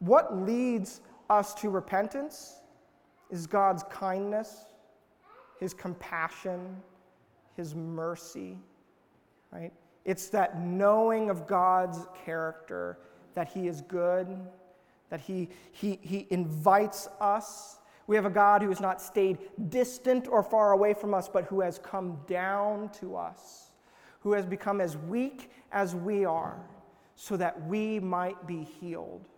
What 0.00 0.36
leads 0.36 1.00
us 1.30 1.54
to 1.54 1.70
repentance? 1.70 2.56
is 3.32 3.46
God's 3.46 3.82
kindness, 3.84 4.66
His 5.58 5.74
compassion, 5.74 6.76
His 7.56 7.74
mercy, 7.74 8.58
right? 9.50 9.72
It's 10.04 10.28
that 10.28 10.60
knowing 10.60 11.30
of 11.30 11.46
God's 11.46 12.06
character, 12.24 12.98
that 13.34 13.48
He 13.48 13.66
is 13.66 13.80
good, 13.80 14.28
that 15.12 15.20
He, 15.20 15.50
he, 15.72 15.98
he 16.00 16.26
invites 16.30 17.06
us. 17.20 17.78
We 18.06 18.16
have 18.16 18.24
a 18.24 18.30
God 18.30 18.62
who 18.62 18.70
has 18.70 18.80
not 18.80 18.98
stayed 18.98 19.36
distant 19.68 20.26
or 20.26 20.42
far 20.42 20.72
away 20.72 20.94
from 20.94 21.12
us, 21.12 21.28
but 21.28 21.44
who 21.44 21.60
has 21.60 21.78
come 21.78 22.18
down 22.26 22.88
to 23.00 23.14
us, 23.14 23.72
who 24.20 24.32
has 24.32 24.46
become 24.46 24.80
as 24.80 24.96
weak 24.96 25.50
as 25.70 25.94
we 25.94 26.24
are, 26.24 26.58
so 27.14 27.36
that 27.36 27.66
we 27.66 28.00
might 28.00 28.46
be 28.46 28.64
healed. 28.80 29.28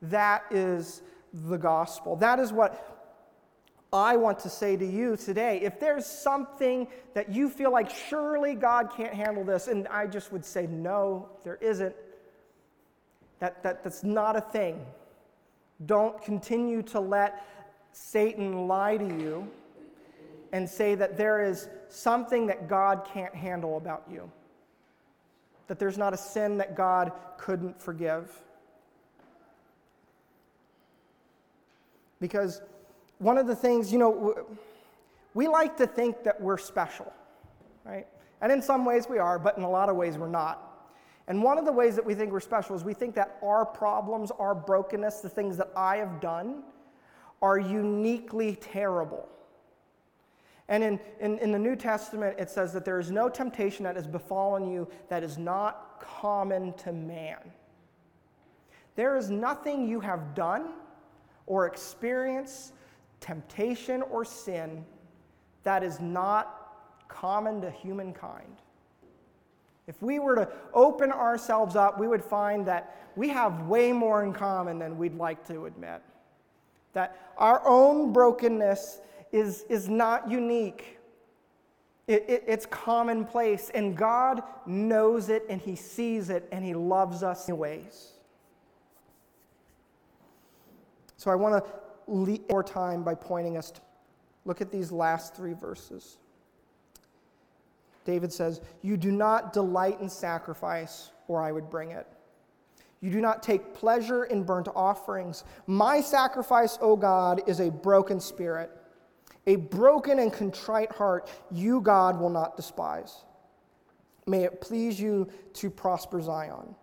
That 0.00 0.44
is 0.52 1.02
the 1.32 1.56
gospel. 1.56 2.14
That 2.14 2.38
is 2.38 2.52
what 2.52 3.10
I 3.92 4.14
want 4.16 4.38
to 4.40 4.48
say 4.48 4.76
to 4.76 4.86
you 4.86 5.16
today. 5.16 5.58
If 5.60 5.80
there's 5.80 6.06
something 6.06 6.86
that 7.14 7.32
you 7.32 7.50
feel 7.50 7.72
like 7.72 7.90
surely 7.90 8.54
God 8.54 8.92
can't 8.96 9.12
handle 9.12 9.42
this, 9.42 9.66
and 9.66 9.88
I 9.88 10.06
just 10.06 10.30
would 10.30 10.44
say, 10.44 10.68
no, 10.68 11.30
there 11.42 11.56
isn't, 11.56 11.96
that, 13.42 13.60
that, 13.64 13.82
that's 13.82 14.04
not 14.04 14.36
a 14.36 14.40
thing. 14.40 14.86
Don't 15.86 16.22
continue 16.22 16.80
to 16.82 17.00
let 17.00 17.44
Satan 17.90 18.68
lie 18.68 18.96
to 18.96 19.04
you 19.04 19.50
and 20.52 20.68
say 20.68 20.94
that 20.94 21.16
there 21.16 21.42
is 21.42 21.68
something 21.88 22.46
that 22.46 22.68
God 22.68 23.04
can't 23.04 23.34
handle 23.34 23.78
about 23.78 24.04
you, 24.08 24.30
that 25.66 25.80
there's 25.80 25.98
not 25.98 26.14
a 26.14 26.16
sin 26.16 26.56
that 26.58 26.76
God 26.76 27.10
couldn't 27.36 27.82
forgive. 27.82 28.30
Because 32.20 32.62
one 33.18 33.38
of 33.38 33.48
the 33.48 33.56
things, 33.56 33.92
you 33.92 33.98
know, 33.98 34.46
we 35.34 35.48
like 35.48 35.76
to 35.78 35.86
think 35.88 36.22
that 36.22 36.40
we're 36.40 36.58
special, 36.58 37.12
right? 37.84 38.06
And 38.40 38.52
in 38.52 38.62
some 38.62 38.84
ways 38.84 39.08
we 39.10 39.18
are, 39.18 39.36
but 39.36 39.58
in 39.58 39.64
a 39.64 39.70
lot 39.70 39.88
of 39.88 39.96
ways 39.96 40.16
we're 40.16 40.28
not. 40.28 40.71
And 41.28 41.42
one 41.42 41.58
of 41.58 41.64
the 41.64 41.72
ways 41.72 41.94
that 41.96 42.04
we 42.04 42.14
think 42.14 42.32
we're 42.32 42.40
special 42.40 42.74
is 42.74 42.84
we 42.84 42.94
think 42.94 43.14
that 43.14 43.38
our 43.42 43.64
problems, 43.64 44.30
our 44.32 44.54
brokenness, 44.54 45.20
the 45.20 45.28
things 45.28 45.56
that 45.56 45.70
I 45.76 45.96
have 45.96 46.20
done, 46.20 46.64
are 47.40 47.58
uniquely 47.58 48.56
terrible. 48.56 49.28
And 50.68 50.82
in, 50.82 51.00
in, 51.20 51.38
in, 51.38 51.52
the 51.52 51.58
New 51.58 51.76
Testament, 51.76 52.36
it 52.38 52.48
says 52.48 52.72
that 52.72 52.84
there 52.84 52.98
is 52.98 53.10
no 53.10 53.28
temptation 53.28 53.84
that 53.84 53.96
has 53.96 54.06
befallen 54.06 54.70
you 54.70 54.88
that 55.08 55.22
is 55.22 55.36
not 55.36 56.00
common 56.00 56.72
to 56.74 56.92
man. 56.92 57.38
There 58.94 59.16
is 59.16 59.30
nothing 59.30 59.88
you 59.88 60.00
have 60.00 60.34
done 60.34 60.70
or 61.46 61.66
experienced, 61.66 62.72
temptation 63.20 64.02
or 64.02 64.24
sin, 64.24 64.84
that 65.64 65.82
is 65.82 66.00
not 66.00 67.06
common 67.08 67.60
to 67.60 67.70
humankind. 67.70 68.56
If 69.86 70.00
we 70.00 70.18
were 70.18 70.36
to 70.36 70.48
open 70.72 71.10
ourselves 71.10 71.74
up, 71.76 71.98
we 71.98 72.06
would 72.06 72.24
find 72.24 72.66
that 72.66 73.10
we 73.16 73.28
have 73.28 73.66
way 73.66 73.92
more 73.92 74.22
in 74.22 74.32
common 74.32 74.78
than 74.78 74.96
we'd 74.96 75.16
like 75.16 75.46
to 75.48 75.66
admit. 75.66 76.02
That 76.92 77.32
our 77.36 77.62
own 77.66 78.12
brokenness 78.12 79.00
is, 79.32 79.64
is 79.68 79.88
not 79.88 80.30
unique, 80.30 80.98
it, 82.06 82.24
it, 82.28 82.44
it's 82.46 82.66
commonplace. 82.66 83.70
And 83.74 83.96
God 83.96 84.42
knows 84.66 85.28
it 85.28 85.44
and 85.48 85.60
He 85.60 85.76
sees 85.76 86.30
it 86.30 86.48
and 86.52 86.64
He 86.64 86.74
loves 86.74 87.22
us 87.22 87.48
in 87.48 87.56
ways. 87.56 88.12
So 91.16 91.30
I 91.30 91.34
want 91.36 91.64
to 91.64 91.72
lead 92.08 92.48
more 92.50 92.64
time 92.64 93.02
by 93.02 93.14
pointing 93.14 93.56
us 93.56 93.70
to 93.70 93.80
look 94.44 94.60
at 94.60 94.72
these 94.72 94.90
last 94.90 95.34
three 95.34 95.54
verses. 95.54 96.18
David 98.04 98.32
says, 98.32 98.60
You 98.82 98.96
do 98.96 99.10
not 99.10 99.52
delight 99.52 100.00
in 100.00 100.08
sacrifice, 100.08 101.10
or 101.28 101.42
I 101.42 101.52
would 101.52 101.70
bring 101.70 101.92
it. 101.92 102.06
You 103.00 103.10
do 103.10 103.20
not 103.20 103.42
take 103.42 103.74
pleasure 103.74 104.24
in 104.24 104.44
burnt 104.44 104.68
offerings. 104.74 105.44
My 105.66 106.00
sacrifice, 106.00 106.78
O 106.80 106.96
God, 106.96 107.42
is 107.48 107.60
a 107.60 107.70
broken 107.70 108.20
spirit. 108.20 108.70
A 109.46 109.56
broken 109.56 110.20
and 110.20 110.32
contrite 110.32 110.92
heart, 110.92 111.28
you, 111.50 111.80
God, 111.80 112.20
will 112.20 112.30
not 112.30 112.56
despise. 112.56 113.24
May 114.26 114.44
it 114.44 114.60
please 114.60 115.00
you 115.00 115.28
to 115.54 115.68
prosper 115.68 116.22
Zion, 116.22 116.76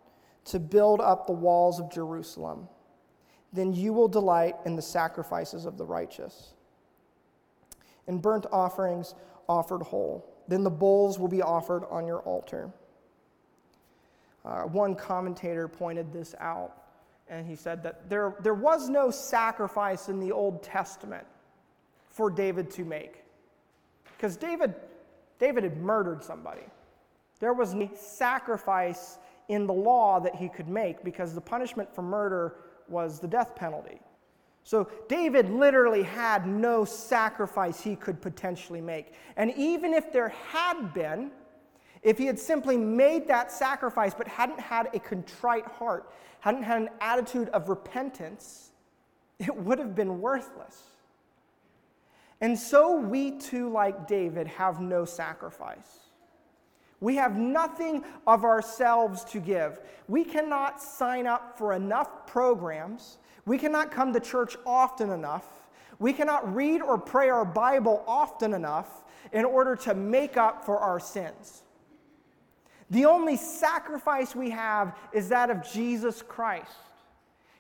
to 0.45 0.59
build 0.59 0.99
up 0.99 1.25
the 1.25 1.31
walls 1.33 1.79
of 1.79 1.89
Jerusalem. 1.89 2.67
Then 3.53 3.73
you 3.73 3.93
will 3.93 4.09
delight 4.09 4.55
in 4.65 4.75
the 4.75 4.81
sacrifices 4.81 5.65
of 5.65 5.77
the 5.77 5.85
righteous. 5.85 6.53
And 8.07 8.21
burnt 8.21 8.45
offerings 8.51 9.15
offered 9.47 9.83
whole. 9.83 10.25
Then 10.49 10.63
the 10.63 10.71
bulls 10.71 11.19
will 11.19 11.27
be 11.27 11.43
offered 11.43 11.85
on 11.89 12.07
your 12.07 12.19
altar. 12.21 12.71
Uh, 14.43 14.63
one 14.63 14.95
commentator 14.95 15.67
pointed 15.67 16.11
this 16.11 16.33
out, 16.39 16.73
and 17.29 17.45
he 17.45 17.55
said 17.55 17.83
that 17.83 18.09
there, 18.09 18.35
there 18.41 18.55
was 18.55 18.89
no 18.89 19.11
sacrifice 19.11 20.09
in 20.09 20.19
the 20.19 20.31
Old 20.31 20.63
Testament 20.63 21.25
for 22.09 22.31
David 22.31 22.71
to 22.71 22.83
make. 22.83 23.23
Because 24.17 24.35
David, 24.37 24.73
David 25.37 25.63
had 25.63 25.77
murdered 25.77 26.23
somebody. 26.23 26.63
There 27.39 27.53
was 27.53 27.75
no 27.75 27.89
sacrifice 27.95 29.19
in 29.49 29.67
the 29.67 29.73
law 29.73 30.19
that 30.19 30.35
he 30.35 30.49
could 30.49 30.67
make 30.67 31.03
because 31.03 31.33
the 31.35 31.41
punishment 31.41 31.93
for 31.93 32.01
murder 32.01 32.55
was 32.87 33.19
the 33.19 33.27
death 33.27 33.55
penalty. 33.55 33.99
So 34.63 34.89
David 35.07 35.49
literally 35.49 36.03
had 36.03 36.45
no 36.47 36.85
sacrifice 36.85 37.81
he 37.81 37.95
could 37.95 38.21
potentially 38.21 38.81
make. 38.81 39.13
And 39.35 39.53
even 39.57 39.93
if 39.93 40.11
there 40.11 40.29
had 40.29 40.93
been, 40.93 41.31
if 42.03 42.17
he 42.17 42.25
had 42.25 42.39
simply 42.39 42.77
made 42.77 43.27
that 43.27 43.51
sacrifice 43.51 44.13
but 44.13 44.27
hadn't 44.27 44.59
had 44.59 44.89
a 44.93 44.99
contrite 44.99 45.65
heart, 45.65 46.11
hadn't 46.39 46.63
had 46.63 46.81
an 46.81 46.89
attitude 47.01 47.49
of 47.49 47.69
repentance, 47.69 48.71
it 49.39 49.55
would 49.55 49.79
have 49.79 49.95
been 49.95 50.21
worthless. 50.21 50.83
And 52.41 52.57
so 52.57 52.97
we 52.97 53.31
too, 53.31 53.69
like 53.69 54.07
David, 54.07 54.47
have 54.47 54.79
no 54.79 55.03
sacrifice. 55.03 56.09
We 57.01 57.15
have 57.15 57.37
nothing 57.37 58.03
of 58.27 58.43
ourselves 58.43 59.23
to 59.25 59.39
give. 59.39 59.79
We 60.07 60.23
cannot 60.23 60.81
sign 60.81 61.27
up 61.27 61.57
for 61.57 61.73
enough 61.73 62.27
programs 62.27 63.17
we 63.45 63.57
cannot 63.57 63.91
come 63.91 64.13
to 64.13 64.19
church 64.19 64.55
often 64.65 65.09
enough. 65.09 65.47
We 65.99 66.13
cannot 66.13 66.55
read 66.55 66.81
or 66.81 66.97
pray 66.97 67.29
our 67.29 67.45
Bible 67.45 68.03
often 68.07 68.53
enough 68.53 69.03
in 69.31 69.45
order 69.45 69.75
to 69.75 69.93
make 69.93 70.37
up 70.37 70.65
for 70.65 70.77
our 70.77 70.99
sins. 70.99 71.63
The 72.89 73.05
only 73.05 73.37
sacrifice 73.37 74.35
we 74.35 74.49
have 74.49 74.97
is 75.13 75.29
that 75.29 75.49
of 75.49 75.69
Jesus 75.71 76.21
Christ. 76.21 76.71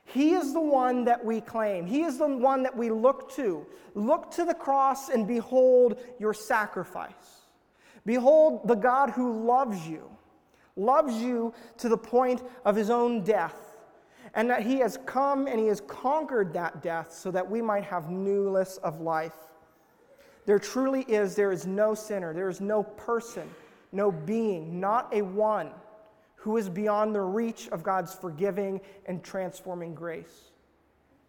He 0.05 0.33
is 0.33 0.53
the 0.53 0.61
one 0.61 1.05
that 1.05 1.23
we 1.23 1.39
claim. 1.39 1.85
He 1.85 2.01
is 2.01 2.17
the 2.17 2.27
one 2.27 2.63
that 2.63 2.75
we 2.75 2.89
look 2.89 3.31
to. 3.33 3.65
Look 3.93 4.31
to 4.31 4.45
the 4.45 4.55
cross 4.55 5.09
and 5.09 5.27
behold 5.27 5.99
your 6.17 6.33
sacrifice. 6.33 7.13
Behold 8.05 8.67
the 8.67 8.75
God 8.75 9.11
who 9.11 9.45
loves 9.45 9.87
you, 9.87 10.09
loves 10.75 11.13
you 11.21 11.53
to 11.77 11.89
the 11.89 11.97
point 11.97 12.41
of 12.65 12.75
his 12.75 12.89
own 12.89 13.23
death 13.23 13.68
and 14.33 14.49
that 14.49 14.63
he 14.63 14.77
has 14.79 14.97
come 15.05 15.47
and 15.47 15.59
he 15.59 15.67
has 15.67 15.81
conquered 15.81 16.53
that 16.53 16.81
death 16.81 17.11
so 17.11 17.31
that 17.31 17.49
we 17.49 17.61
might 17.61 17.83
have 17.83 18.09
newness 18.09 18.77
of 18.77 19.01
life. 19.01 19.33
There 20.45 20.59
truly 20.59 21.01
is, 21.03 21.35
there 21.35 21.51
is 21.51 21.67
no 21.67 21.93
sinner, 21.93 22.33
there 22.33 22.49
is 22.49 22.61
no 22.61 22.83
person, 22.83 23.49
no 23.91 24.11
being, 24.11 24.79
not 24.79 25.13
a 25.13 25.21
one 25.21 25.71
who 26.35 26.57
is 26.57 26.69
beyond 26.69 27.13
the 27.13 27.21
reach 27.21 27.67
of 27.69 27.83
God's 27.83 28.13
forgiving 28.13 28.79
and 29.05 29.23
transforming 29.23 29.93
grace. 29.93 30.51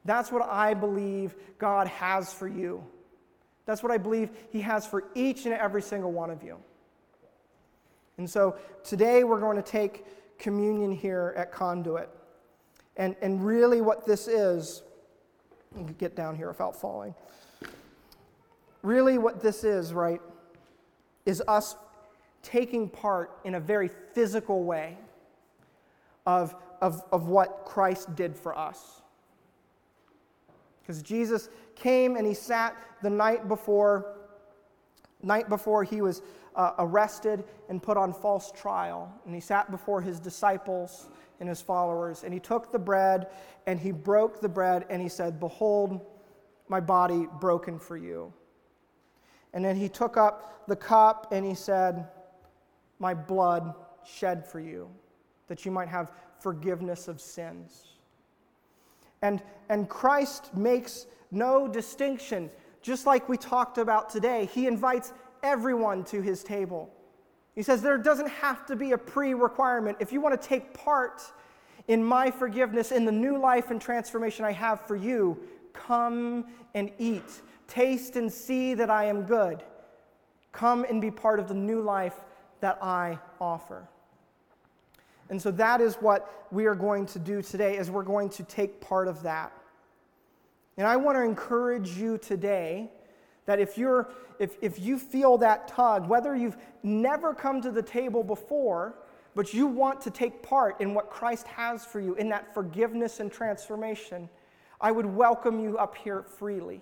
That's 0.05 0.33
what 0.33 0.49
I 0.49 0.75
believe 0.75 1.35
God 1.59 1.89
has 1.89 2.33
for 2.33 2.49
you. 2.49 2.83
That's 3.67 3.83
what 3.83 3.93
I 3.93 3.99
believe 3.99 4.31
He 4.51 4.61
has 4.61 4.87
for 4.87 5.05
each 5.15 5.45
and 5.45 5.55
every 5.55 5.83
single 5.83 6.13
one 6.13 6.31
of 6.31 6.43
you. 6.43 6.57
And 8.17 8.29
so 8.29 8.57
today 8.85 9.25
we're 9.25 9.41
going 9.41 9.57
to 9.57 9.63
take 9.63 10.05
communion 10.39 10.93
here 10.93 11.35
at 11.37 11.53
Conduit. 11.53 12.09
And, 12.97 13.17
and 13.23 13.45
really, 13.45 13.81
what 13.81 14.07
this 14.07 14.29
is, 14.29 14.83
get 15.99 16.17
down 16.17 16.37
here 16.37 16.49
without 16.49 16.79
falling. 16.79 17.15
Really, 18.83 19.19
what 19.19 19.41
this 19.41 19.65
is, 19.65 19.93
right, 19.93 20.21
is 21.27 21.43
us 21.47 21.77
taking 22.43 22.89
part 22.89 23.39
in 23.45 23.55
a 23.55 23.61
very 23.61 23.89
physical 23.89 24.65
way 24.65 24.97
of, 26.27 26.55
of, 26.81 27.03
of 27.13 27.29
what 27.29 27.65
Christ 27.65 28.15
did 28.17 28.37
for 28.37 28.57
us. 28.57 29.03
Because 30.83 31.03
Jesus 31.03 31.49
came 31.75 32.17
and 32.17 32.27
he 32.27 32.35
sat 32.35 32.77
the 33.03 33.11
night 33.11 33.49
before, 33.49 34.17
night 35.23 35.49
before 35.49 35.85
he 35.85 36.03
was 36.03 36.23
uh, 36.57 36.73
arrested 36.79 37.45
and 37.69 37.83
put 37.83 37.97
on 37.97 38.13
false 38.13 38.51
trial. 38.53 39.13
And 39.25 39.35
he 39.35 39.41
sat 39.41 39.71
before 39.71 40.01
his 40.01 40.19
disciples 40.19 41.09
and 41.41 41.49
his 41.49 41.61
followers. 41.61 42.23
And 42.23 42.33
he 42.33 42.41
took 42.41 42.71
the 42.71 42.79
bread 42.79 43.29
and 43.67 43.81
he 43.81 43.91
broke 43.91 44.41
the 44.41 44.49
bread 44.49 44.85
and 44.91 45.03
he 45.03 45.09
said, 45.09 45.41
Behold, 45.41 46.01
my 46.69 46.81
body 46.81 47.27
broken 47.41 47.79
for 47.79 47.97
you. 47.97 48.33
And 49.53 49.65
then 49.65 49.75
he 49.75 49.89
took 49.89 50.17
up 50.17 50.67
the 50.69 50.77
cup 50.77 51.33
and 51.33 51.45
he 51.45 51.55
said, 51.55 52.07
My 52.99 53.15
blood 53.15 53.75
shed 54.05 54.47
for 54.47 54.61
you, 54.61 54.89
that 55.49 55.65
you 55.65 55.73
might 55.73 55.89
have 55.89 56.13
forgiveness 56.39 57.09
of 57.09 57.21
sins. 57.21 57.89
And, 59.23 59.43
and 59.69 59.89
Christ 59.89 60.55
makes 60.55 61.07
no 61.31 61.69
distinction, 61.69 62.51
just 62.83 63.07
like 63.07 63.29
we 63.29 63.37
talked 63.37 63.79
about 63.79 64.09
today. 64.09 64.49
He 64.53 64.67
invites 64.67 65.13
everyone 65.43 66.05
to 66.05 66.23
his 66.23 66.43
table. 66.43 66.91
He 67.55 67.63
says 67.63 67.83
there 67.83 67.99
doesn't 67.99 68.29
have 68.29 68.67
to 68.67 68.77
be 68.77 68.93
a 68.93 68.99
pre 68.99 69.35
requirement. 69.35 69.99
If 70.01 70.13
you 70.13 70.21
want 70.21 70.41
to 70.41 70.49
take 70.49 70.73
part 70.73 71.23
in 71.89 72.05
my 72.05 72.31
forgiveness, 72.31 72.93
in 72.93 73.05
the 73.05 73.13
new 73.13 73.39
life 73.39 73.71
and 73.71 73.81
transformation 73.81 74.45
I 74.45 74.53
have 74.53 74.81
for 74.87 74.97
you, 74.97 75.39
come 75.73 76.47
and 76.75 76.91
eat. 76.99 77.43
Taste 77.67 78.17
and 78.17 78.33
see 78.33 78.75
that 78.75 78.91
I 78.91 79.05
am 79.05 79.23
good. 79.23 79.63
Come 80.53 80.85
and 80.85 81.01
be 81.01 81.11
part 81.11 81.39
of 81.39 81.49
the 81.49 81.55
new 81.55 81.81
life 81.81 82.21
that 82.61 82.79
I 82.83 83.19
offer. 83.41 83.89
And 85.31 85.41
so 85.41 85.51
that 85.53 85.81
is 85.81 85.95
what 85.97 86.49
we 86.51 86.67
are 86.67 86.75
going 86.75 87.07
to 87.07 87.19
do 87.19 87.41
today 87.41 87.77
is 87.77 87.91
we're 87.91 88.03
going 88.03 88.29
to 88.31 88.43
take 88.43 88.81
part 88.81 89.07
of 89.07 89.23
that. 89.23 89.53
And 90.77 90.87
I 90.87 90.97
want 90.97 91.17
to 91.17 91.23
encourage 91.23 91.97
you 91.97 92.19
today 92.19 92.91
That 93.51 93.59
if, 93.59 93.77
you're, 93.77 94.09
if, 94.39 94.57
if 94.63 94.79
you 94.79 94.97
feel 94.97 95.37
that 95.39 95.67
tug, 95.67 96.09
whether 96.09 96.37
you've 96.37 96.57
never 96.85 97.35
come 97.35 97.61
to 97.63 97.73
the 97.73 97.83
table 97.83 98.23
before, 98.23 98.95
but 99.35 99.53
you 99.53 99.67
want 99.67 100.01
to 100.03 100.11
take 100.13 100.41
part 100.41 100.81
in 100.81 100.95
what 100.95 101.11
Christ 101.11 101.49
has 101.49 101.85
for 101.85 101.99
you, 101.99 102.15
in 102.15 102.29
that 102.29 102.55
forgiveness 102.55 103.19
and 103.19 103.29
transformation, 103.33 104.29
I 104.81 104.93
would 104.93 105.05
welcome 105.05 105.59
you 105.59 105.79
up 105.79 105.97
here 105.97 106.23
freely. 106.23 106.81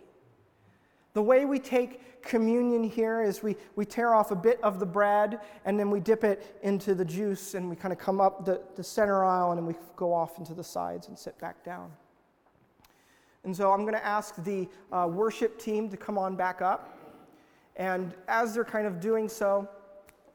The 1.15 1.23
way 1.23 1.47
we 1.47 1.59
take 1.59 2.21
communion 2.21 2.85
here 2.85 3.23
is 3.23 3.43
we, 3.43 3.57
we 3.75 3.87
tear 3.87 4.13
off 4.13 4.31
a 4.31 4.37
bit 4.37 4.63
of 4.63 4.79
the 4.79 4.85
bread 4.85 5.41
and 5.65 5.81
then 5.81 5.91
we 5.91 6.01
dip 6.01 6.23
it 6.23 6.59
into 6.63 6.95
the 6.95 7.05
juice 7.07 7.55
and 7.55 7.71
we 7.71 7.77
kind 7.77 7.95
of 7.95 7.99
come 7.99 8.21
up 8.21 8.45
the, 8.45 8.61
the 8.77 8.85
center 8.85 9.25
aisle 9.25 9.53
and 9.53 9.59
then 9.59 9.65
we 9.65 9.75
go 9.97 10.13
off 10.13 10.37
into 10.37 10.53
the 10.53 10.63
sides 10.63 11.09
and 11.09 11.19
sit 11.19 11.39
back 11.39 11.65
down. 11.65 11.91
And 13.45 13.57
so 13.57 13.73
I'm 13.73 13.83
going 13.83 13.95
to 13.95 14.05
ask 14.05 14.43
the 14.45 14.69
uh, 14.93 15.09
worship 15.11 15.59
team 15.59 15.89
to 15.91 15.97
come 15.97 16.19
on 16.19 16.37
back 16.37 16.61
up. 16.61 16.99
And 17.77 18.15
as 18.27 18.55
they're 18.55 18.65
kind 18.65 18.87
of 18.87 19.01
doing 19.01 19.29
so, 19.29 19.69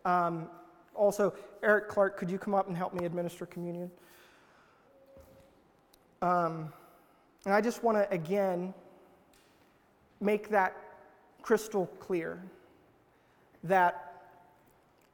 um, 0.05 0.49
also, 0.95 1.33
Eric 1.63 1.87
Clark, 1.87 2.17
could 2.17 2.29
you 2.29 2.37
come 2.37 2.53
up 2.53 2.67
and 2.67 2.77
help 2.77 2.93
me 2.93 3.05
administer 3.05 3.45
communion? 3.45 3.89
Um, 6.21 6.71
and 7.45 7.53
I 7.53 7.59
just 7.59 7.83
want 7.83 7.97
to 7.97 8.09
again 8.13 8.73
make 10.21 10.49
that 10.49 10.77
crystal 11.41 11.87
clear 11.99 12.41
that 13.63 14.23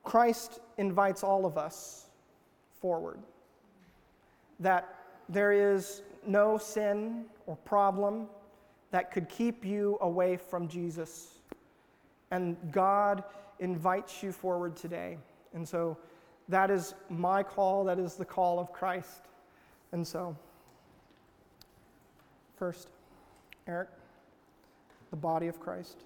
Christ 0.04 0.60
invites 0.78 1.24
all 1.24 1.46
of 1.46 1.58
us 1.58 2.06
forward. 2.80 3.20
That 4.60 4.96
there 5.30 5.52
is 5.52 6.04
no 6.26 6.58
sin 6.58 7.26
or 7.50 7.56
problem 7.56 8.28
that 8.92 9.12
could 9.12 9.28
keep 9.28 9.66
you 9.66 9.98
away 10.02 10.38
from 10.38 10.68
Jesus. 10.68 11.40
And 12.30 12.56
God 12.72 13.24
invites 13.60 14.22
you 14.22 14.32
forward 14.32 14.76
today. 14.76 15.18
And 15.56 15.68
so 15.68 15.98
that 16.48 16.70
is 16.70 16.94
my 17.10 17.42
call, 17.42 17.84
that 17.86 17.98
is 17.98 18.14
the 18.14 18.24
call 18.24 18.60
of 18.60 18.72
Christ. 18.72 19.24
And 19.92 20.08
so, 20.08 20.38
first, 22.56 22.92
Eric, 23.68 23.90
the 25.10 25.18
body 25.18 25.48
of 25.48 25.60
Christ 25.60 26.04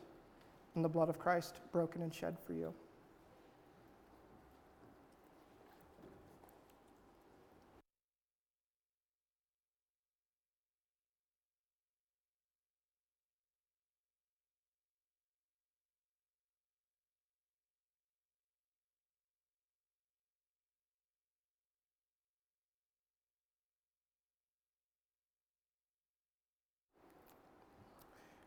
and 0.75 0.83
the 0.83 0.89
blood 0.89 1.09
of 1.09 1.19
Christ 1.19 1.59
broken 1.73 2.01
and 2.03 2.13
shed 2.13 2.37
for 2.39 2.53
you. 2.53 2.73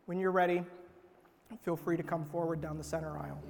When 0.06 0.20
you're 0.20 0.30
ready, 0.30 0.62
feel 1.64 1.76
free 1.76 1.96
to 1.96 2.02
come 2.04 2.24
forward 2.24 2.60
down 2.60 2.78
the 2.78 2.84
center 2.84 3.18
aisle. 3.18 3.42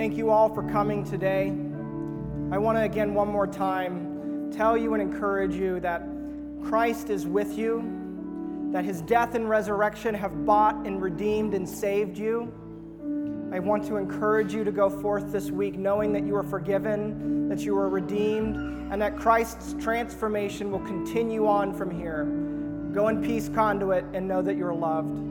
Thank 0.00 0.16
you 0.16 0.30
all 0.30 0.48
for 0.48 0.62
coming 0.62 1.04
today. 1.04 1.48
I 2.50 2.56
want 2.56 2.78
to 2.78 2.84
again, 2.84 3.12
one 3.12 3.28
more 3.28 3.46
time, 3.46 4.50
tell 4.50 4.74
you 4.74 4.94
and 4.94 5.02
encourage 5.02 5.54
you 5.54 5.78
that 5.80 6.02
Christ 6.62 7.10
is 7.10 7.26
with 7.26 7.58
you, 7.58 8.70
that 8.72 8.82
his 8.82 9.02
death 9.02 9.34
and 9.34 9.46
resurrection 9.46 10.14
have 10.14 10.46
bought 10.46 10.74
and 10.86 11.02
redeemed 11.02 11.52
and 11.52 11.68
saved 11.68 12.16
you. 12.16 12.50
I 13.52 13.58
want 13.58 13.84
to 13.88 13.96
encourage 13.98 14.54
you 14.54 14.64
to 14.64 14.72
go 14.72 14.88
forth 14.88 15.32
this 15.32 15.50
week 15.50 15.76
knowing 15.76 16.14
that 16.14 16.24
you 16.24 16.34
are 16.34 16.44
forgiven, 16.44 17.50
that 17.50 17.58
you 17.60 17.76
are 17.76 17.90
redeemed, 17.90 18.56
and 18.90 19.02
that 19.02 19.18
Christ's 19.18 19.74
transformation 19.84 20.70
will 20.70 20.80
continue 20.86 21.46
on 21.46 21.74
from 21.74 21.90
here. 21.90 22.24
Go 22.94 23.08
in 23.08 23.22
peace, 23.22 23.50
conduit, 23.50 24.06
and 24.14 24.26
know 24.26 24.40
that 24.40 24.56
you're 24.56 24.72
loved. 24.72 25.29